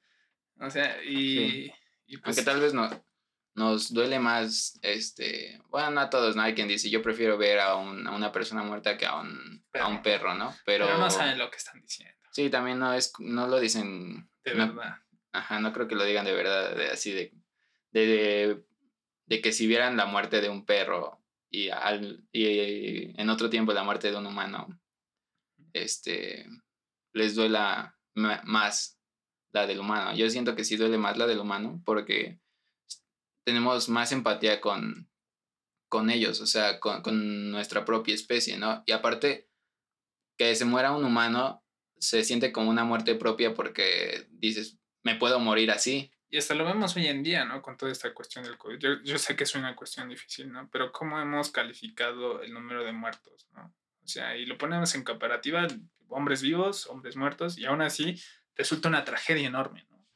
[0.66, 1.74] o sea, y,
[2.06, 2.88] y pues, Aunque tal vez no,
[3.56, 6.44] nos duele más, este, bueno, no a todos, ¿no?
[6.44, 9.66] Hay quien dice, yo prefiero ver a, un, a una persona muerta que a un,
[9.72, 9.86] perro.
[9.86, 10.56] a un perro, ¿no?
[10.66, 12.16] Pero, no saben lo que están diciendo.
[12.32, 14.30] Sí, también no, es, no lo dicen.
[14.44, 14.96] De verdad.
[15.34, 17.34] Ajá, no creo que lo digan de verdad, de, así de,
[17.92, 18.64] de,
[19.26, 21.21] de, que si vieran la muerte de un perro
[21.52, 24.80] y, al, y en otro tiempo la muerte de un humano,
[25.74, 26.48] este,
[27.14, 29.00] les duela más
[29.54, 30.16] la del humano.
[30.16, 32.40] Yo siento que sí duele más la del humano porque
[33.46, 35.10] tenemos más empatía con,
[35.90, 38.84] con ellos, o sea, con, con, nuestra propia especie, ¿no?
[38.86, 39.50] Y aparte,
[40.38, 41.64] que se muera un humano
[42.02, 46.12] se siente como una muerte propia porque dices, me puedo morir así.
[46.34, 47.62] Y hasta lo vemos hoy en día, ¿no?
[47.62, 48.78] Con toda esta cuestión del COVID.
[48.80, 50.70] Yo, yo sé que es una cuestión difícil, ¿no?
[50.72, 53.76] Pero ¿cómo hemos calificado el número de muertos, ¿no?
[54.02, 55.68] O sea, y lo ponemos en comparativa,
[56.08, 58.18] hombres vivos, hombres muertos, y aún así
[58.56, 60.08] resulta una tragedia enorme, ¿no?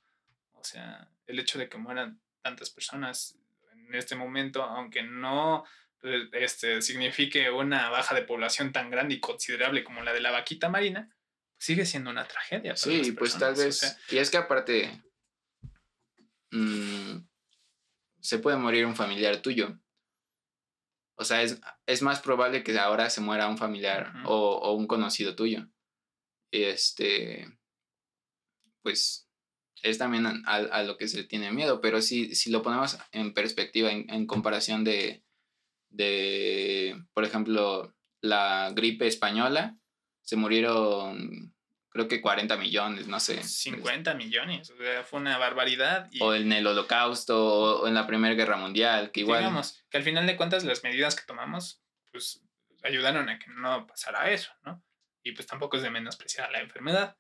[0.54, 3.38] O sea, el hecho de que mueran tantas personas
[3.74, 5.66] en este momento, aunque no
[6.02, 10.32] eh, este, signifique una baja de población tan grande y considerable como la de la
[10.32, 11.14] vaquita marina,
[11.58, 12.78] sigue siendo una tragedia.
[12.78, 13.98] sí, pues tal vez.
[14.10, 15.02] y es que aparte,
[16.56, 17.28] mm,
[18.22, 19.80] se puede morir un familiar tuyo.
[21.18, 24.88] O sea, es, es, más probable que ahora se muera un familiar o, o, un
[24.88, 25.68] conocido tuyo.
[26.52, 27.48] Y este,
[28.82, 29.30] pues
[29.82, 33.34] es también a, a, lo que se tiene miedo, pero si, si lo ponemos en
[33.34, 35.24] perspectiva, en, en comparación de,
[35.90, 39.78] de, por ejemplo, la gripe española,
[40.22, 41.55] se murieron
[41.96, 43.42] creo que 40 millones, no sé.
[43.42, 46.10] 50 millones, o sea, fue una barbaridad.
[46.20, 49.40] O en el holocausto, o en la Primera Guerra Mundial, que igual...
[49.40, 51.82] Digamos, que al final de cuentas las medidas que tomamos,
[52.12, 52.44] pues
[52.84, 54.84] ayudaron a que no pasara eso, ¿no?
[55.24, 57.18] Y pues tampoco es de menospreciar la enfermedad.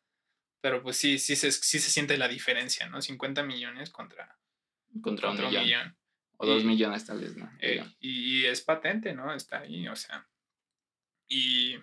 [0.59, 3.01] Pero pues sí, sí se, sí se siente la diferencia, ¿no?
[3.01, 4.37] 50 millones contra,
[5.01, 5.97] contra, un, millón.
[6.35, 7.49] O dos millones tal vez, ¿no?
[7.61, 9.33] Eh, y, es patente, ¿no?
[9.33, 10.27] Está ahí, o sea.
[11.29, 11.77] Y,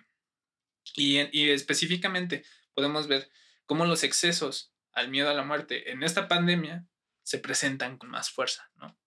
[0.95, 2.43] y, y específicamente
[2.73, 3.29] podemos ver
[3.65, 6.85] cómo los excesos al miedo a la muerte en esta pandemia
[7.23, 8.97] se presentan con más fuerza, ¿no?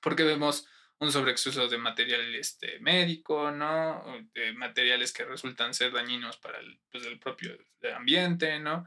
[0.00, 0.66] Porque vemos
[0.98, 4.04] un sobreexceso de material este, médico, ¿no?
[4.34, 7.56] De materiales que resultan ser dañinos para el, pues, el propio
[7.96, 8.86] ambiente, ¿no?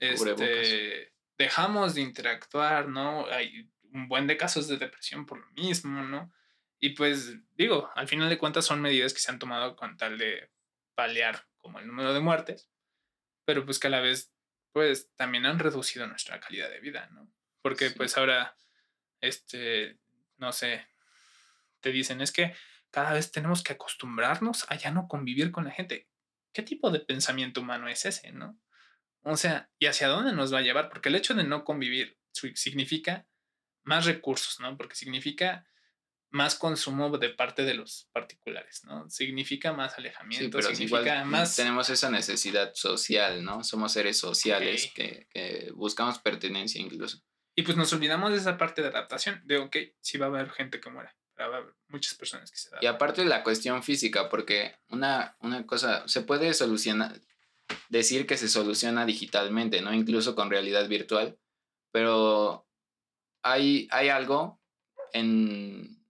[0.00, 3.26] Este, dejamos de interactuar, ¿no?
[3.26, 6.32] Hay un buen de casos de depresión por lo mismo, ¿no?
[6.80, 10.18] Y pues digo, al final de cuentas son medidas que se han tomado con tal
[10.18, 10.50] de
[10.96, 12.68] paliar como el número de muertes,
[13.44, 14.32] pero pues que a la vez
[14.72, 17.30] pues también han reducido nuestra calidad de vida, ¿no?
[17.60, 18.56] Porque pues ahora,
[19.20, 19.98] este,
[20.38, 20.86] no sé,
[21.80, 22.54] te dicen es que
[22.90, 26.08] cada vez tenemos que acostumbrarnos a ya no convivir con la gente.
[26.52, 28.58] ¿Qué tipo de pensamiento humano es ese, no?
[29.22, 30.88] O sea, ¿y hacia dónde nos va a llevar?
[30.88, 32.18] Porque el hecho de no convivir
[32.54, 33.26] significa
[33.84, 34.76] más recursos, ¿no?
[34.76, 35.66] Porque significa
[36.32, 39.08] más consumo de parte de los particulares, ¿no?
[39.08, 41.54] Significa más alejamiento, pero significa igual más...
[41.54, 43.62] tenemos esa necesidad social, ¿no?
[43.62, 47.22] Somos seres sociales que, que buscamos pertenencia incluso.
[47.54, 50.50] Y pues nos olvidamos de esa parte de adaptación, de, ok, sí va a haber
[50.50, 52.94] gente que muera, va a haber muchas personas que se Y adaptan.
[52.94, 57.20] aparte la cuestión física, porque una, una cosa, se puede solucionar,
[57.90, 59.92] decir que se soluciona digitalmente, ¿no?
[59.92, 61.38] Incluso con realidad virtual,
[61.90, 62.66] pero
[63.42, 64.62] hay, hay algo
[65.12, 66.01] en,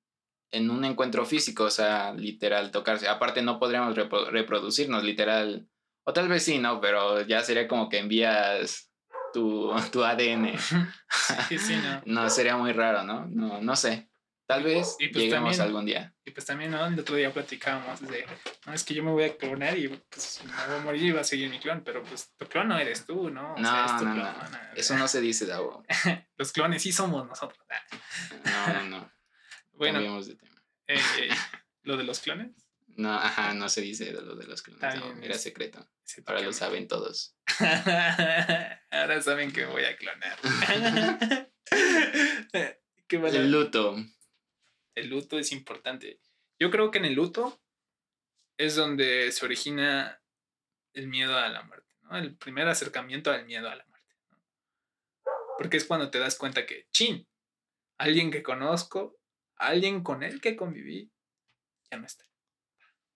[0.52, 3.08] en un encuentro físico, o sea, literal, tocarse.
[3.08, 5.66] Aparte no podríamos repro- reproducirnos, literal,
[6.06, 6.80] o tal vez sí, ¿no?
[6.80, 8.90] Pero ya sería como que envías
[9.32, 10.52] tu, tu ADN.
[11.48, 12.02] Sí, sí, no.
[12.06, 13.26] No, sería muy raro, ¿no?
[13.26, 14.08] No, no sé.
[14.46, 16.14] Tal vez Y pues lleguemos también- algún día.
[16.26, 16.84] Y pues también, ¿no?
[16.86, 18.26] El otro día platicábamos de,
[18.66, 21.10] no, es que yo me voy a clonar y pues me voy a morir y
[21.12, 23.54] va a seguir mi clon, pero pues tu clon no eres tú, ¿no?
[23.54, 24.58] O No, sea, es tu no, clon, no.
[24.76, 25.82] Eso no se dice, Davo.
[26.36, 27.58] Los clones sí somos nosotros.
[28.44, 29.12] No, no, no.
[29.72, 30.62] Bueno, Cambiemos de tema.
[30.86, 31.28] eh, eh,
[31.82, 32.52] lo de los clones.
[32.94, 34.94] No, ajá, no se dice de lo de los clones.
[35.00, 35.88] No, era secreto.
[36.06, 37.34] ese Ahora lo saben todos.
[38.90, 40.38] Ahora saben que me voy a clonar.
[43.08, 43.96] Qué El luto.
[44.94, 46.20] el luto es importante.
[46.58, 47.60] Yo creo que en el luto
[48.58, 50.22] es donde se origina
[50.92, 52.16] el miedo a la muerte, ¿no?
[52.16, 54.14] El primer acercamiento al miedo a la muerte.
[54.30, 54.38] ¿no?
[55.58, 57.26] Porque es cuando te das cuenta que, chin,
[57.98, 59.18] alguien que conozco,
[59.68, 61.10] alguien con el que conviví,
[61.90, 62.24] ya no está.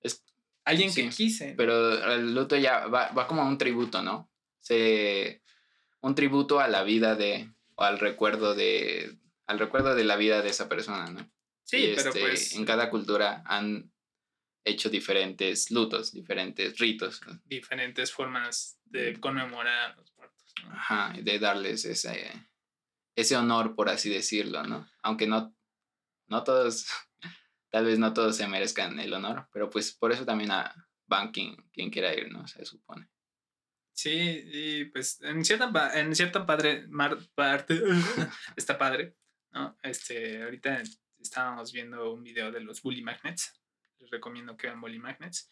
[0.01, 0.25] Es-
[0.65, 1.55] alguien que quise.
[1.57, 4.31] Pero el luto ya va, va como un tributo, ¿no?
[4.61, 5.43] Se,
[6.01, 9.17] un tributo a la vida de, o al recuerdo de,
[9.47, 11.31] al recuerdo de la vida de esa persona, ¿no?
[11.65, 13.93] sí, Y, pero este, pues En cada cultura han
[14.65, 17.21] hecho diferentes lutos, diferentes ritos.
[17.27, 17.41] ¿no?
[17.45, 20.53] diferentes formas de conmemorar a los muertos.
[20.65, 20.73] ¿no?
[20.73, 22.33] Ajá, de darles ese,
[23.15, 24.89] ese honor, por así decirlo, ¿no?
[25.03, 25.56] Aunque no,
[26.29, 26.87] no todos,
[27.71, 30.75] tal vez no todos se merezcan el honor, pero pues por eso también a
[31.07, 32.47] van quien, quien quiera ir, ¿no?
[32.49, 33.09] Se supone.
[33.93, 37.81] Sí, y pues en cierta, en cierta padre, mar- parte
[38.57, 39.17] está padre,
[39.53, 39.77] ¿no?
[39.83, 40.83] Este, ahorita
[41.19, 43.55] estábamos viendo un video de los Bully Magnets,
[43.99, 45.49] les recomiendo que vean Bully Magnets,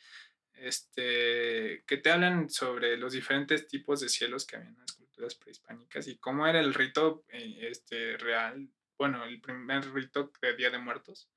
[0.52, 5.34] este, que te hablan sobre los diferentes tipos de cielos que había en las culturas
[5.36, 8.68] prehispánicas y cómo era el rito eh, este, real,
[8.98, 11.28] bueno, el primer rito de Día de Muertos,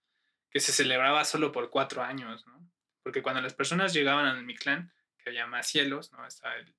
[0.50, 2.70] que se celebraba solo por cuatro años, ¿no?
[3.04, 6.26] Porque cuando las personas llegaban al Mictlán, que más cielos, ¿no?
[6.26, 6.74] Está el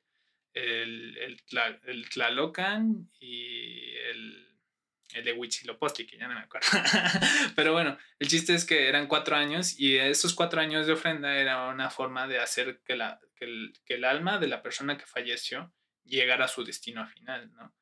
[0.55, 4.59] el, el, Tla- el Tlalocan y el,
[5.15, 6.67] el de Huitzilopochtli, que ya no me acuerdo.
[7.57, 11.37] Pero bueno, el chiste es que eran cuatro años y esos cuatro años de ofrenda
[11.37, 14.97] era una forma de hacer que, la, que, el, que el alma de la persona
[14.99, 15.73] que falleció
[16.05, 17.73] llegara a su destino final, ¿no?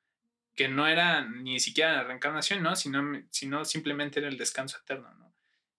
[0.56, 2.74] Que no era ni siquiera la reencarnación, ¿no?
[2.74, 5.34] Sino, sino simplemente era el descanso eterno, ¿no?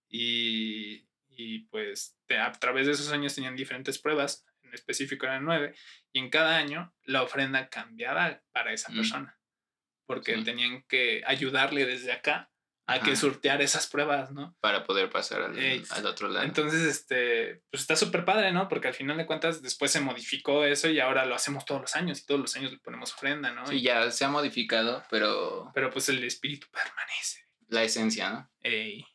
[0.07, 5.73] Y, y pues a través de esos años tenían diferentes pruebas, en específico eran nueve,
[6.13, 8.95] y en cada año la ofrenda cambiaba para esa Mm.
[8.95, 9.39] persona,
[10.05, 10.43] porque Sí.
[10.43, 12.51] tenían que ayudarle desde acá
[12.89, 14.55] a que surtear esas pruebas, ¿no?
[14.61, 16.45] Para poder pasar al, Ey, al otro lado.
[16.45, 18.67] Entonces, este, pues está súper padre, ¿no?
[18.69, 21.95] Porque al final de cuentas después se modificó eso y ahora lo hacemos todos los
[21.97, 23.67] años y todos los años le ponemos ofrenda, ¿no?
[23.67, 27.45] sí, Y- ya se ha modificado, pero Pero pues el espíritu permanece.
[27.67, 28.49] la esencia, ¿no?
[28.61, 29.05] Ey.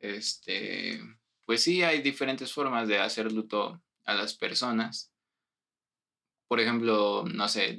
[0.00, 1.00] Este,
[1.46, 5.12] pues sí, hay diferentes formas de hacer luto a las personas.
[6.48, 7.78] Por ejemplo, no sé,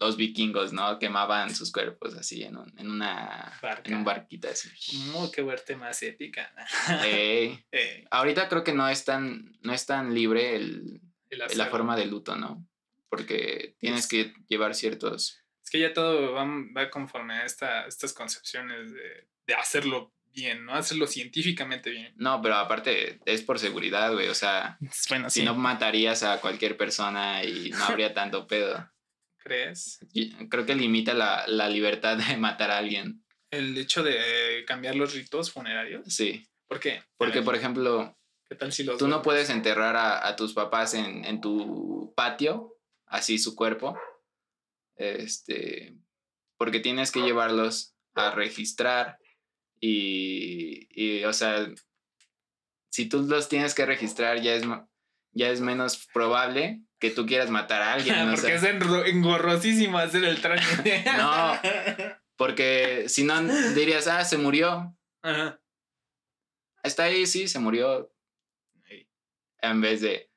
[0.00, 0.98] los vikingos, ¿no?
[0.98, 3.52] Quemaban sus cuerpos así en, un- en una
[3.84, 4.20] en un Barca.
[4.20, 4.70] barquita así.
[5.12, 6.52] Como que verte más épica.
[7.04, 11.66] Eh, Ey, ahorita creo que no es tan, no es tan libre el, el la
[11.66, 12.66] forma de luto, ¿no?
[13.08, 15.36] Porque tienes Es- que llevar ciertos...
[15.62, 16.44] Es que ya todo va,
[16.76, 20.72] va conforme a esta, estas concepciones de, de hacerlo bien, ¿no?
[20.74, 22.14] Hacerlo científicamente bien.
[22.16, 24.28] No, pero aparte es por seguridad, güey.
[24.28, 24.78] O sea,
[25.10, 25.46] Bueno, si sí.
[25.46, 28.90] no matarías a cualquier persona y no habría tanto pedo.
[29.42, 29.98] ¿Crees?
[30.50, 33.24] Creo que limita la, la libertad de matar a alguien.
[33.50, 36.06] El hecho de cambiar los ritos funerarios.
[36.06, 36.46] Sí.
[36.68, 37.02] ¿Por qué?
[37.16, 38.16] Porque, por ejemplo,
[38.48, 42.12] ¿Qué tal si los tú no puedes enterrar a, a tus papás en, en tu
[42.14, 42.76] patio,
[43.06, 43.98] así su cuerpo.
[44.96, 45.96] Este.
[46.56, 49.18] Porque tienes que llevarlos a registrar.
[49.80, 51.66] Y, y, o sea,
[52.90, 54.64] si tú los tienes que registrar, ya es,
[55.32, 58.14] ya es menos probable que tú quieras matar a alguien.
[58.28, 61.04] o Porque sea, es engorrosísimo hacer el trámite.
[61.16, 61.52] No.
[62.36, 63.40] porque si no,
[63.74, 64.96] dirías, ah, se murió.
[65.22, 65.60] Ajá.
[66.82, 68.12] está ahí, sí, se murió
[69.62, 70.30] en vez de,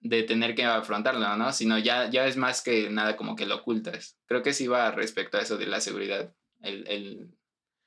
[0.00, 1.52] de tener que afrontarlo, ¿no?
[1.52, 4.18] Sino ya, ya es más que nada como que lo ocultas.
[4.26, 7.38] Creo que sí va respecto a eso de la seguridad, el, el,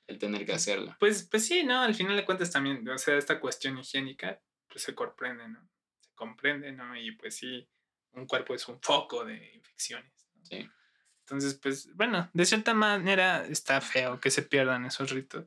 [0.08, 0.95] el tener que hacerlo.
[0.99, 1.82] Pues, pues sí, ¿no?
[1.82, 5.68] Al final de cuentas también, o sea, esta cuestión higiénica, pues se comprende, ¿no?
[6.16, 6.95] Comprende, ¿no?
[6.95, 7.68] Y pues sí,
[8.11, 10.28] un cuerpo es un foco de infecciones.
[10.36, 10.45] ¿no?
[10.45, 10.70] Sí.
[11.22, 15.45] Entonces, pues, bueno, de cierta manera está feo que se pierdan esos ritos.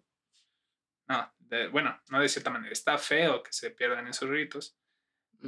[1.09, 4.77] No, de- bueno, no de cierta manera, está feo que se pierdan esos ritos.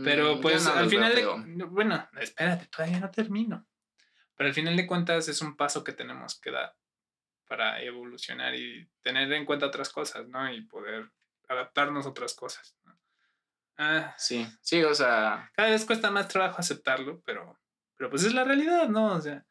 [0.04, 1.64] Pero Mm, pues no al final de...
[1.64, 3.66] Bueno, espérate, todavía no termino.
[4.36, 6.76] Pero al final de cuentas es un paso que tenemos que dar
[7.46, 10.52] para evolucionar y tener en cuenta otras cosas, ¿no?
[10.52, 11.10] Y poder
[11.48, 12.76] adaptarnos a otras cosas.
[13.78, 17.58] Ah, Sí, sí, o sea, cada vez cuesta más trabajo aceptarlo, pero,
[17.96, 19.14] pero pues es la realidad, ¿no?
[19.14, 19.44] O sea,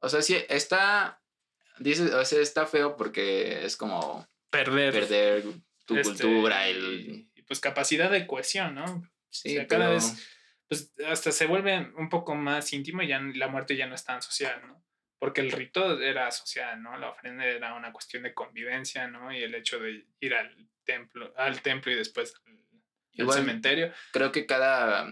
[0.00, 1.20] o sea, sí, está,
[1.78, 5.42] dices, o sea, está feo porque es como perder, perder
[5.84, 7.28] tu este, cultura, el...
[7.34, 9.02] y, pues capacidad de cohesión, ¿no?
[9.28, 10.28] Sí, sea, cada pero- vez-
[10.68, 14.04] Pues hasta se vuelve un poco más íntimo y ya la muerte ya no es
[14.04, 14.82] tan social, ¿no?
[15.18, 16.96] Porque el rito era social, ¿no?
[16.96, 19.32] La ofrenda era una cuestión de convivencia, ¿no?
[19.32, 22.34] Y el hecho de ir al templo, al templo y después
[23.12, 23.92] Igual- cementerio.
[24.12, 25.02] creo que cada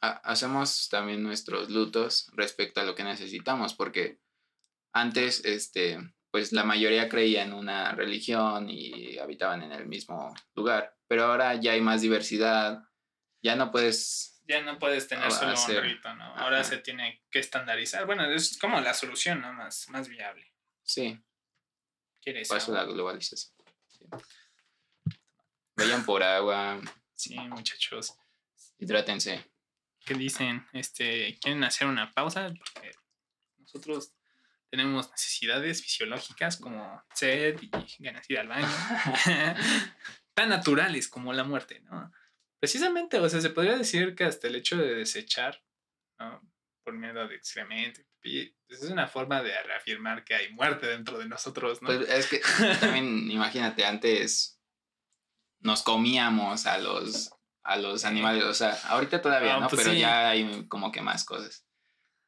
[0.00, 4.18] ha- hacemos también nuestros lutos respecto a lo que necesitamos porque
[4.92, 5.98] antes este
[6.30, 11.54] pues la mayoría creía en una religión y habitaban en el mismo lugar pero ahora
[11.54, 12.82] ya hay más diversidad
[13.42, 16.24] ya no puedes Ya no puedes tener solo hacer- un rito, ¿no?
[16.36, 16.64] Ahora Ajá.
[16.70, 18.06] se tiene que estandarizar.
[18.06, 19.52] Bueno, es como la solución, ¿no?
[19.52, 20.46] Más, más viable.
[20.82, 21.18] sí
[22.22, 23.52] ¿Quieres paso la globalización
[23.88, 24.04] Sí.
[25.76, 26.80] vayan por agua
[27.18, 28.14] Sí, muchachos.
[28.78, 29.44] hidrátense
[30.04, 30.64] ¿Qué dicen?
[30.72, 32.46] Este, ¿Quieren hacer una pausa?
[32.46, 32.92] Porque
[33.58, 34.14] nosotros
[34.70, 38.68] tenemos necesidades fisiológicas como sed y ganas de ir al baño.
[40.34, 42.12] Tan naturales como la muerte, ¿no?
[42.60, 45.60] Precisamente, o sea, se podría decir que hasta el hecho de desechar,
[46.20, 46.40] ¿no?
[46.84, 51.82] Por miedo de excremento, es una forma de reafirmar que hay muerte dentro de nosotros,
[51.82, 51.88] ¿no?
[51.88, 52.40] pues es que
[52.80, 54.57] también imagínate antes
[55.60, 57.30] nos comíamos a los
[57.62, 60.00] a los animales o sea ahorita todavía Ah, no pues pero sí.
[60.00, 61.64] ya hay como que más cosas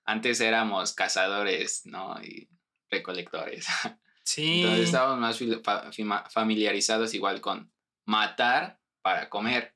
[0.05, 2.49] antes éramos cazadores no y
[2.91, 3.67] recolectores
[4.25, 4.61] sí.
[4.63, 5.39] entonces estábamos más
[6.33, 7.73] familiarizados igual con
[8.05, 9.75] matar para comer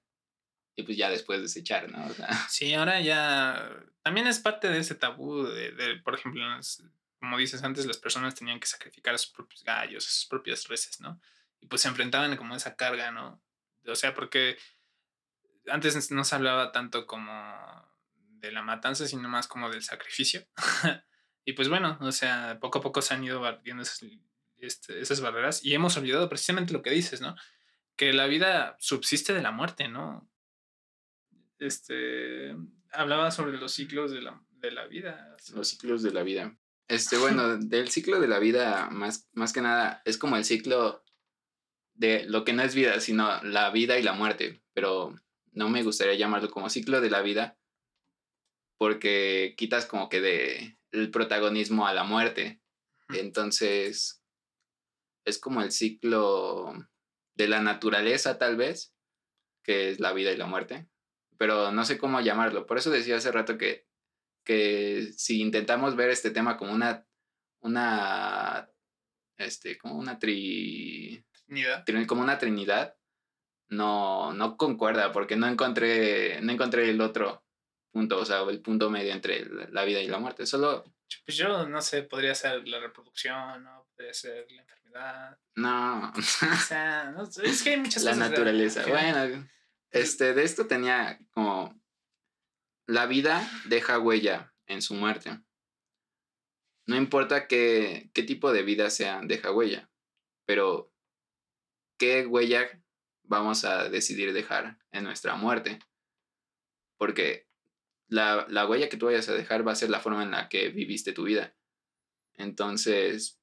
[0.77, 3.71] y pues ya después desechar no O sea, Sí, ahora ya
[4.03, 6.43] también es parte de ese tabú de, de, por ejemplo,
[7.21, 10.67] como dices antes, las personas tenían que sacrificar a sus propios gallos, a sus propias
[10.69, 11.19] reses, ¿no?
[11.61, 13.41] Y pues se enfrentaban como a esa carga, ¿no?
[13.87, 14.57] O sea, porque
[15.67, 17.33] antes no se hablaba tanto como
[18.17, 20.47] de la matanza, sino más como del sacrificio.
[21.45, 24.05] y pues bueno, o sea, poco a poco se han ido barriendo esas,
[24.59, 27.37] este, esas barreras y hemos olvidado precisamente lo que dices, ¿no?
[27.97, 30.29] Que la vida subsiste de la muerte, ¿no?
[31.59, 32.55] este
[32.93, 35.37] hablaba sobre los ciclos de la, de la vida.
[35.55, 36.57] los ciclos de la vida.
[36.89, 41.04] Este, bueno, del ciclo de la vida, más, más que nada, es como el ciclo
[41.95, 44.63] de lo que no es vida, sino la vida y la muerte.
[44.73, 45.15] Pero
[45.53, 47.59] no me gustaría llamarlo como ciclo de la vida,
[48.79, 52.61] porque quitas como que de el protagonismo a la muerte.
[53.09, 54.23] Entonces,
[55.25, 56.73] es como el ciclo
[57.35, 58.95] de la naturaleza, tal vez,
[59.63, 60.89] que es la vida y la muerte.
[61.39, 62.67] Pero no sé cómo llamarlo.
[62.67, 63.87] Por eso decía hace rato que
[64.45, 67.07] que si intentamos ver este tema como una,
[67.61, 68.71] una,
[69.39, 71.25] este, como una tri,
[71.85, 72.97] Tri- como una trinidad,
[73.69, 77.45] no, no concuerda porque no encontré, no encontré el otro
[77.93, 80.47] punto, o sea, el punto medio entre la la vida y la muerte.
[80.47, 80.85] Solo,
[81.25, 83.87] Pues yo no sé, podría ser la reproducción, ¿no?
[83.95, 85.39] Podría ser la enfermedad.
[85.57, 88.31] no, O sea, no es que hay muchas la cosas.
[88.31, 88.85] naturaleza.
[88.85, 89.47] que- Bueno,
[89.91, 91.81] este, de esto tenía como,
[92.87, 95.41] la vida deja huella en su muerte.
[96.87, 99.89] No importa qué, qué tipo de vida sea, deja huella.
[100.47, 100.93] Pero,
[102.05, 102.69] ¿qué huella
[103.23, 105.79] vamos a decidir dejar en nuestra muerte?
[106.99, 107.49] Porque
[108.09, 110.51] la, la huella que tú vayas a dejar va a ser la forma en la
[110.51, 111.57] que viviste tu vida.
[112.35, 113.41] Entonces,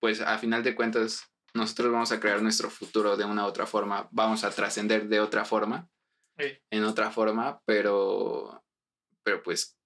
[0.00, 3.66] pues a final de cuentas, nosotros vamos a crear nuestro futuro de una u otra
[3.66, 5.88] forma, vamos a trascender de otra forma,
[6.36, 6.58] Sí.
[6.70, 8.64] en otra forma, pero,
[9.22, 9.78] pero pues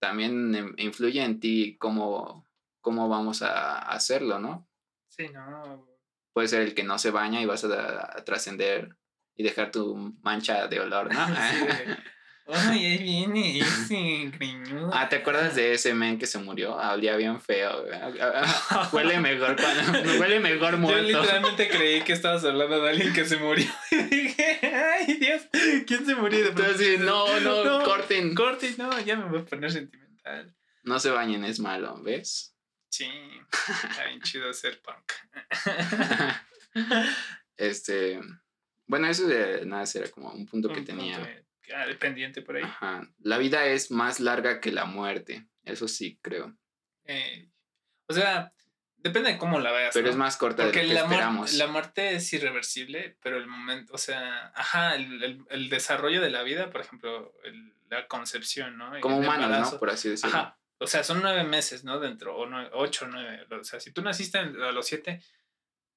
[0.00, 2.46] también influye en ti cómo,
[2.80, 4.70] cómo vamos a hacerlo, ¿no?
[5.08, 5.95] Sí, no.
[6.36, 8.90] Puede ser el que no se baña y vas a, a trascender
[9.36, 11.18] y dejar tu mancha de olor, ¿no?
[12.46, 14.90] Ay, ahí viene ese greñudo.
[14.92, 16.78] Ah, ¿te acuerdas de ese men que se murió?
[16.78, 17.84] Ah, olía bien feo.
[17.84, 17.98] güey.
[18.92, 21.02] Huele mejor cuando, huele mejor Yo muerto.
[21.04, 23.70] literalmente creí que estabas hablando de alguien que se murió.
[23.90, 25.40] Y dije, ay, Dios,
[25.86, 26.48] ¿quién se murió?
[26.48, 28.34] Entonces, dices, no, no, corten.
[28.34, 30.54] Corte, no, ya me voy a poner sentimental.
[30.84, 32.55] No se bañen, es malo, ¿ves?
[32.96, 33.10] Sí,
[33.84, 35.12] está bien chido ser punk.
[37.56, 38.20] este,
[38.86, 41.44] bueno, eso de nada era como un punto que Un tenía.
[41.74, 42.62] ah, de pendiente por ahí.
[42.62, 43.08] Ajá.
[43.20, 45.46] La vida es más larga que la muerte.
[45.64, 46.56] Eso sí, creo.
[47.04, 47.48] Eh,
[48.08, 48.52] o sea,
[48.96, 49.94] depende de cómo la veas.
[49.94, 50.10] Pero ¿no?
[50.12, 51.52] es más corta Porque de lo que la, esperamos.
[51.54, 56.30] la muerte es irreversible, pero el momento, o sea, ajá, el, el- el desarrollo de
[56.30, 58.98] la vida, por ejemplo, el- la concepción, ¿no?
[58.98, 59.72] Y Como humanos, embarazo.
[59.74, 59.78] ¿no?
[59.78, 60.36] Por así decirlo.
[60.36, 60.58] Ajá.
[60.78, 61.98] O sea, son nueve meses, ¿no?
[61.98, 63.46] Dentro, o nueve, ocho, nueve.
[63.50, 65.22] O sea, si tú naciste a los siete,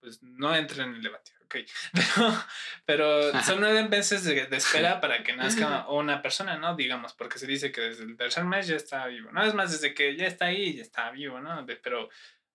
[0.01, 1.55] pues no entra en el debate, ok.
[1.93, 2.43] Pero,
[2.85, 6.75] pero son nueve meses de, de espera para que nazca una persona, ¿no?
[6.75, 9.31] Digamos, porque se dice que desde el tercer mes ya está vivo.
[9.33, 11.63] No es más, desde que ya está ahí, ya está vivo, ¿no?
[11.65, 12.07] De- pero,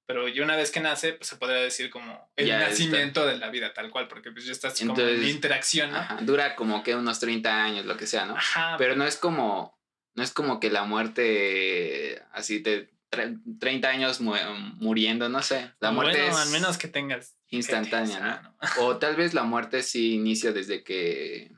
[0.07, 2.71] pero y una vez que nace, pues se podría decir como el Ya está.
[2.71, 5.99] nacimiento de la vida, tal cual, porque pues ya estás como en Entonces, interacción, ¿no?
[5.99, 8.37] Ajá, Dura como que unos 30 años, lo que sea, ¿no?
[8.37, 9.79] Ajá, Pero no es como,
[10.15, 14.35] no es como que la muerte así de tre- 30 años mu-
[14.77, 15.73] muriendo, no sé.
[15.81, 18.27] La muerte bueno, es al menos que tengas instantánea, ¿no?
[18.35, 18.57] sano.
[18.81, 21.51] O tal vez la muerte sí inicia desde que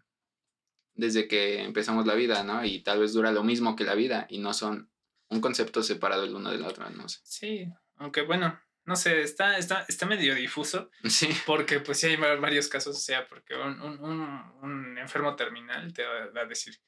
[0.95, 2.65] desde que empezamos la vida, ¿no?
[2.65, 4.91] Y tal vez dura lo mismo que la vida y no son
[5.29, 7.19] un concepto separado el uno del otro, no sé.
[7.25, 11.29] Sí, aunque bueno, no sé, está, está, está medio difuso Sí.
[11.45, 14.21] porque pues sí hay va- varios casos, o sea, porque un, un, un,
[14.63, 16.79] un enfermo terminal te va a decir,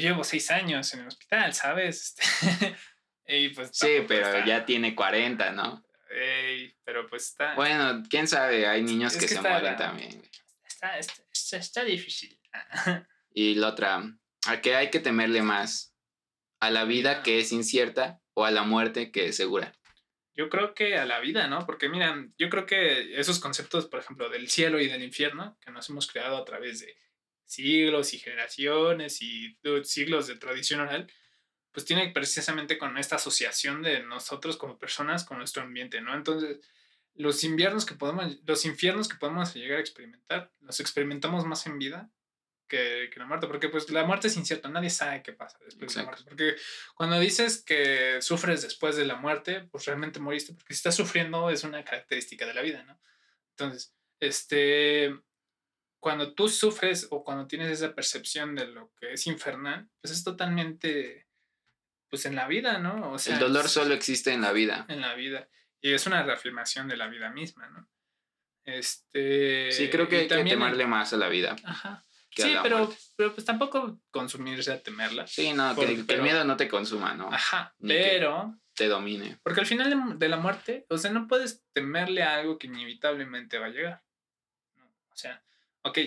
[0.00, 2.16] yo llevo seis años en el hospital, ¿sabes?
[2.18, 2.76] Este,
[3.26, 5.84] y pues Sí, pero está- ya tiene 40, ¿no?
[6.10, 10.22] Ey, pero pues está, Bueno, quién sabe, hay niños Es que, que se mueren también.
[10.66, 12.38] está, está, está, está difícil.
[13.38, 14.02] Y la otra,
[14.46, 15.94] ¿a qué hay que temerle más?
[16.58, 19.74] ¿A la vida que es incierta o a la muerte que es segura?
[20.34, 21.66] Yo creo que a la vida, ¿no?
[21.66, 25.70] Porque mira, yo creo que esos conceptos, por ejemplo, del cielo y del infierno, que
[25.70, 26.96] nos hemos creado a través de
[27.46, 31.10] siglos y generaciones y siglos de tradición oral,
[31.72, 36.14] pues tiene precisamente con esta asociación de nosotros como personas con nuestro ambiente, ¿no?
[36.14, 36.58] Entonces,
[37.14, 41.78] los inviernos que podemos, los infiernos que podemos llegar a experimentar, los experimentamos más en
[41.78, 42.10] vida
[42.68, 45.94] que, que la muerte, porque pues la muerte es incierta, nadie sabe qué pasa después
[45.94, 46.56] de la muerte, porque
[46.94, 51.48] cuando dices que sufres después de la muerte, pues realmente moriste, porque si estás sufriendo
[51.50, 52.98] es una característica de la vida, ¿no?
[53.50, 55.14] Entonces, este,
[56.06, 60.22] cuando tú sufres o cuando tienes esa percepción de lo que es infernal, pues es
[60.22, 61.26] totalmente,
[62.08, 63.10] pues en la vida, ¿no?
[63.10, 64.86] O sea, el dolor es- solo existe en la vida.
[64.88, 65.48] en la vida.
[65.80, 67.88] Y es una reafirmación de la vida misma, ¿no?
[68.64, 69.72] Este.
[69.72, 71.56] Sí, creo que hay que temerle más a la vida.
[71.64, 72.04] Ajá.
[72.30, 72.96] Sí, pero, muerte.
[73.16, 75.26] pero pues tampoco consumirse a temerla.
[75.26, 77.32] Sí, no, que, el pero- miedo no te consuma, ¿no?
[77.32, 77.74] Ajá.
[77.80, 78.56] Ni Pero.
[78.76, 79.40] Te domine.
[79.42, 82.68] Porque al final de, de la muerte, o sea, no puedes temerle a algo que
[82.68, 84.04] inevitablemente va a llegar.
[84.76, 84.84] ¿no?
[85.10, 85.42] O sea,
[85.86, 85.98] ok,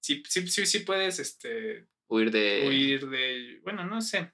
[0.00, 2.64] sí, sí, sí, sí puedes este, Huir de...
[2.68, 3.60] huir de.
[3.64, 4.32] Bueno, no sé.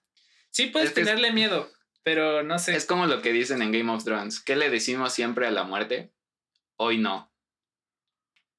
[0.51, 1.71] Sí puedes Es que es- tenerle miedo,
[2.03, 2.75] pero no sé.
[2.77, 4.41] Es como lo que dicen en Game of Thrones.
[4.41, 6.13] ¿Qué le decimos siempre a la muerte?
[6.77, 7.33] Hoy no.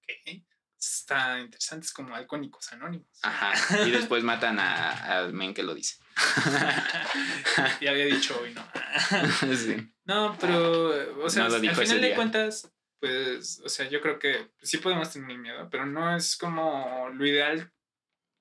[0.03, 0.43] Ok,
[0.81, 3.07] Está interesante, es como alcohólicos anónimos.
[3.21, 3.85] Ajá.
[3.85, 5.97] Y después matan a- al men que lo dice.
[7.81, 8.65] ya había dicho hoy, ¿no?
[9.57, 9.75] sí.
[10.05, 14.49] No, pero, o sea, No al final de cuentas, pues, o sea, yo creo que
[14.61, 17.71] sí podemos tener miedo, pero no es como lo ideal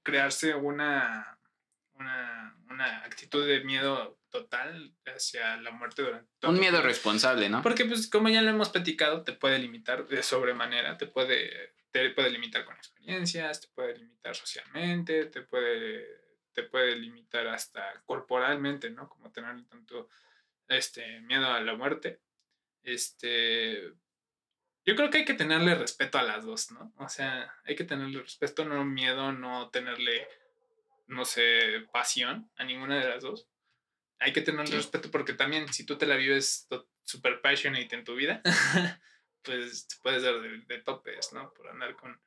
[0.02, 1.38] crearse una,
[1.94, 7.62] una, una actitud de miedo total hacia la muerte durante todo Un miedo responsable, ¿no?
[7.62, 12.10] Porque, pues, como ya lo hemos platicado, te puede limitar de sobremanera, te puede, te
[12.10, 16.06] puede limitar con experiencias, te puede limitar socialmente, te puede,
[16.52, 19.08] te puede limitar hasta corporalmente, ¿no?
[19.08, 20.08] Como tener tanto
[20.68, 22.20] este, miedo a la muerte.
[22.82, 23.92] Este,
[24.88, 26.94] yo creo que hay que tenerle respeto a las dos, ¿no?
[26.96, 30.26] O sea, hay que tenerle respeto, no miedo, no tenerle,
[31.08, 33.46] no sé, pasión a ninguna de las dos.
[34.18, 34.76] Hay que tenerle Sí.
[34.78, 36.66] respeto porque también si tú te la vives
[37.04, 38.40] super passionate en tu vida,
[39.42, 41.52] pues te puedes dar de, de topes, ¿no?
[41.52, 42.18] Por andar con...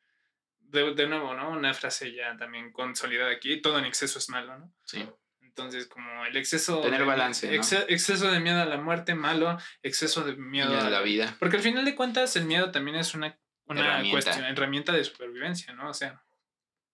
[0.59, 1.49] De, de nuevo, ¿no?
[1.49, 4.72] Una frase ya también consolidada aquí, todo en exceso es malo, ¿no?
[4.86, 5.03] Sí.
[5.52, 6.80] Entonces, como el exceso...
[6.80, 9.58] Tener de- balance, exceso de miedo a la muerte, malo.
[9.84, 11.36] Exceso de miedo, Miedo a a la vida.
[11.39, 14.12] Porque al final de cuentas, el miedo también es una, una Herramienta.
[14.12, 15.89] cuestión, herramienta de supervivencia, ¿no?
[15.89, 16.24] O sea,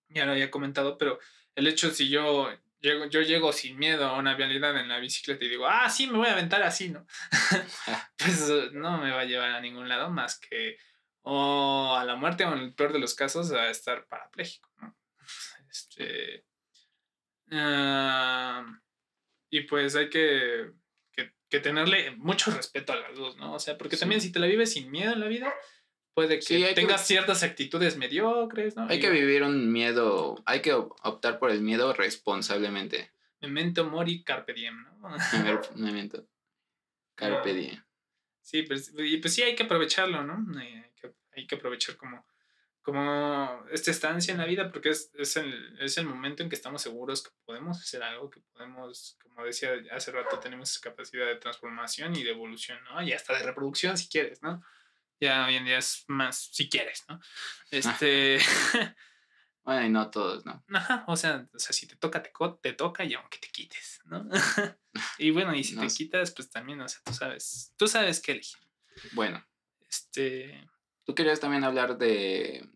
[0.08, 1.20] ya lo había comentado, pero
[1.54, 2.50] el hecho si yo
[2.80, 6.08] llego, yo llego sin miedo a una vialidad en la bicicleta y digo, ah, sí,
[6.08, 7.06] me voy a aventar así, ¿no?
[8.18, 10.78] pues eh, no me va a llevar a ningún lado más que
[11.22, 14.96] o a la muerte o en el peor de los casos a estar parapléjico, ¿no?
[15.70, 16.44] Este,
[17.50, 18.64] Ah,
[19.50, 20.70] y pues hay que,
[21.12, 23.54] que, que tenerle mucho respeto a las dos, ¿no?
[23.54, 24.00] O sea, porque Sí.
[24.00, 25.52] también si te la vives sin miedo en la vida,
[26.14, 28.86] puede que Sí, hay que- tengas ciertas actitudes mediocres, ¿no?
[28.88, 33.12] Hay Y que vivir un miedo, hay que op- optar por el miedo responsablemente.
[33.40, 35.16] Memento mori carpe diem, ¿no?
[35.56, 36.26] Primer momento.
[37.14, 37.82] Carpe diem.
[38.42, 40.60] Sí, pues, y pues sí hay que aprovecharlo, ¿no?
[40.60, 42.26] Eh, Hay que, hay que aprovechar como,
[42.88, 46.54] como esta estancia en la vida porque es, es, el, es el momento en que
[46.54, 51.26] estamos seguros que podemos hacer algo, que podemos, como decía hace rato, tenemos esa capacidad
[51.26, 53.02] de transformación y de evolución, ¿no?
[53.02, 54.64] Y hasta de reproducción si quieres, ¿no?
[55.20, 57.20] Ya hoy en día es más si quieres, ¿no?
[57.70, 58.38] Este,
[59.64, 60.64] Bueno, y no todos, ¿no?
[60.72, 62.32] ajá, o sea, o sea, si te toca, te,
[62.62, 64.26] te toca y aunque te quites, ¿no?
[65.18, 68.32] y bueno, y si te quitas, pues también, o sea, tú sabes, tú sabes qué
[68.32, 68.56] elegir.
[69.12, 69.46] Bueno,
[69.90, 70.66] Este,
[71.04, 72.66] tú querías también hablar de,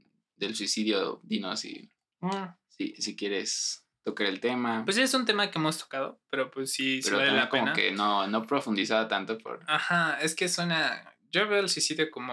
[0.46, 1.90] del suicidio, dinos si,
[2.20, 4.84] mm, si, si quieres tocar el tema.
[4.84, 7.62] Pues es un tema que hemos tocado, pero pues sí, sí pero vale la como
[7.64, 7.72] pena.
[7.74, 9.60] que no, no profundizaba tanto por...
[9.68, 11.14] Ajá, es que suena.
[11.30, 12.32] Yo veo el suicidio como.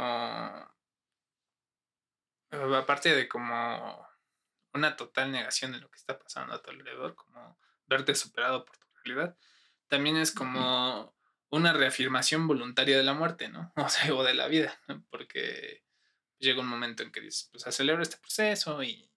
[2.51, 4.07] eh, Aparte de como
[4.73, 7.57] una total negación de lo que está pasando a tu alrededor, como
[7.87, 9.37] verte superado por tu realidad,
[9.87, 11.15] también es como
[11.51, 13.71] una reafirmación voluntaria de la muerte, ¿no?
[13.75, 15.03] O sea, o de la vida, ¿no?
[15.09, 15.83] Porque
[16.39, 19.09] llega un momento en que dices, pues acelero este proceso y,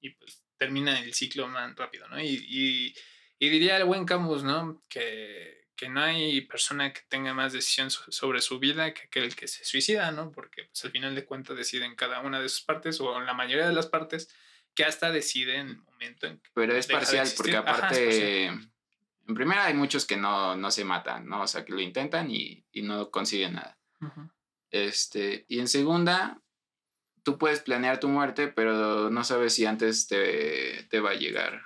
[0.00, 2.20] y pues termina el ciclo más rápido, ¿no?
[2.20, 2.94] Y, y,
[3.38, 4.82] y diría el buen Camus, ¿no?
[4.88, 9.36] Que, que no hay persona que tenga más decisión so- sobre su vida que aquel
[9.36, 10.32] que se suicida, ¿no?
[10.32, 13.34] Porque pues, al final de cuentas deciden cada una de sus partes o en la
[13.34, 14.34] mayoría de las partes
[14.74, 16.50] que hasta decide en el momento en que...
[16.54, 18.72] Pero es de parcial, porque Ajá, aparte, parcial.
[19.28, 21.42] en primera hay muchos que no, no se matan, ¿no?
[21.42, 23.78] O sea, que lo intentan y, y no consiguen nada.
[24.70, 26.42] Este, y en segunda,
[27.26, 31.60] tú puedes planear tu muerte, pero no sabes si antes te, te va a llegar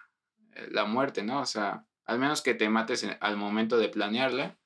[0.57, 1.43] eh, la muerte, ¿no?
[1.43, 4.59] O sea, al menos que te mates al momento de planearla,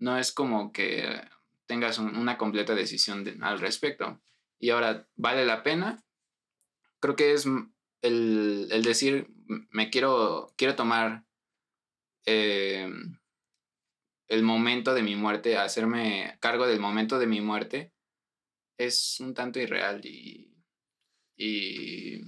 [0.00, 1.20] no es como que
[1.66, 4.20] tengas un- una completa decisión de- al respecto.
[4.58, 6.04] Y ahora, ¿vale la pena?
[6.98, 7.46] Creo que es
[8.02, 11.24] el, el decir, "M- me quiero, quiero tomar
[12.26, 12.90] eh,
[14.28, 17.93] el momento de mi muerte, hacerme cargo del momento de mi muerte,
[18.78, 20.54] es un tanto irreal y,
[21.36, 22.20] y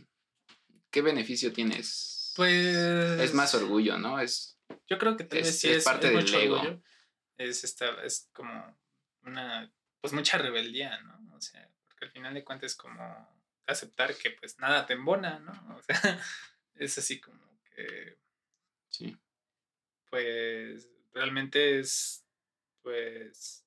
[0.90, 2.32] ¿qué beneficio tienes?
[2.36, 2.54] Pues...
[3.20, 4.20] es más orgullo, ¿no?
[4.20, 6.56] Es, Yo creo que tal Es- vez sí es es, parte es del mucho ego.
[6.56, 6.82] orgullo.
[7.38, 8.78] Es, esta, es como
[9.22, 11.34] una, pues mucha rebeldía, ¿no?
[11.36, 13.36] O sea, porque al final de cuentas es como
[13.66, 15.76] aceptar que pues nada te embona, ¿no?
[15.76, 15.96] O sea,
[16.74, 18.18] es así como que
[18.90, 19.16] sí.
[20.10, 22.24] pues realmente es
[22.82, 23.65] pues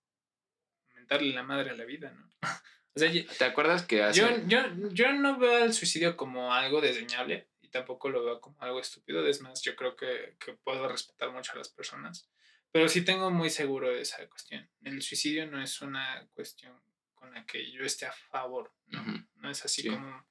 [1.10, 2.30] mentarle la madre a la vida, ¿no?
[2.95, 4.20] O sea, ¿Te acuerdas que hace...
[4.20, 8.60] yo, yo, yo no veo el suicidio como algo desdeñable y tampoco lo veo como
[8.62, 9.26] algo estúpido.
[9.28, 12.30] Es más, yo creo que, que puedo respetar mucho a las personas.
[12.72, 14.68] Pero sí tengo muy seguro esa cuestión.
[14.84, 16.74] El suicidio no es una cuestión
[17.14, 18.74] con la que yo esté a favor.
[18.88, 19.12] No, Ujú.
[19.36, 19.89] no es así Sí.
[19.89, 20.26] como...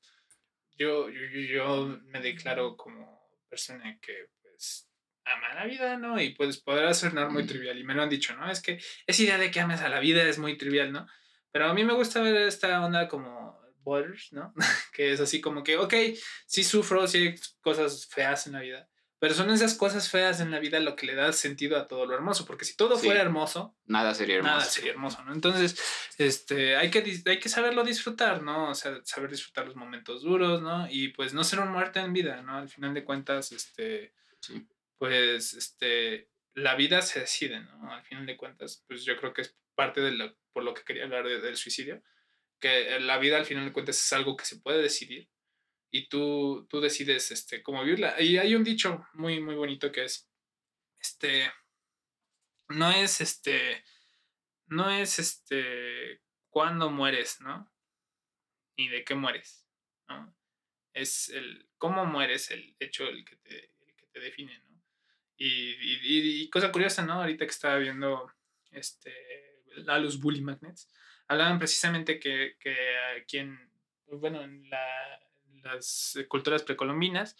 [0.76, 4.87] Yo, yo, yo me declaro como persona que pues
[5.32, 6.20] ama la vida, ¿no?
[6.20, 7.78] Y pues podrá sonar muy trivial.
[7.78, 8.50] Y me lo han dicho, ¿no?
[8.50, 11.06] Es que esa idea de que ames a la vida es muy trivial, ¿no?
[11.52, 14.52] Pero a mí me gusta ver esta onda como Borders, ¿no?
[14.92, 15.94] que es así como que, ok,
[16.46, 20.50] sí sufro, sí hay cosas feas en la vida, pero son esas cosas feas en
[20.50, 23.06] la vida lo que le da sentido a todo lo hermoso, porque si todo Sí.
[23.06, 24.54] fuera hermoso, Nada sería hermoso.
[24.56, 25.32] nada sería hermoso, ¿no?
[25.32, 25.80] Entonces,
[26.18, 28.70] este, hay que, hay que saberlo disfrutar, ¿no?
[28.70, 30.86] O sea, saber disfrutar los momentos duros, ¿no?
[30.90, 32.58] Y pues no ser un muerto en vida, ¿no?
[32.58, 34.68] Al final de cuentas, este, Sí.
[34.98, 37.92] Pues, este, la vida se decide, ¿no?
[37.92, 40.82] Al final de cuentas, pues yo creo que es parte de lo, por lo que
[40.84, 42.02] quería hablar de- del suicidio,
[42.60, 45.30] que la vida al final de cuentas es algo que se puede decidir
[45.92, 48.20] y tú, tú decides, este, cómo vivirla.
[48.20, 50.28] Y hay un dicho muy, muy bonito que es,
[51.00, 51.50] este,
[52.68, 53.84] no es, este,
[54.66, 56.20] no es, este,
[56.50, 57.72] cuándo mueres, ¿no?
[58.76, 59.66] Ni de qué mueres,
[60.08, 60.36] ¿no?
[60.92, 64.67] Es el cómo mueres el hecho el que te, el que te define, ¿no?
[65.38, 67.14] Y, y- y- cosa curiosa, ¿no?
[67.14, 68.30] Ahorita que estaba viendo
[68.72, 69.14] este,
[69.86, 70.88] a los Bully Magnets,
[71.28, 72.76] hablaban precisamente que, que
[73.20, 73.70] aquí en,
[74.08, 75.20] bueno, en la-
[75.62, 77.36] las culturas precolombinas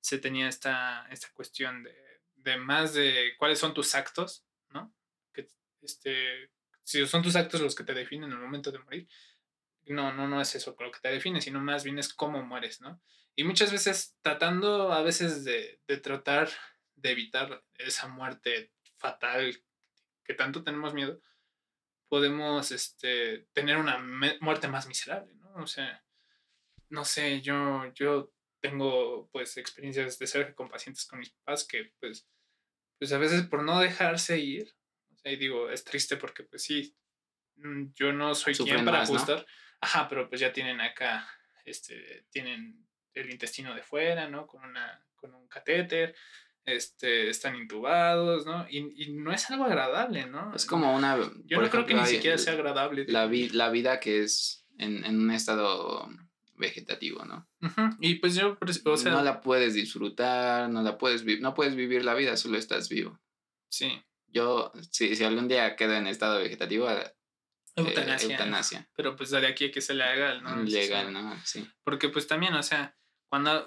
[0.00, 1.94] se tenía esta, esta cuestión de,
[2.36, 4.94] de más de cuáles son tus actos, ¿no?
[5.32, 5.46] Que,
[5.82, 6.50] este,
[6.84, 9.08] si son tus actos los que te definen en el momento de morir,
[9.86, 12.80] no, no, no es eso lo que te define, sino más bien es cómo mueres,
[12.80, 13.00] ¿no?
[13.36, 16.48] Y muchas veces tratando a veces de, de tratar
[17.00, 19.62] de evitar esa muerte fatal
[20.24, 21.20] que tanto tenemos miedo,
[22.08, 23.98] podemos este, tener una
[24.40, 25.54] muerte más miserable, ¿no?
[25.56, 26.04] O sea,
[26.88, 31.92] no sé, yo, yo tengo pues experiencias de cerca con pacientes con mis papás que
[32.00, 32.28] pues,
[32.98, 34.74] pues a veces por no dejarse ir,
[35.12, 36.96] o sea, y digo, es triste porque pues sí,
[37.56, 39.16] mm, yo no soy Sufren quien para más, ¿no?
[39.16, 39.46] ajustar,
[39.80, 41.28] ajá, pero pues ya tienen acá,
[41.64, 44.46] este, tienen el intestino de fuera, ¿no?
[44.46, 46.14] Con, una, con un catéter,
[46.72, 48.66] este, están intubados, ¿no?
[48.68, 50.54] Y, y no es algo agradable, ¿no?
[50.54, 51.16] Es como una...
[51.44, 53.04] Yo no creo que ni siquiera sea agradable.
[53.08, 56.08] La, vi- la vida que es en, en un estado
[56.54, 57.48] vegetativo, ¿no?
[58.00, 62.04] Y pues yo, o sea, no la puedes disfrutar, no la puedes no puedes vivir
[62.04, 63.18] la vida, solo estás vivo.
[63.70, 67.14] sí, Yo, si, si algún día quedo en estado vegetativo, eh,
[67.76, 68.88] eutanasia.
[68.96, 70.56] Pero pues de aquí a que sea legal, ¿no?
[70.64, 71.12] Legal.
[71.12, 71.40] ¿no?
[71.44, 71.66] Sí.
[71.84, 72.96] Porque pues también, o sea,
[73.28, 73.64] cuando,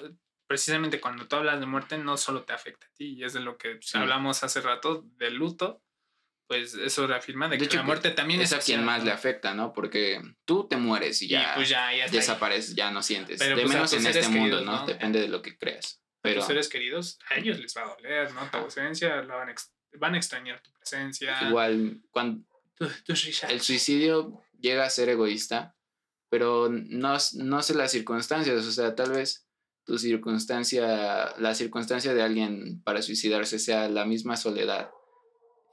[0.51, 3.39] precisamente cuando tú hablas de muerte, no solo te afecta a ti, y es de
[3.39, 3.97] lo que pues, Sí.
[3.97, 5.81] hablamos hace rato, del luto,
[6.47, 9.11] pues eso reafirma de, De que hecho, la muerte también es a quien más le
[9.11, 9.71] afecta, ¿no?
[9.71, 12.19] Porque tú te mueres y Y ya, pues ya, ya está ahí.
[12.19, 13.39] desapareces, ya no sientes.
[13.39, 14.79] Pero, de pues, a menos en este mundo, queridos, ¿no?
[14.81, 14.85] ¿no?
[14.85, 16.01] Depende de lo que creas.
[16.03, 18.41] A Pero tus seres queridos, a ellos les va a doler, ¿no?
[18.51, 19.55] Tu ausencia, la van, a
[19.97, 21.37] van a extrañar tu presencia.
[21.47, 22.45] igual, cuando
[22.75, 22.89] Tu-
[23.47, 25.75] el suicidio llega a ser egoísta,
[26.29, 29.47] pero no, no sé las circunstancias, o sea, tal vez
[29.91, 34.89] tu circunstancia, la circunstancia de alguien para suicidarse sea la misma soledad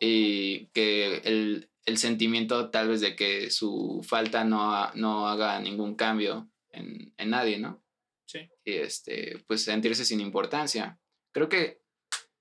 [0.01, 5.61] y que el, el sentimiento tal vez de que su falta no, ha- no haga
[5.61, 7.81] ningún cambio en, en nadie, ¿no?
[8.27, 8.41] Sí.
[8.65, 10.99] Y este, pues sentirse sin importancia.
[11.33, 11.81] Creo que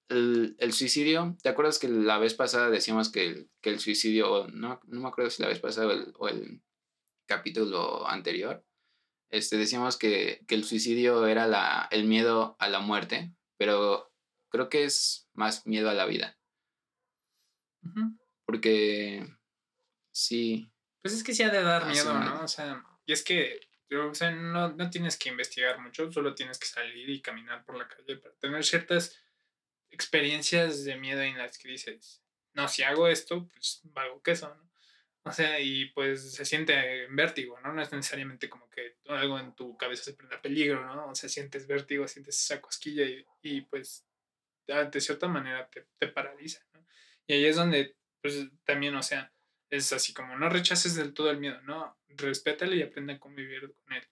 [0.09, 4.47] el, el suicidio, ¿te acuerdas que la vez pasada decíamos que el, que el suicidio,
[4.47, 6.63] no, no me acuerdo si la vez pasada o el, o el
[7.27, 8.65] capítulo anterior,
[9.29, 14.11] este, decíamos que, que el suicidio era la, el miedo a la muerte, pero
[14.49, 16.37] creo que es más miedo a la vida,
[18.45, 19.27] porque
[20.11, 20.69] sí,
[21.01, 22.13] Pues es que sí ha de dar Ah, miedo.
[22.13, 22.43] ¿no?
[22.43, 23.59] O sea, y es que,
[23.91, 27.77] o sea, no, no tienes que investigar mucho, solo tienes que salir y caminar por
[27.77, 29.17] la calle para tener ciertas
[29.89, 32.21] experiencias de miedo en las que dices,
[32.53, 34.66] no, si hago esto, pues valgo queso, ¿no?
[35.27, 37.73] O sea, y pues se siente en vértigo, ¿no?
[37.73, 41.09] No es necesariamente como que algo en tu cabeza se prenda peligro, ¿no?
[41.09, 44.05] O sea, sientes vértigo, sientes esa cosquilla y, y pues
[44.67, 46.85] de de cierta manera te, te paraliza, ¿no?
[47.27, 49.31] Y ahí es donde, pues también, o sea,
[49.69, 53.73] es así como no rechaces del todo el miedo, no, respétalo y aprende a convivir
[53.83, 54.07] con él.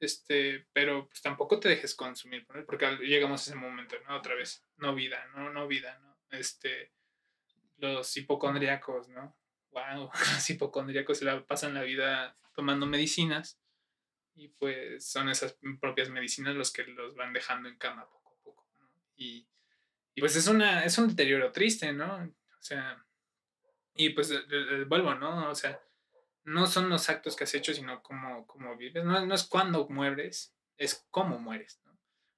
[0.00, 4.16] Este, pero pues tampoco te dejes consumir por él, porque llegamos a ese momento, ¿no?
[4.16, 6.18] Otra vez, no vida, no, no vida, ¿no?
[6.30, 6.92] Este,
[7.78, 9.36] los hipocondríacos, ¿no?
[9.72, 13.58] Wow, los hipocondríacos se la pasan la vida tomando medicinas
[14.34, 18.42] y pues son esas propias medicinas los que los van dejando en cama poco a
[18.42, 18.66] poco.
[19.16, 19.46] Y,
[20.14, 22.16] y pues es una, es un deterioro triste, ¿no?
[22.16, 23.04] O sea,
[23.94, 25.50] y pues eh, eh, vuelvo, ¿no?
[25.50, 25.80] O sea,
[26.44, 29.04] no son los actos que has hecho, sino cómo, cómo vives.
[29.04, 31.80] No, no es cuándo mueres, es cómo mueres.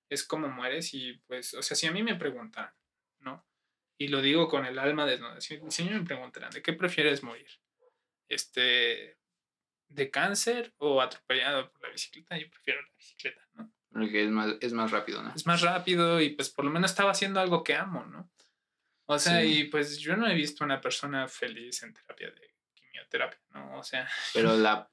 [0.09, 2.71] Es cómo mueres y pues, o sea, si a mí me preguntan.
[3.99, 7.23] Y lo digo con el alma desnuda, si, si a me preguntaran, ¿de qué prefieres
[7.23, 7.49] morir?
[8.29, 9.19] Este,
[9.89, 12.37] ¿de cáncer o atropellado por la bicicleta?
[12.37, 13.73] Yo prefiero la bicicleta, ¿no?
[13.95, 15.33] porque es más, es más rápido, ¿no?
[15.37, 18.29] es más rápido y pues por lo menos estaba haciendo algo que amo, ¿no?
[19.07, 19.61] O sea, Sí.
[19.61, 23.79] y pues yo no he visto una persona feliz en terapia de quimioterapia, ¿no?
[23.79, 24.89] O sea, Pero la...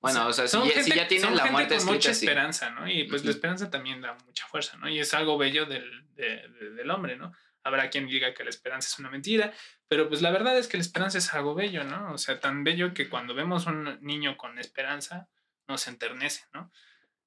[0.00, 2.26] Bueno, o sea, son ya, si gente- ya tienen la muerte con mucha escrita, sí.
[2.26, 2.88] esperanza, ¿no?
[2.88, 4.88] Y pues la esperanza también da mucha fuerza, ¿no?
[4.88, 7.32] Y es algo bello del, de- de- del hombre, ¿no?
[7.64, 9.52] Habrá quien diga que la esperanza es una mentira,
[9.88, 12.12] pero pues la verdad es que la esperanza es algo bello, ¿no?
[12.12, 15.28] O sea, tan bello que cuando vemos un niño con esperanza,
[15.66, 16.70] nos enternece, ¿no?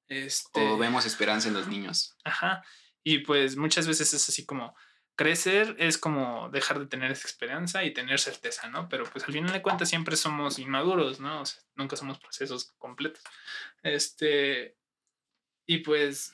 [0.08, 0.62] Este...
[0.62, 2.16] O vemos esperanza en los niños.
[2.24, 2.64] Ajá.
[3.04, 4.76] Y pues muchas veces es así como
[5.16, 8.90] crecer es como dejar de tener esa esperanza y tener certeza, ¿no?
[8.90, 11.42] Pero pues al final de cuentas siempre somos inmaduros, ¿no?
[11.42, 13.24] O sea, nunca somos procesos completos.
[13.84, 14.78] Este,
[15.66, 16.32] y pues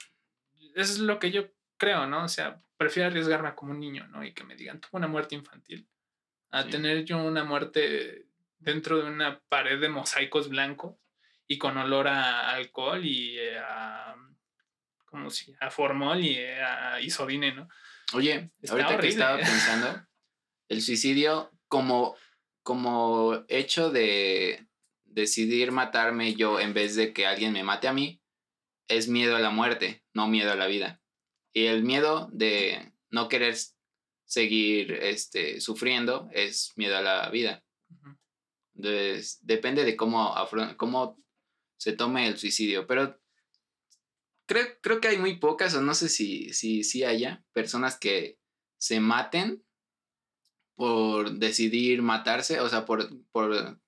[0.75, 2.23] eso es lo que yo creo, ¿no?
[2.23, 4.23] O sea, prefiero arriesgarme como un niño, ¿no?
[4.23, 5.87] Y que me digan, tuve una muerte infantil,
[6.51, 6.69] a Sí.
[6.69, 8.25] tener yo una muerte
[8.59, 10.95] dentro de una pared de mosaicos blancos
[11.47, 14.15] y con olor a alcohol y eh, a,
[15.05, 17.69] como si, a formol y eh, a isodine, ¿no?
[18.13, 20.07] Oye, Está ahorita que estaba pensando,
[20.69, 22.15] el suicidio como,
[22.63, 24.67] como hecho de
[25.03, 28.21] decidir matarme yo en vez de que alguien me mate a mí,
[28.87, 31.01] es miedo a la muerte, no miedo a la vida.
[31.53, 33.55] Y el miedo de no querer
[34.25, 37.63] seguir este, sufriendo es miedo a la vida.
[38.75, 40.35] Entonces, depende de cómo,
[40.77, 41.17] cómo
[41.77, 42.85] se tome el suicidio.
[42.85, 43.19] Pero
[44.47, 48.39] creo, creo que hay muy pocas, o no sé si, si, si haya, personas que
[48.77, 49.63] se maten
[50.75, 53.79] por decidir matarse, o sea, por, por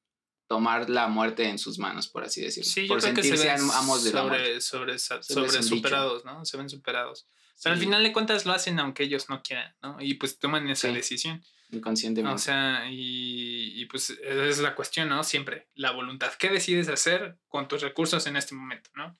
[0.48, 2.70] tomar la muerte en sus manos, por así decirlo.
[2.70, 4.62] Sí, yo por creo que se sentirse ven am- amos de la muerte.
[4.62, 5.76] sobre, sobre, sobre han dicho.
[5.76, 6.44] superados, ¿no?
[6.46, 7.28] Se ven superados.
[7.62, 9.98] Pero al final de cuentas lo hacen aunque ellos no quieran, ¿no?
[10.00, 10.94] Y pues toman esa Sí.
[10.96, 11.44] decisión.
[11.72, 12.34] inconscientemente.
[12.34, 15.24] O sea, y, y pues esa es la cuestión, ¿no?
[15.24, 16.32] Siempre, la voluntad.
[16.40, 19.20] ¿Qué decides hacer con tus recursos en este momento, ¿no?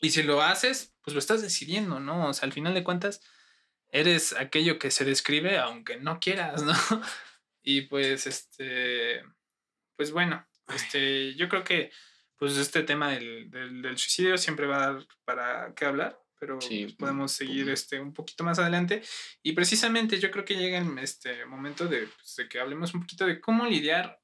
[0.00, 2.28] Y si lo haces, pues lo estás decidiendo, ¿no?
[2.28, 3.20] O sea, al final de cuentas,
[3.92, 6.74] eres aquello que se describe aunque no quieras, ¿no?
[7.62, 9.22] Y pues, este,
[9.96, 11.90] pues bueno, este, yo creo que
[12.36, 16.58] pues este tema del, del, del suicidio siempre va a dar para qué hablar, pero
[16.58, 19.02] Sí, pues, podemos seguir este, un poquito más adelante.
[19.42, 23.02] Y precisamente yo creo que llega el este momento de, pues, de que hablemos un
[23.02, 24.22] poquito de cómo lidiar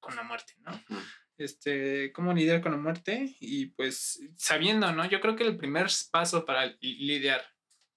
[0.00, 0.72] con la muerte, ¿no?
[0.72, 1.02] Ujú.
[1.38, 5.08] Este, cómo lidiar con la muerte y pues sabiendo, ¿no?
[5.08, 7.42] Yo creo que el primer paso para li- lidiar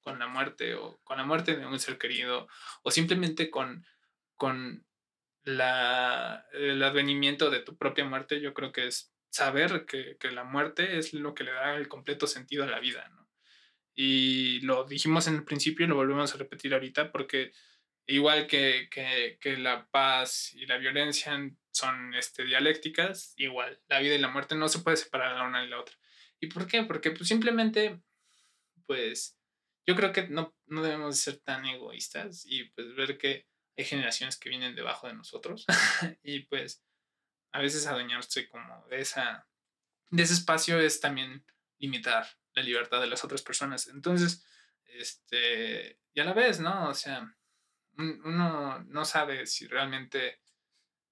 [0.02, 2.48] con la muerte o con la muerte de un ser querido
[2.84, 3.86] o simplemente con,
[4.36, 4.86] con
[5.44, 10.44] la, el advenimiento de tu propia muerte, yo creo que es saber que, que la
[10.44, 13.28] muerte es lo que le da el completo sentido a la vida, ¿no?
[13.96, 17.52] Y lo dijimos en el principio y lo volvemos a repetir ahorita porque
[18.08, 21.34] igual que, que, que la paz y la violencia
[21.72, 25.62] son este, dialécticas, igual la vida y la muerte no se puede separar la una
[25.62, 25.96] de la otra.
[26.40, 26.84] ¿Y por qué?
[26.84, 28.02] Porque pues, simplemente,
[28.86, 29.38] pues,
[29.88, 34.38] yo creo que no, no debemos ser tan egoístas y pues ver que hay generaciones
[34.38, 35.66] que vienen debajo de nosotros
[36.24, 36.84] y pues
[37.52, 39.48] a veces adueñarse como de esa
[40.10, 41.46] de ese espacio es también
[41.80, 43.88] limitar la libertad de las otras personas.
[43.88, 44.46] Entonces,
[44.86, 46.90] este, ya la ves, ¿no?
[46.90, 47.22] O sea,
[47.98, 50.42] un- uno no sabe si realmente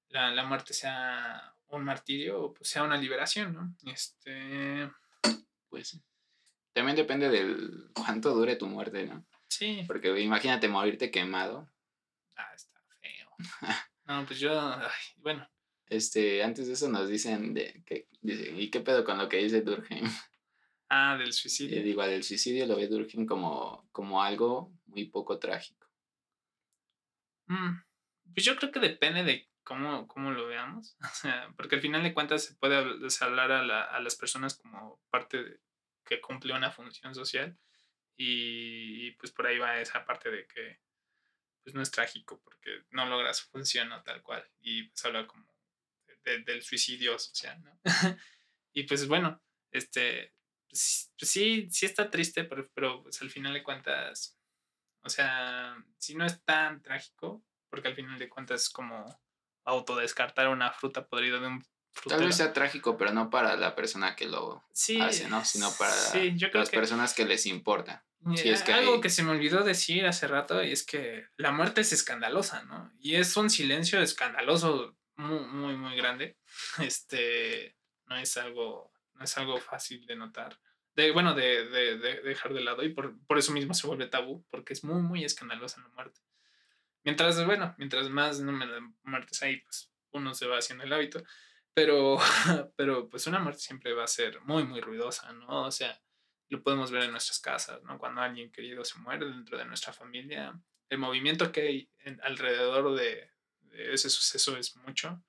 [0.09, 3.75] la, la muerte sea un martirio o pues sea una liberación, ¿no?
[3.91, 4.89] Este,
[5.69, 5.99] Pues.
[6.73, 9.25] También depende del cuánto dure tu muerte, ¿no?
[9.47, 11.69] sí, Porque imagínate morirte quemado.
[12.35, 13.29] ah, está feo.
[14.05, 15.47] No, pues yo, ay, bueno,
[15.85, 19.61] Este, antes de eso nos dicen de que ¿y qué pedo con lo que dice
[19.61, 20.03] Durkheim?
[20.89, 21.83] ah, del suicidio.
[21.83, 25.87] digo, el suicidio lo ve Durkheim como, como algo muy poco trágico.
[27.47, 27.81] Mm,
[28.33, 30.97] Pues yo creo que depende de cómo, cómo lo veamos.
[31.03, 34.55] O sea, porque al final de cuentas se puede hablar a, la- a las personas
[34.55, 35.59] como parte de,
[36.05, 37.57] que cumple una función social.
[38.17, 40.81] Y, y, pues por ahí va esa parte de que
[41.63, 44.45] pues no es trágico porque no logra su función o tal cual.
[44.59, 45.45] Y pues habla como
[46.05, 47.79] de- de- del suicidio social, ¿no?
[48.73, 49.41] y pues bueno,
[49.71, 50.33] este,
[50.67, 54.37] pues, pues sí, sí está triste, pero, pero pues al final de cuentas,
[55.03, 59.05] o sea, si no es tan trágico, porque al final de cuentas es como
[59.69, 62.25] autodescartar una fruta podrida de un Tal frutero.
[62.27, 65.43] vez sea trágico, pero no para la persona que lo sí, hace, ¿no?
[65.43, 68.05] Sino para sí, yo creo las que, personas que les importa.
[68.35, 71.51] si es que algo hay- que se me olvidó decir hace rato es que la
[71.51, 72.91] muerte es escandalosa, ¿no?
[72.99, 76.37] Y es un silencio escandaloso muy, muy, muy grande.
[76.93, 77.75] Este,
[78.05, 80.59] no es algo, no es algo fácil de notar.
[80.95, 84.07] De, bueno, de, de- de dejar de lado y por, por eso mismo se vuelve
[84.07, 86.21] tabú, porque es muy, muy escandalosa la muerte.
[87.09, 91.23] Mientras, bueno, mientras más número de muertes hay, pues uno se va haciendo el hábito.
[91.73, 92.17] Pero,
[92.77, 95.65] pero pues una muerte siempre va a ser muy, muy ruidosa, ¿no?
[95.65, 95.99] O sea,
[96.49, 97.97] lo podemos ver en nuestras casas, ¿no?
[97.97, 100.53] Cuando alguien querido se muere dentro de nuestra familia,
[100.89, 103.31] el movimiento que hay en- alrededor de,
[103.61, 105.23] de ese suceso es mucho.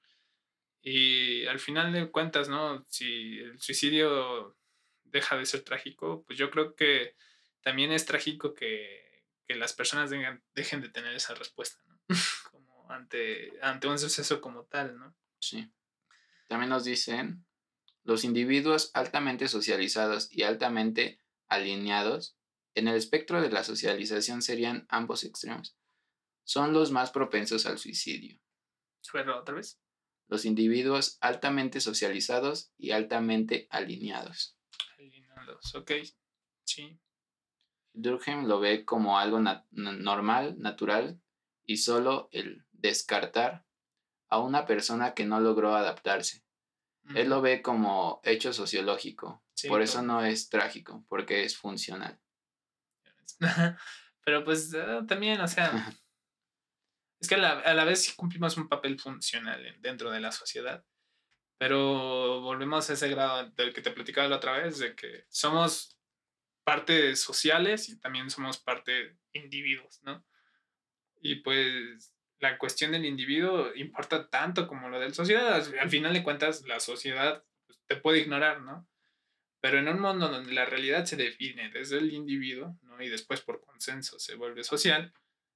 [0.83, 2.85] Y al final de cuentas, ¿no?
[2.89, 4.57] Si el suicidio
[5.05, 7.17] deja de ser trágico, pues yo creo que
[7.63, 9.10] también es trágico que,
[9.51, 11.99] que las personas dejen, dejen de tener esa respuesta, ¿no?
[12.53, 15.13] Como ante, ante un suceso como tal, ¿no?
[15.41, 15.69] Sí.
[16.47, 17.45] También nos dicen,
[18.05, 21.19] los individuos altamente socializados y altamente
[21.49, 22.37] alineados
[22.77, 25.77] en el espectro de la socialización serían ambos extremos.
[26.45, 28.41] Son los más propensos al suicidio.
[29.13, 29.81] Pero otra vez.
[30.29, 34.57] Los individuos altamente socializados y altamente alineados.
[34.97, 35.91] Alineados, ok.
[36.65, 37.01] Sí.
[37.93, 39.41] Durkheim lo ve como algo
[39.71, 41.21] normal, natural,
[41.65, 43.65] y solo el descartar
[44.29, 46.45] a una persona que no logró adaptarse.
[47.15, 49.43] Él lo ve como hecho sociológico.
[49.55, 52.21] Sí, Por eso no es trágico, porque es funcional.
[54.25, 55.73] Pero pues eh, también, o sea,
[57.21, 60.33] es que a la, a la vez cumplimos un papel funcional en- dentro de la
[60.33, 60.85] sociedad.
[61.59, 66.00] Pero volvemos a ese grado del que te platicaba la otra vez, de que somos
[66.65, 70.25] partes sociales y también somos parte individuos, ¿no?
[71.23, 75.55] Y pues la cuestión del individuo importa tanto como lo de la sociedad.
[75.55, 78.89] Al- Al final de cuentas, la sociedad pues, te puede ignorar, ¿no?
[79.61, 83.03] Pero en un mundo donde la realidad se define desde el individuo, ¿no?
[83.03, 85.13] Y después por consenso se vuelve social,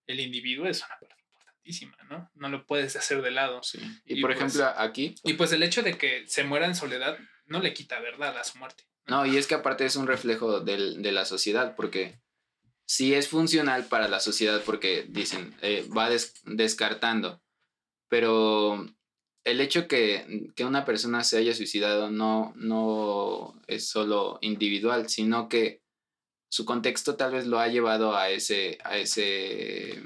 [0.07, 1.25] el individuo es una parte importantísima.
[1.97, 2.31] importantísima, ¿no?
[2.35, 3.63] No lo puedes hacer de lado.
[3.63, 3.79] Sí.
[4.05, 6.75] Y, Y por pues- ejemplo, aquí, Y pues el hecho de que se muera en
[6.75, 8.85] soledad no le quita verdad a su muerte.
[9.07, 12.21] No, y es que aparte es un reflejo del- de la sociedad, porque
[12.87, 17.43] sí es funcional para la sociedad, porque dicen, eh, va des- descartando,
[18.09, 18.87] pero
[19.45, 25.49] el hecho que, que una persona se haya suicidado no, no es solo individual, sino
[25.49, 25.83] que
[26.51, 30.03] su contexto tal vez lo ha llevado a ese, a ese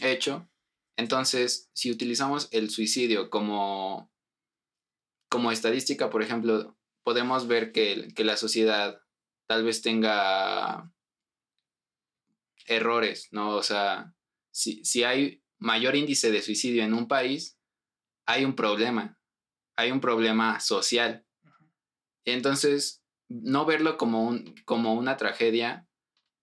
[0.00, 0.48] hecho.
[0.96, 4.10] Entonces, si utilizamos el suicidio como,
[5.28, 9.00] como estadística, por ejemplo, podemos ver que, que la sociedad
[9.46, 10.90] tal vez tenga
[12.66, 13.56] errores, ¿no?
[13.56, 14.14] O sea,
[14.50, 17.58] si, si hay mayor índice de suicidio en un país,
[18.26, 19.18] hay un problema,
[19.76, 21.24] hay un problema social.
[22.24, 25.86] Entonces, no verlo como, un, como una tragedia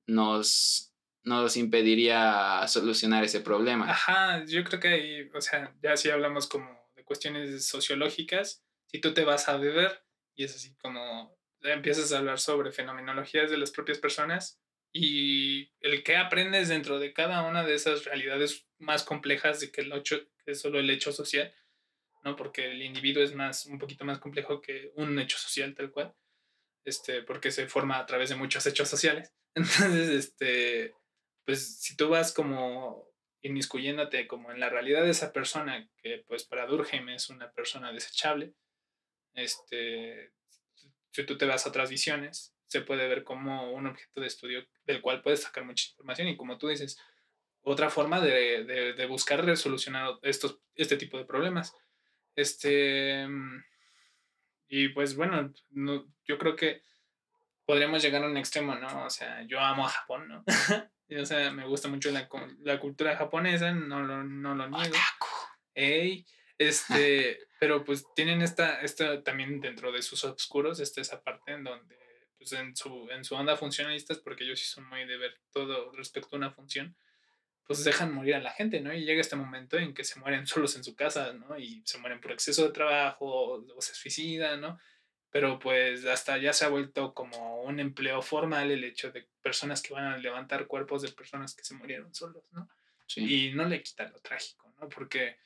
[0.07, 3.89] nos, nos impediría solucionar ese problema.
[3.89, 8.99] Ajá, yo creo que ahí, o sea, ya si hablamos como de cuestiones sociológicas, si
[8.99, 10.03] tú te vas a beber
[10.39, 14.57] y es así como empiezas a hablar sobre fenomenologías de las propias personas
[14.93, 19.81] y el que aprendes dentro de cada una de esas realidades más complejas de que
[19.81, 21.53] el hecho, que es solo el hecho social,
[22.23, 22.37] ¿no?
[22.37, 26.15] Porque el individuo es más, un poquito más complejo que un hecho social tal cual,
[26.85, 29.35] este, porque se forma a través de muchos hechos sociales.
[29.55, 30.95] Entonces, este,
[31.45, 33.09] pues si tú vas como
[33.41, 37.91] inmiscuyéndote como en la realidad de esa persona, que pues para Durkheim es una persona
[37.91, 38.53] desechable,
[39.33, 40.31] este,
[41.11, 44.67] si tú te vas a otras visiones, se puede ver como un objeto de estudio
[44.85, 46.99] del cual puedes sacar mucha información y como tú dices,
[47.61, 51.75] otra forma de, de, de buscar resolucionar estos, este tipo de problemas.
[52.35, 53.27] Este,
[54.67, 56.83] y pues bueno, no, yo creo que
[57.65, 59.05] podríamos llegar a un extremo, ¿no?
[59.05, 60.43] O sea, yo amo a Japón, ¿no?
[61.19, 62.29] O sea, me gusta mucho la,
[62.59, 64.95] la cultura japonesa, no lo, no lo niego.
[65.73, 66.23] Ey,
[66.59, 71.63] este, pero pues tienen esta, esta también dentro de sus oscuros, está esa parte en
[71.63, 71.97] donde,
[72.37, 75.91] pues en su, en su onda funcionalistas, porque ellos sí son muy de ver todo
[75.93, 76.95] respecto a una función,
[77.63, 78.93] pues dejan morir a la gente, ¿no?
[78.93, 81.57] Y llega este momento en que se mueren solos en su casa, ¿no?
[81.57, 84.79] Y se mueren por exceso de trabajo o, o se suicidan, ¿no?
[85.31, 89.81] Pero pues hasta ya se ha vuelto como un empleo formal el hecho de personas
[89.81, 92.67] que van a levantar cuerpos de personas que se murieron solos, ¿no?
[93.05, 93.47] Sí.
[93.47, 94.87] y no le quita lo trágico, ¿no?
[94.87, 95.37] Porque,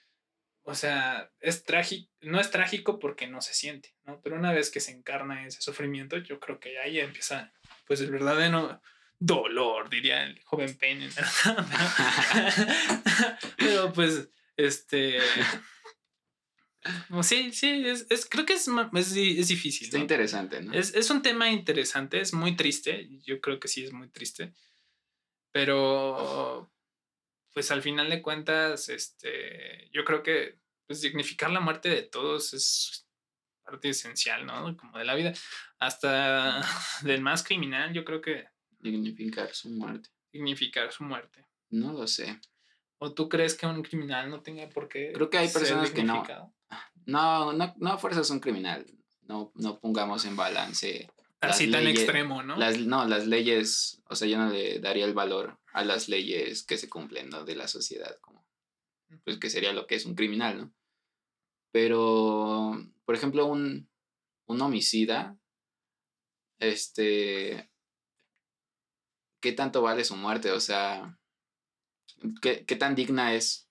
[0.66, 4.22] o sea, es trágico, no es trágico porque no se siente, ¿no?
[4.22, 7.52] Pero una vez que se encarna ese sufrimiento, yo creo que ahí empieza,
[7.86, 8.82] pues, el verdadero
[9.20, 11.10] dolor, diría el joven Payne.
[13.58, 15.20] Pero, pues, este...
[17.10, 19.86] no, Sí, sí, es, es- creo que es, es, es difícil.
[19.88, 20.04] Está ¿no?
[20.04, 20.74] interesante, ¿no?
[20.74, 24.54] Es, es un tema interesante, es muy triste, yo creo que sí es muy triste,
[25.52, 26.70] pero
[27.54, 32.54] pues al final de cuentas, este, yo creo que pues dignificar la muerte de todos
[32.54, 33.08] es
[33.64, 34.76] parte esencial, ¿no?
[34.76, 35.34] Como de la vida,
[35.80, 36.62] hasta
[37.04, 38.46] del más criminal, yo creo que
[38.80, 40.10] Dignificar su muerte.
[40.34, 41.48] dignificar su muerte.
[41.70, 42.40] No lo sé.
[42.98, 45.14] ¿O tú crees que un criminal no tenga por qué?
[45.14, 46.24] Creo que hay personas que no.
[47.06, 48.86] No, no, no a fuerza es un criminal.
[49.22, 51.10] No, no pongamos en balance.
[51.52, 52.56] Así tan leyes- extremo, ¿no?
[52.58, 56.64] Las, no, las leyes, o sea, yo no le daría el valor a las leyes
[56.64, 57.44] que se cumplen, ¿no?
[57.46, 58.46] De la sociedad, como,
[59.24, 60.74] pues que sería lo que es un criminal, ¿no?
[61.72, 62.72] Pero,
[63.06, 63.90] por ejemplo, un,
[64.46, 65.38] un homicida,
[66.60, 67.70] este,
[69.42, 70.52] ¿qué tanto vale su muerte?
[70.52, 71.18] O sea,
[72.42, 73.68] ¿qué, qué tan digna es?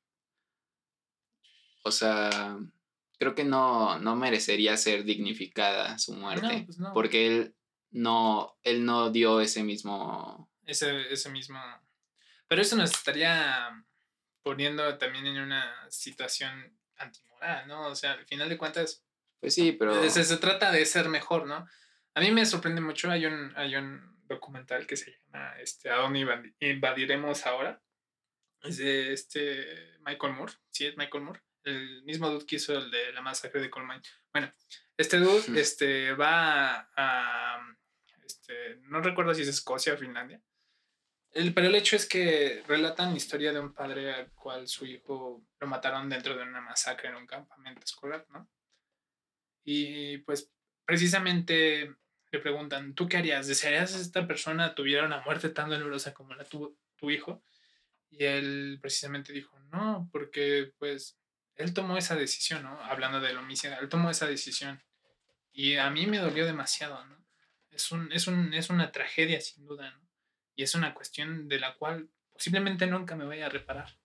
[1.84, 2.58] O sea,
[3.18, 6.92] creo que no, no merecería ser dignificada su muerte, pues no.
[6.92, 7.54] porque él
[7.92, 10.50] no, él no dio ese mismo...
[10.66, 11.60] ese, ese mismo.
[12.48, 13.70] Pero eso nos estaría
[14.42, 17.86] poniendo también en una situación antimoral, ¿no?
[17.86, 19.04] O sea, al final de cuentas,
[19.40, 20.08] Pues sí, pero...
[20.10, 21.66] se, se trata de ser mejor, ¿no?
[22.14, 25.96] A mí me sorprende mucho, hay un, hay un documental que se llama este, ¿A
[25.96, 27.80] dónde invadi- invadiremos ahora?
[28.62, 32.90] Es de este Michael Moore, sí, es Michael Moore, el mismo dude que hizo el
[32.90, 34.02] de la masacre de Columbine.
[34.32, 34.52] Bueno,
[34.96, 37.60] este dude este, va a,
[38.32, 40.40] este, no recuerdo si es Escocia o Finlandia,
[41.32, 44.84] el, pero el hecho es que relatan la historia de un padre al cual su
[44.84, 48.48] hijo lo mataron dentro de una masacre en un campamento escolar, ¿no?
[49.64, 50.50] Y pues
[50.84, 51.94] precisamente
[52.30, 53.46] le preguntan, ¿tú qué harías?
[53.46, 57.42] ¿Desearías que esta persona tuviera una muerte tan dolorosa como la tuvo tu hijo?
[58.10, 61.18] Y él precisamente dijo, no, porque pues
[61.56, 62.78] él tomó esa decisión, ¿no?
[62.84, 64.82] Hablando del homicidio, él tomó esa decisión.
[65.50, 67.21] Y a mí me dolió demasiado, ¿no?
[67.72, 70.00] Es, un, es, un, es una tragedia sin duda, ¿no?
[70.54, 73.98] Y es una cuestión de la cual posiblemente nunca me vaya a reparar.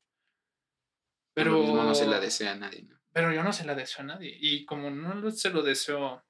[1.34, 3.00] Pero Lo mismo no se la desea a nadie, ¿no?
[3.14, 4.36] Pero yo no se la deseo a nadie.
[4.40, 6.24] Y como no se lo deseo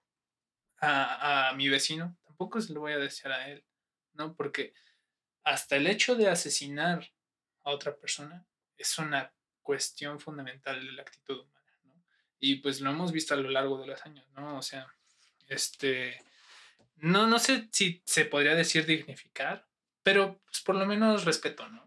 [0.80, 3.64] a, a mi vecino, tampoco se lo voy a desear a él,
[4.14, 4.36] ¿no?
[4.36, 4.74] Porque
[5.44, 7.12] hasta el hecho de asesinar
[7.64, 8.46] a otra persona
[8.78, 9.32] es una
[9.62, 12.04] cuestión fundamental de la actitud humana, ¿no?
[12.40, 14.58] Y pues lo hemos visto a lo largo de los años, ¿no?
[14.58, 14.88] O sea,
[15.48, 16.22] este,
[16.98, 19.68] no, no sé si se podría decir dignificar,
[20.04, 21.84] pero pues por lo menos respeto, ¿no?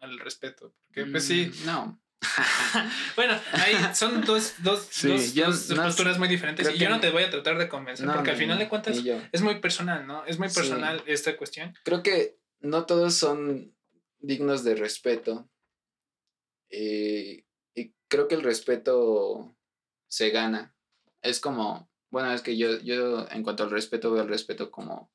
[0.00, 1.98] El respeto, porque pues sí, Mm, No.
[3.16, 6.88] bueno, ahí son dos, dos, Sí, dos- yo dos no- posturas muy diferentes y yo
[6.88, 8.98] no te voy a tratar de convencer No, porque al final de cuentas
[9.32, 10.24] es muy personal, ¿no?
[10.26, 10.54] Es muy Sí.
[10.54, 11.74] personal esta cuestión.
[11.84, 13.74] Creo que no todos son
[14.20, 15.48] dignos de respeto.
[16.70, 17.44] Eh,
[17.74, 19.56] y creo que el respeto
[20.08, 20.74] se gana.
[21.22, 25.10] Es como, bueno, es que yo, yo en cuanto al respeto veo el respeto como,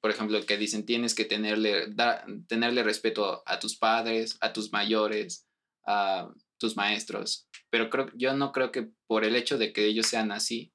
[0.00, 4.72] por ejemplo, que dicen tienes que tenerle, da- tenerle respeto a tus padres, a tus
[4.72, 5.46] mayores,
[5.84, 7.48] a tus maestros.
[7.70, 10.72] Pero creo, yo no creo que por el hecho de que ellos sean así,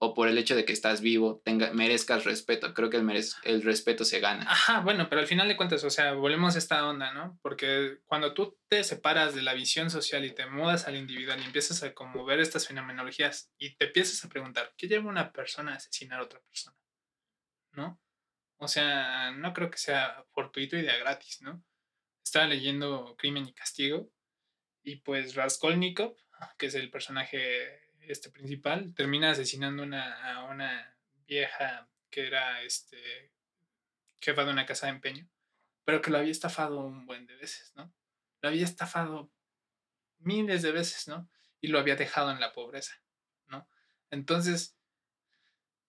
[0.00, 2.72] o por el hecho de que estás vivo, tenga, merezcas respeto.
[2.72, 4.44] Creo que el, merez- el respeto se gana.
[4.48, 7.38] Ajá, bueno, pero al final de cuentas, o sea, volvemos a esta onda, ¿no?
[7.42, 11.44] Porque cuando tú te separas de la visión social y te mudas al individual y
[11.44, 15.72] empiezas a como ver estas fenomenologías y te empiezas a preguntar, ¿qué lleva una persona
[15.72, 16.76] a asesinar a otra persona?
[17.72, 18.00] ¿No?
[18.58, 21.64] O sea, no creo que sea fortuito y de gratis, ¿no?
[22.24, 24.12] Estaba leyendo Crimen y Castigo
[24.82, 26.16] y pues Raskolnikov,
[26.56, 33.32] que es el personaje este principal, termina asesinando una, a una vieja que era este
[34.20, 35.28] jefa de una casa de empeño,
[35.84, 37.92] pero que lo había estafado un buen de veces, ¿no?
[38.40, 39.30] Lo había estafado
[40.18, 41.30] miles de veces, ¿no?
[41.60, 43.02] Y lo había dejado en la pobreza,
[43.46, 43.68] ¿no?
[44.10, 44.76] Entonces,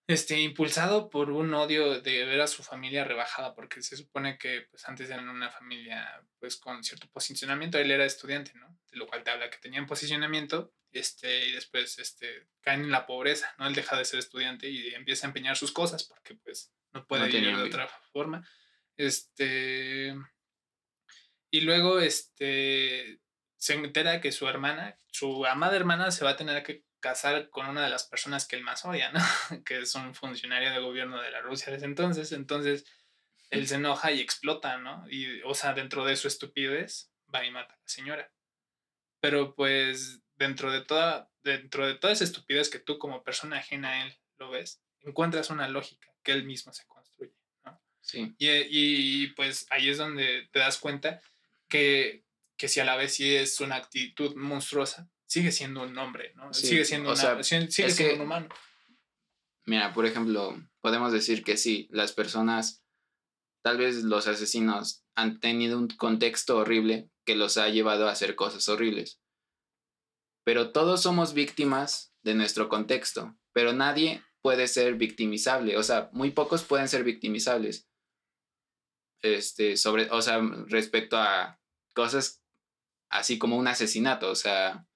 [0.06, 4.62] este, impulsado por un odio de ver a su familia rebajada, porque se supone que
[4.70, 8.76] pues antes eran una familia pues con cierto posicionamiento, él era estudiante, ¿no?
[8.90, 13.06] De lo cual te habla que tenían posicionamiento, este, y después este, caen en la
[13.06, 13.66] pobreza, ¿no?
[13.66, 17.26] Él deja de ser estudiante y empieza a empeñar sus cosas porque pues no puede
[17.26, 18.46] vivir tenían de otra forma.
[18.96, 20.14] Este,
[21.50, 23.20] y luego este,
[23.56, 27.66] se entera que su hermana, su amada hermana, se va a tener que casar con
[27.66, 29.20] una de las personas que él más odia, ¿no?
[29.64, 32.32] que es un funcionario de gobierno de la Rusia de ese entonces.
[32.32, 32.84] Entonces,
[33.50, 35.04] él se enoja y explota, ¿no?
[35.10, 38.32] Y, o sea, dentro de su estupidez, va y mata a la señora.
[39.20, 43.90] Pero pues, dentro de toda, dentro de toda esa estupidez que tú como persona ajena
[43.90, 47.34] a él lo ves, encuentras una lógica que él mismo se construye,
[47.64, 47.80] ¿no?
[48.00, 48.34] Sí.
[48.38, 51.20] Y, y, pues ahí es donde te das cuenta
[51.68, 52.24] que,
[52.56, 56.52] que si a la vez sí es una actitud monstruosa, sigue siendo un hombre, ¿no?
[56.52, 58.48] Sí, Sigue siendo, o una- sea, sigue siendo que- un humano.
[59.66, 62.82] Mira, por ejemplo, podemos decir que sí, las personas,
[63.62, 68.34] tal vez los asesinos han tenido un contexto horrible que los ha llevado a hacer
[68.34, 69.19] cosas horribles.
[70.44, 76.30] Pero todos somos víctimas de nuestro contexto, pero nadie puede ser victimizable, o sea, muy
[76.30, 77.88] pocos pueden ser victimizables.
[79.22, 81.60] Este, sobre, o sea, respecto a
[81.94, 82.42] cosas
[83.10, 84.86] así como un asesinato, o sea,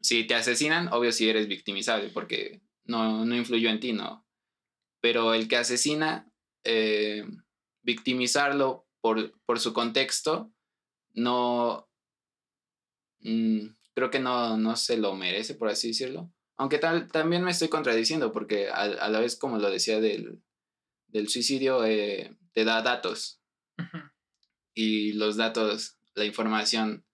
[0.00, 4.26] si te asesinan, obvio si eres victimizable porque no, no influyó en ti, ¿no?
[5.00, 6.30] Pero el que asesina,
[6.64, 7.24] eh,
[7.82, 10.52] victimizarlo por, por su contexto,
[11.14, 11.88] no,
[13.20, 16.32] mm, creo que no, no se lo merece, por así decirlo.
[16.56, 20.40] Aunque tal, también me estoy contradiciendo porque a, a la vez, como lo decía del,
[21.08, 23.40] del suicidio, eh, te da datos
[23.78, 23.98] Ujú.
[24.74, 27.04] y los datos, la información,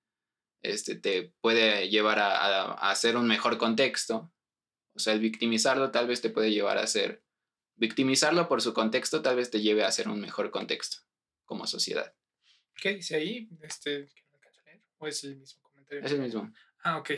[0.63, 4.31] este, te puede llevar a, a- a hacer un mejor contexto.
[4.95, 7.23] O sea, el victimizarlo tal vez te puede llevar a ser...
[7.77, 10.99] Victimizarlo por su contexto tal vez te lleve a hacer un mejor contexto
[11.47, 12.13] como sociedad.
[12.75, 13.49] ¿Qué dice ahí?
[13.63, 14.11] Este.
[14.99, 16.05] ¿O es el mismo comentario?
[16.05, 16.53] Es el mismo.
[16.83, 17.13] Ah, ok.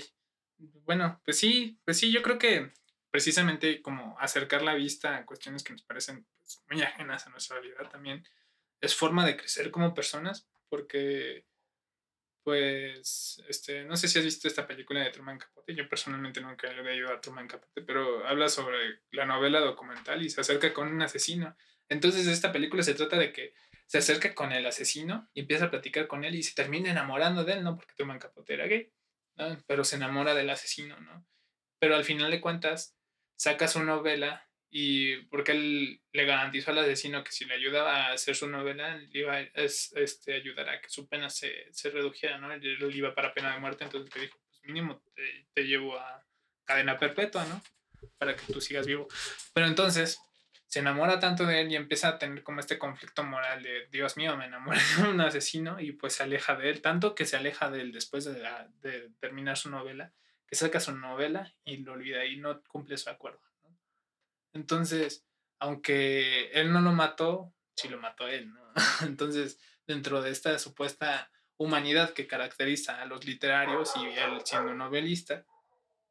[0.58, 2.72] Bueno, pues sí, pues sí, yo creo que
[3.10, 7.60] precisamente como acercar la vista a cuestiones que nos parecen pues, muy ajenas a nuestra
[7.60, 8.24] realidad también
[8.80, 11.46] es forma de crecer como personas, porque
[12.42, 16.72] pues, este, no sé si has visto esta película de Truman Capote, yo personalmente nunca
[16.72, 20.72] le he ido a Truman Capote, pero habla sobre la novela documental y se acerca
[20.72, 21.56] con un asesino.
[21.88, 23.54] Entonces esta película se trata de que
[23.86, 27.44] se acerca con el asesino y empieza a platicar con él y se termina enamorando
[27.44, 27.76] de él, ¿no?
[27.76, 28.92] Porque Truman Capote era gay.
[29.66, 31.26] Pero se enamora del asesino, ¿no?
[31.80, 32.96] Pero al final de cuentas,
[33.36, 38.12] saca su novela y porque él le garantizó al asesino que si le ayudaba a
[38.12, 41.90] hacer su novela, le iba a es- este, ayudar a que su pena se, se
[41.90, 42.52] redujera, ¿no?
[42.52, 45.98] Él él iba para pena de muerte, entonces le dijo, pues mínimo te, te llevo
[45.98, 46.24] a
[46.64, 47.62] cadena perpetua, ¿no?
[48.18, 49.08] Para que tú sigas vivo.
[49.52, 50.20] Pero entonces
[50.72, 54.16] se enamora tanto de él y empieza a tener como este conflicto moral de, Dios
[54.16, 57.36] mío, me enamoré de un asesino y pues se aleja de él, tanto que se
[57.36, 58.42] aleja de él después de,
[58.80, 60.14] de terminar su novela,
[60.46, 63.42] que saca su novela y lo olvida y no cumple su acuerdo.
[64.54, 65.26] Entonces,
[65.58, 68.50] aunque él no lo mató, sí lo mató él.
[69.02, 75.44] Entonces, dentro de esta supuesta humanidad que caracteriza a los literarios y él siendo novelista,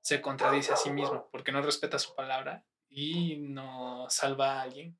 [0.02, 4.98] se contradice a sí mismo porque no respeta su palabra y no salva a alguien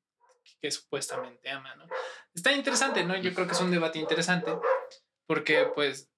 [0.60, 1.86] que, supuestamente ama, ¿no?
[2.34, 3.16] Está interesante, ¿no?
[3.16, 4.52] Yo creo que es un debate interesante
[5.26, 6.10] porque pues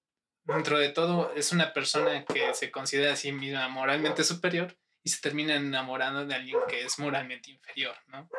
[0.43, 5.09] dentro de todo es una persona que se considera a sí misma moralmente superior y
[5.09, 8.29] se termina enamorando de alguien que es moralmente inferior, ¿no?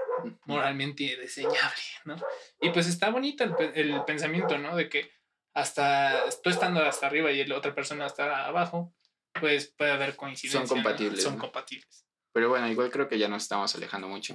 [0.47, 2.17] Moralmente deseñable, ¿no?
[2.61, 4.75] Y pues está bonito el, el pensamiento, ¿no?
[4.77, 5.13] De que
[5.55, 8.95] hasta tú estando hasta arriba y la otra persona está abajo,
[9.41, 10.69] pues puede haber coincidencias.
[10.69, 11.23] Son compatibles.
[11.23, 12.06] Son compatibles.
[12.37, 14.35] Pero bueno, igual creo que ya nos estamos alejando mucho.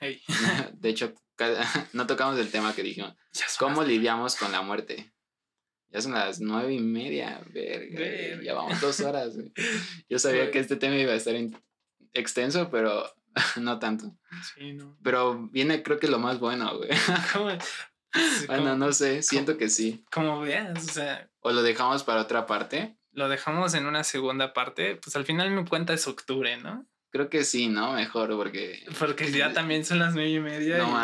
[0.72, 1.12] de hecho,
[1.92, 3.14] no tocamos el tema que dijimos.
[3.58, 5.12] ¿Cómo lidiamos con la muerte?
[5.90, 9.34] Ya son las nueve y media, verga, ya vamos dos horas.
[10.08, 11.34] Yo sabía que este tema iba a estar
[12.14, 13.04] extenso, pero
[13.60, 14.16] no tanto.
[14.54, 14.96] Sí, no.
[15.04, 16.88] Pero viene creo que lo más bueno, güey.
[18.46, 20.06] bueno, no sé, siento que sí.
[20.10, 21.30] Como veas, o sea.
[21.40, 22.96] O lo dejamos para otra parte.
[23.10, 26.88] Lo dejamos en una segunda parte, pues al final me cuenta es octubre, ¿no?
[27.12, 27.92] Creo que sí, ¿no?
[27.92, 28.84] Mejor porque...
[28.98, 30.78] Porque ya también son las nueve y media.
[30.78, 30.98] No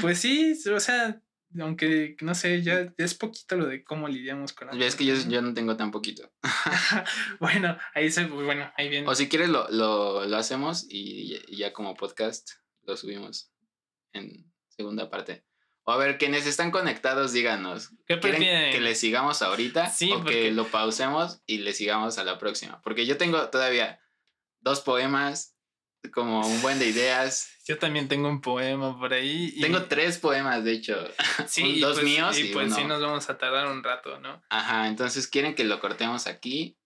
[0.00, 1.20] Pues sí, o sea,
[1.60, 5.14] aunque no sé, ya, es poquito lo de cómo lidiamos con la Es que yo,
[5.28, 6.32] yo, no tengo tan poquito.
[7.40, 9.06] bueno, ahí se, bueno, ahí viene.
[9.06, 12.48] O si quieres lo, lo, lo hacemos y, ya como podcast
[12.84, 13.52] lo subimos
[14.14, 15.44] en segunda parte.
[15.82, 17.90] O a ver, quienes están conectados, díganos.
[18.06, 18.72] ¿Qué prefieren?
[18.72, 22.80] ¿Que le sigamos ahorita sí, o que lo pausemos y le sigamos a la próxima?
[22.80, 24.00] Porque yo tengo todavía
[24.64, 25.54] dos poemas,
[26.12, 27.50] como un buen de ideas.
[27.66, 29.58] Yo también tengo un poema por ahí.
[29.60, 31.08] Tengo tres poemas, de hecho.
[31.46, 32.38] Sí, dos pues, míos.
[32.38, 34.42] Y, pues sí nos vamos a tardar un rato, ¿no?
[34.50, 36.76] Ajá, entonces quieren que lo cortemos aquí.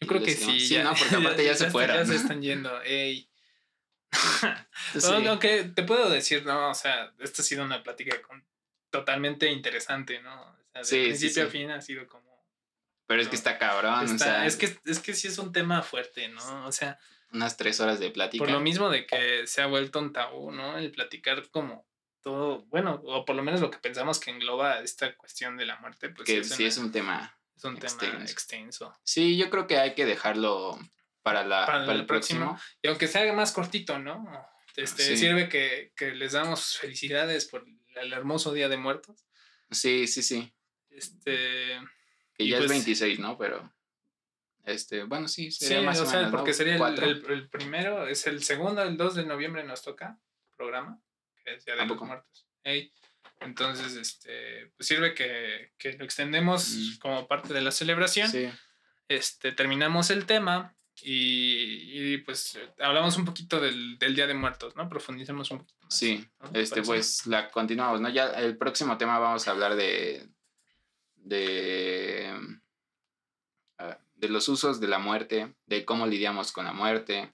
[0.00, 0.60] Yo creo que sí.
[0.60, 1.96] Sí, no, porque aparte ya, se fueron.
[1.96, 2.82] Ya se están yendo.
[2.82, 3.30] Ey.
[5.04, 6.70] Aunque te puedo decir, ¿no?
[6.70, 8.46] O sea, esta ha sido una plática con,
[8.90, 10.56] totalmente interesante, ¿no?
[10.74, 12.28] O sea, de principio a fin ha sido como.
[13.06, 14.46] Pero es que está cabrón, o sea.
[14.46, 16.66] Es que, es que sí es un tema fuerte, ¿no?
[16.66, 16.98] O sea,
[17.32, 18.44] unas tres horas de plática.
[18.44, 20.78] Por lo mismo de que se ha vuelto un tabú, ¿no?
[20.78, 21.86] El platicar como
[22.22, 25.76] todo, bueno, o por lo menos lo que pensamos que engloba esta cuestión de la
[25.78, 27.38] muerte, pues que sí es un tema.
[27.56, 28.96] Es un tema extenso.
[29.02, 30.78] Sí, yo creo que hay que dejarlo
[31.22, 32.58] para, la, para, el, próximo.
[32.82, 34.24] Y aunque sea más cortito, ¿no?
[34.76, 37.64] Este, Sirve que, que, les damos felicidades por
[37.96, 39.26] el hermoso Día de Muertos.
[39.72, 40.54] Sí, sí, sí.
[40.88, 41.80] Este.
[42.34, 43.36] Que ya es 26, pues ¿no?
[43.36, 43.72] Pero.
[44.68, 48.82] Este, bueno, sí, sería más o, sea, porque sería el, el, primero, es el segundo,
[48.82, 50.18] el 2 de noviembre nos toca
[50.56, 51.00] programa,
[51.42, 52.46] que es Día de los Muertos.
[53.40, 56.98] Entonces, este, pues sirve que, que lo extendemos mm.
[56.98, 58.28] como parte de la celebración.
[58.28, 58.50] Sí.
[59.08, 64.76] Este, terminamos el tema y, y, pues hablamos un poquito del, del, Día de Muertos,
[64.76, 64.88] ¿no?
[64.88, 65.96] Profundicemos un poquito más.
[65.96, 68.08] Sí, este, pues la continuamos, ¿no?
[68.08, 70.28] Ya el próximo tema vamos a hablar de,
[71.14, 72.34] de
[74.18, 77.32] de los usos de la muerte, de cómo lidiamos con la muerte.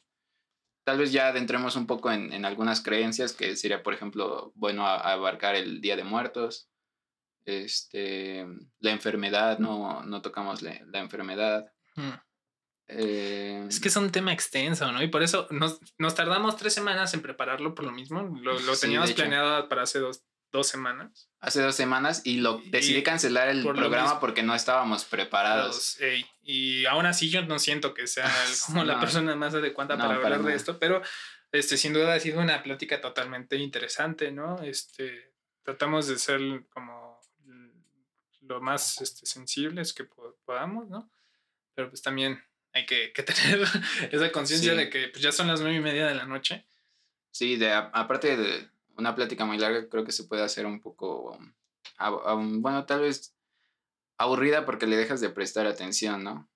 [0.84, 5.54] Tal vez ya adentremos un poco en, algunas creencias, que sería, por ejemplo, bueno abarcar
[5.54, 6.68] el Día de Muertos,
[7.46, 8.46] este,
[8.80, 11.72] la enfermedad, no, no tocamos la, enfermedad.
[11.96, 12.12] Hmm.
[12.86, 15.02] Eh, es que es un tema extenso, ¿no?
[15.02, 18.22] Y por eso nos, nos, tardamos tres semanas en prepararlo por lo mismo.
[18.42, 20.22] Lo, lo teníamos planeado para hace dos,
[20.54, 21.28] dos semanas.
[21.40, 25.98] Hace dos semanas y lo decidí cancelar el programa porque no estábamos preparados.
[26.44, 28.32] y aún así yo no siento que sea
[28.66, 31.02] como la persona más adecuada para hablar de esto, pero
[31.50, 34.62] este, sin duda ha sido una plática totalmente interesante, ¿no?
[34.62, 35.32] Este,
[35.64, 36.40] tratamos de ser
[36.70, 37.20] como
[38.42, 40.04] lo más este, sensibles que
[40.44, 41.10] podamos, ¿no?
[41.74, 42.40] Pero pues también
[42.72, 43.60] hay que, que tener
[44.12, 46.64] esa conciencia de que pues, ya son las nueve y media de la noche.
[47.32, 51.38] Sí, de, aparte de, una plática muy larga creo que se puede hacer un poco,
[51.98, 53.34] bueno, tal vez
[54.16, 56.48] aburrida porque le dejas de prestar atención, ¿no?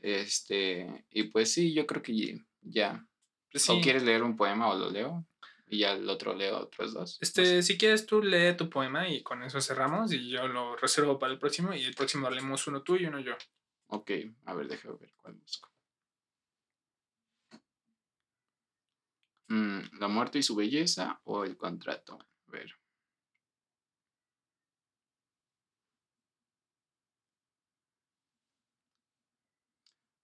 [0.00, 3.04] Este, y pues sí, yo creo que ya.
[3.50, 5.26] Pues o quieres leer un poema o lo leo
[5.66, 7.18] y ya el otro leo otros dos.
[7.20, 11.18] Este, si quieres tú lee tu poema y con eso cerramos y yo lo reservo
[11.18, 13.34] para el próximo y el próximo leemos uno tú y uno yo.
[13.88, 14.10] Ok,
[14.44, 15.70] a ver, déjame ver cuál busco.
[19.48, 22.18] Mm, ¿La muerte y su belleza o el contrato?
[22.46, 22.72] A ver.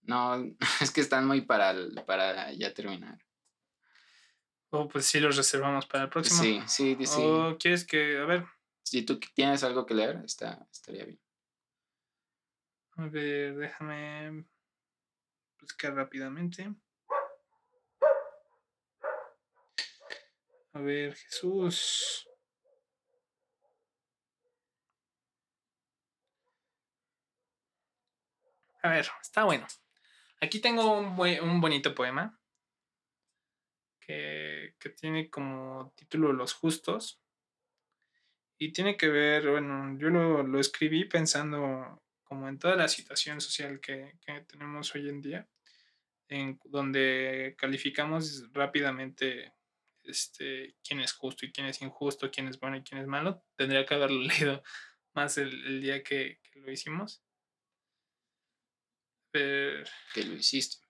[0.02, 0.34] No,
[0.80, 1.74] es que están muy para,
[2.06, 3.18] para ya terminar.
[4.70, 6.42] O pues sí los reservamos para el próximo.
[6.42, 7.22] Sí, sí, sí.
[7.22, 8.44] O quieres que, a ver,
[8.82, 11.20] Si tú tienes algo que leer, está, estaría bien.
[12.96, 14.44] a ver, déjame
[15.60, 16.74] buscar rápidamente.
[20.74, 22.28] A ver, Jesús.
[28.82, 29.66] A ver, está bueno.
[30.40, 32.40] Aquí tengo un, un bonito poema
[34.00, 37.22] que, que tiene como título Los Justos.
[38.58, 43.40] Y tiene que ver, bueno, yo lo, lo escribí pensando como en toda la situación
[43.40, 45.48] social que, que tenemos hoy en día,
[46.28, 49.52] en donde calificamos rápidamente
[50.04, 53.44] este, quién es justo y quién es injusto, quién es bueno y quién es malo.
[53.56, 54.62] Tendría que haberlo leído
[55.14, 57.22] más el, el día que, que lo hicimos.
[59.30, 60.86] Pero, Que lo hiciste.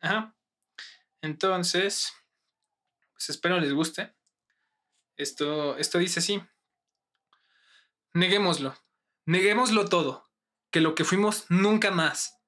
[0.00, 0.36] Ajá.
[1.22, 2.12] Entonces,
[3.12, 4.12] pues espero les guste.
[5.16, 6.42] Esto, esto dice así.
[8.12, 8.76] Neguémoslo.
[9.26, 10.28] Neguémoslo todo.
[10.72, 12.40] Que lo que fuimos nunca más.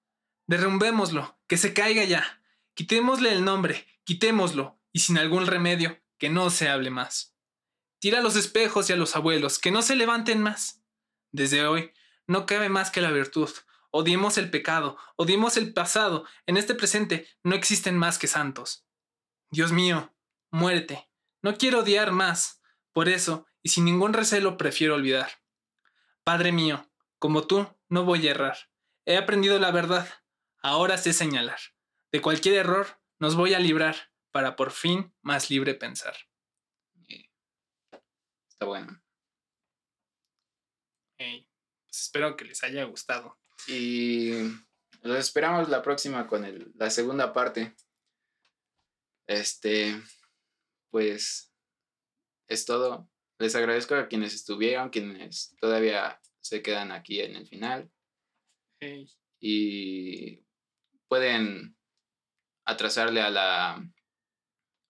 [0.48, 1.38] Derrumbémoslo.
[1.46, 2.42] Que se caiga ya.
[2.74, 3.86] Quitémosle el nombre.
[4.04, 4.80] Quitémoslo.
[4.97, 7.36] Y sin algún remedio, que no se hable más.
[7.98, 9.59] Tira a los espejos y a los abuelos.
[9.59, 10.82] Que no se levanten más.
[11.32, 11.93] Desde hoy,
[12.27, 13.51] no cabe más que la virtud.
[13.90, 16.24] Odiemos el pecado, odiemos el pasado.
[16.47, 18.86] En este presente no existen más que santos.
[19.51, 20.14] Dios mío,
[20.51, 21.10] muérete.
[21.43, 22.62] No quiero odiar más.
[22.94, 25.43] Por eso, y sin ningún recelo, prefiero olvidar.
[26.24, 28.70] Padre mío, como tú, no voy a errar.
[29.05, 30.09] He aprendido la verdad.
[30.62, 31.59] Ahora sé señalar.
[32.12, 36.14] De cualquier error nos voy a librar para por fin más libre pensar.
[37.08, 37.30] Eh,
[38.46, 39.02] Está bueno.
[41.18, 41.48] Ey,
[41.86, 43.38] pues espero que les haya gustado.
[43.66, 44.32] Y
[45.00, 47.74] los esperamos la próxima con el- la segunda parte.
[49.26, 49.98] Este,
[50.90, 51.50] pues
[52.46, 53.08] es todo.
[53.38, 57.90] Les agradezco a quienes estuvieron, quienes todavía se quedan aquí en el final.
[59.40, 60.44] Y
[61.08, 61.74] pueden
[62.66, 63.82] atrasarle a la,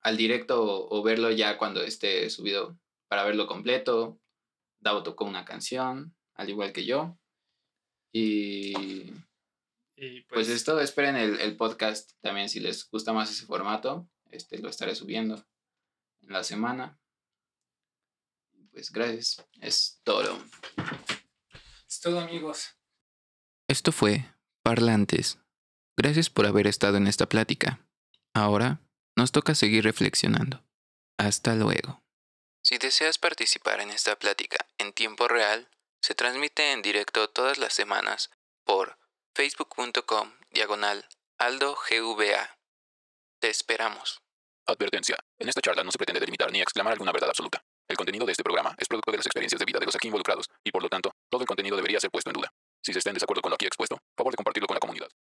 [0.07, 2.79] al directo o, o verlo ya cuando esté subido
[3.09, 4.21] para verlo completo.
[4.79, 7.19] Davo tocó una canción, al igual que yo.
[8.13, 9.13] Y
[9.99, 13.47] y pues pues, es todo, esperen el, el podcast también si les gusta más ese
[13.47, 15.43] formato, este lo estaré subiendo
[16.21, 17.01] en la semana.
[18.73, 20.39] Pues gracias, es todo.
[21.89, 22.77] es todo amigos.
[23.69, 24.27] Esto fue
[24.63, 25.39] Parlantes.
[25.97, 27.81] Gracias por haber estado en esta plática.
[28.35, 28.86] Ahora
[29.17, 30.63] nos toca seguir reflexionando.
[31.19, 32.03] Hasta luego.
[32.63, 35.69] Si deseas participar en esta plática en tiempo real,
[36.01, 38.31] se transmite en directo todas las semanas
[38.65, 38.99] por
[39.35, 41.07] facebook.com diagonal
[41.39, 42.59] aldogva.
[43.41, 44.21] Te esperamos.
[44.67, 45.17] Advertencia.
[45.39, 47.63] En esta charla no se pretende delimitar ni exclamar alguna verdad absoluta.
[47.89, 50.09] El contenido de este programa es producto de las experiencias de vida de los aquí
[50.09, 52.53] involucrados y por lo tanto, todo el contenido debería ser puesto en duda.
[52.83, 53.99] Si se está en desacuerdo con lo aquí expuesto,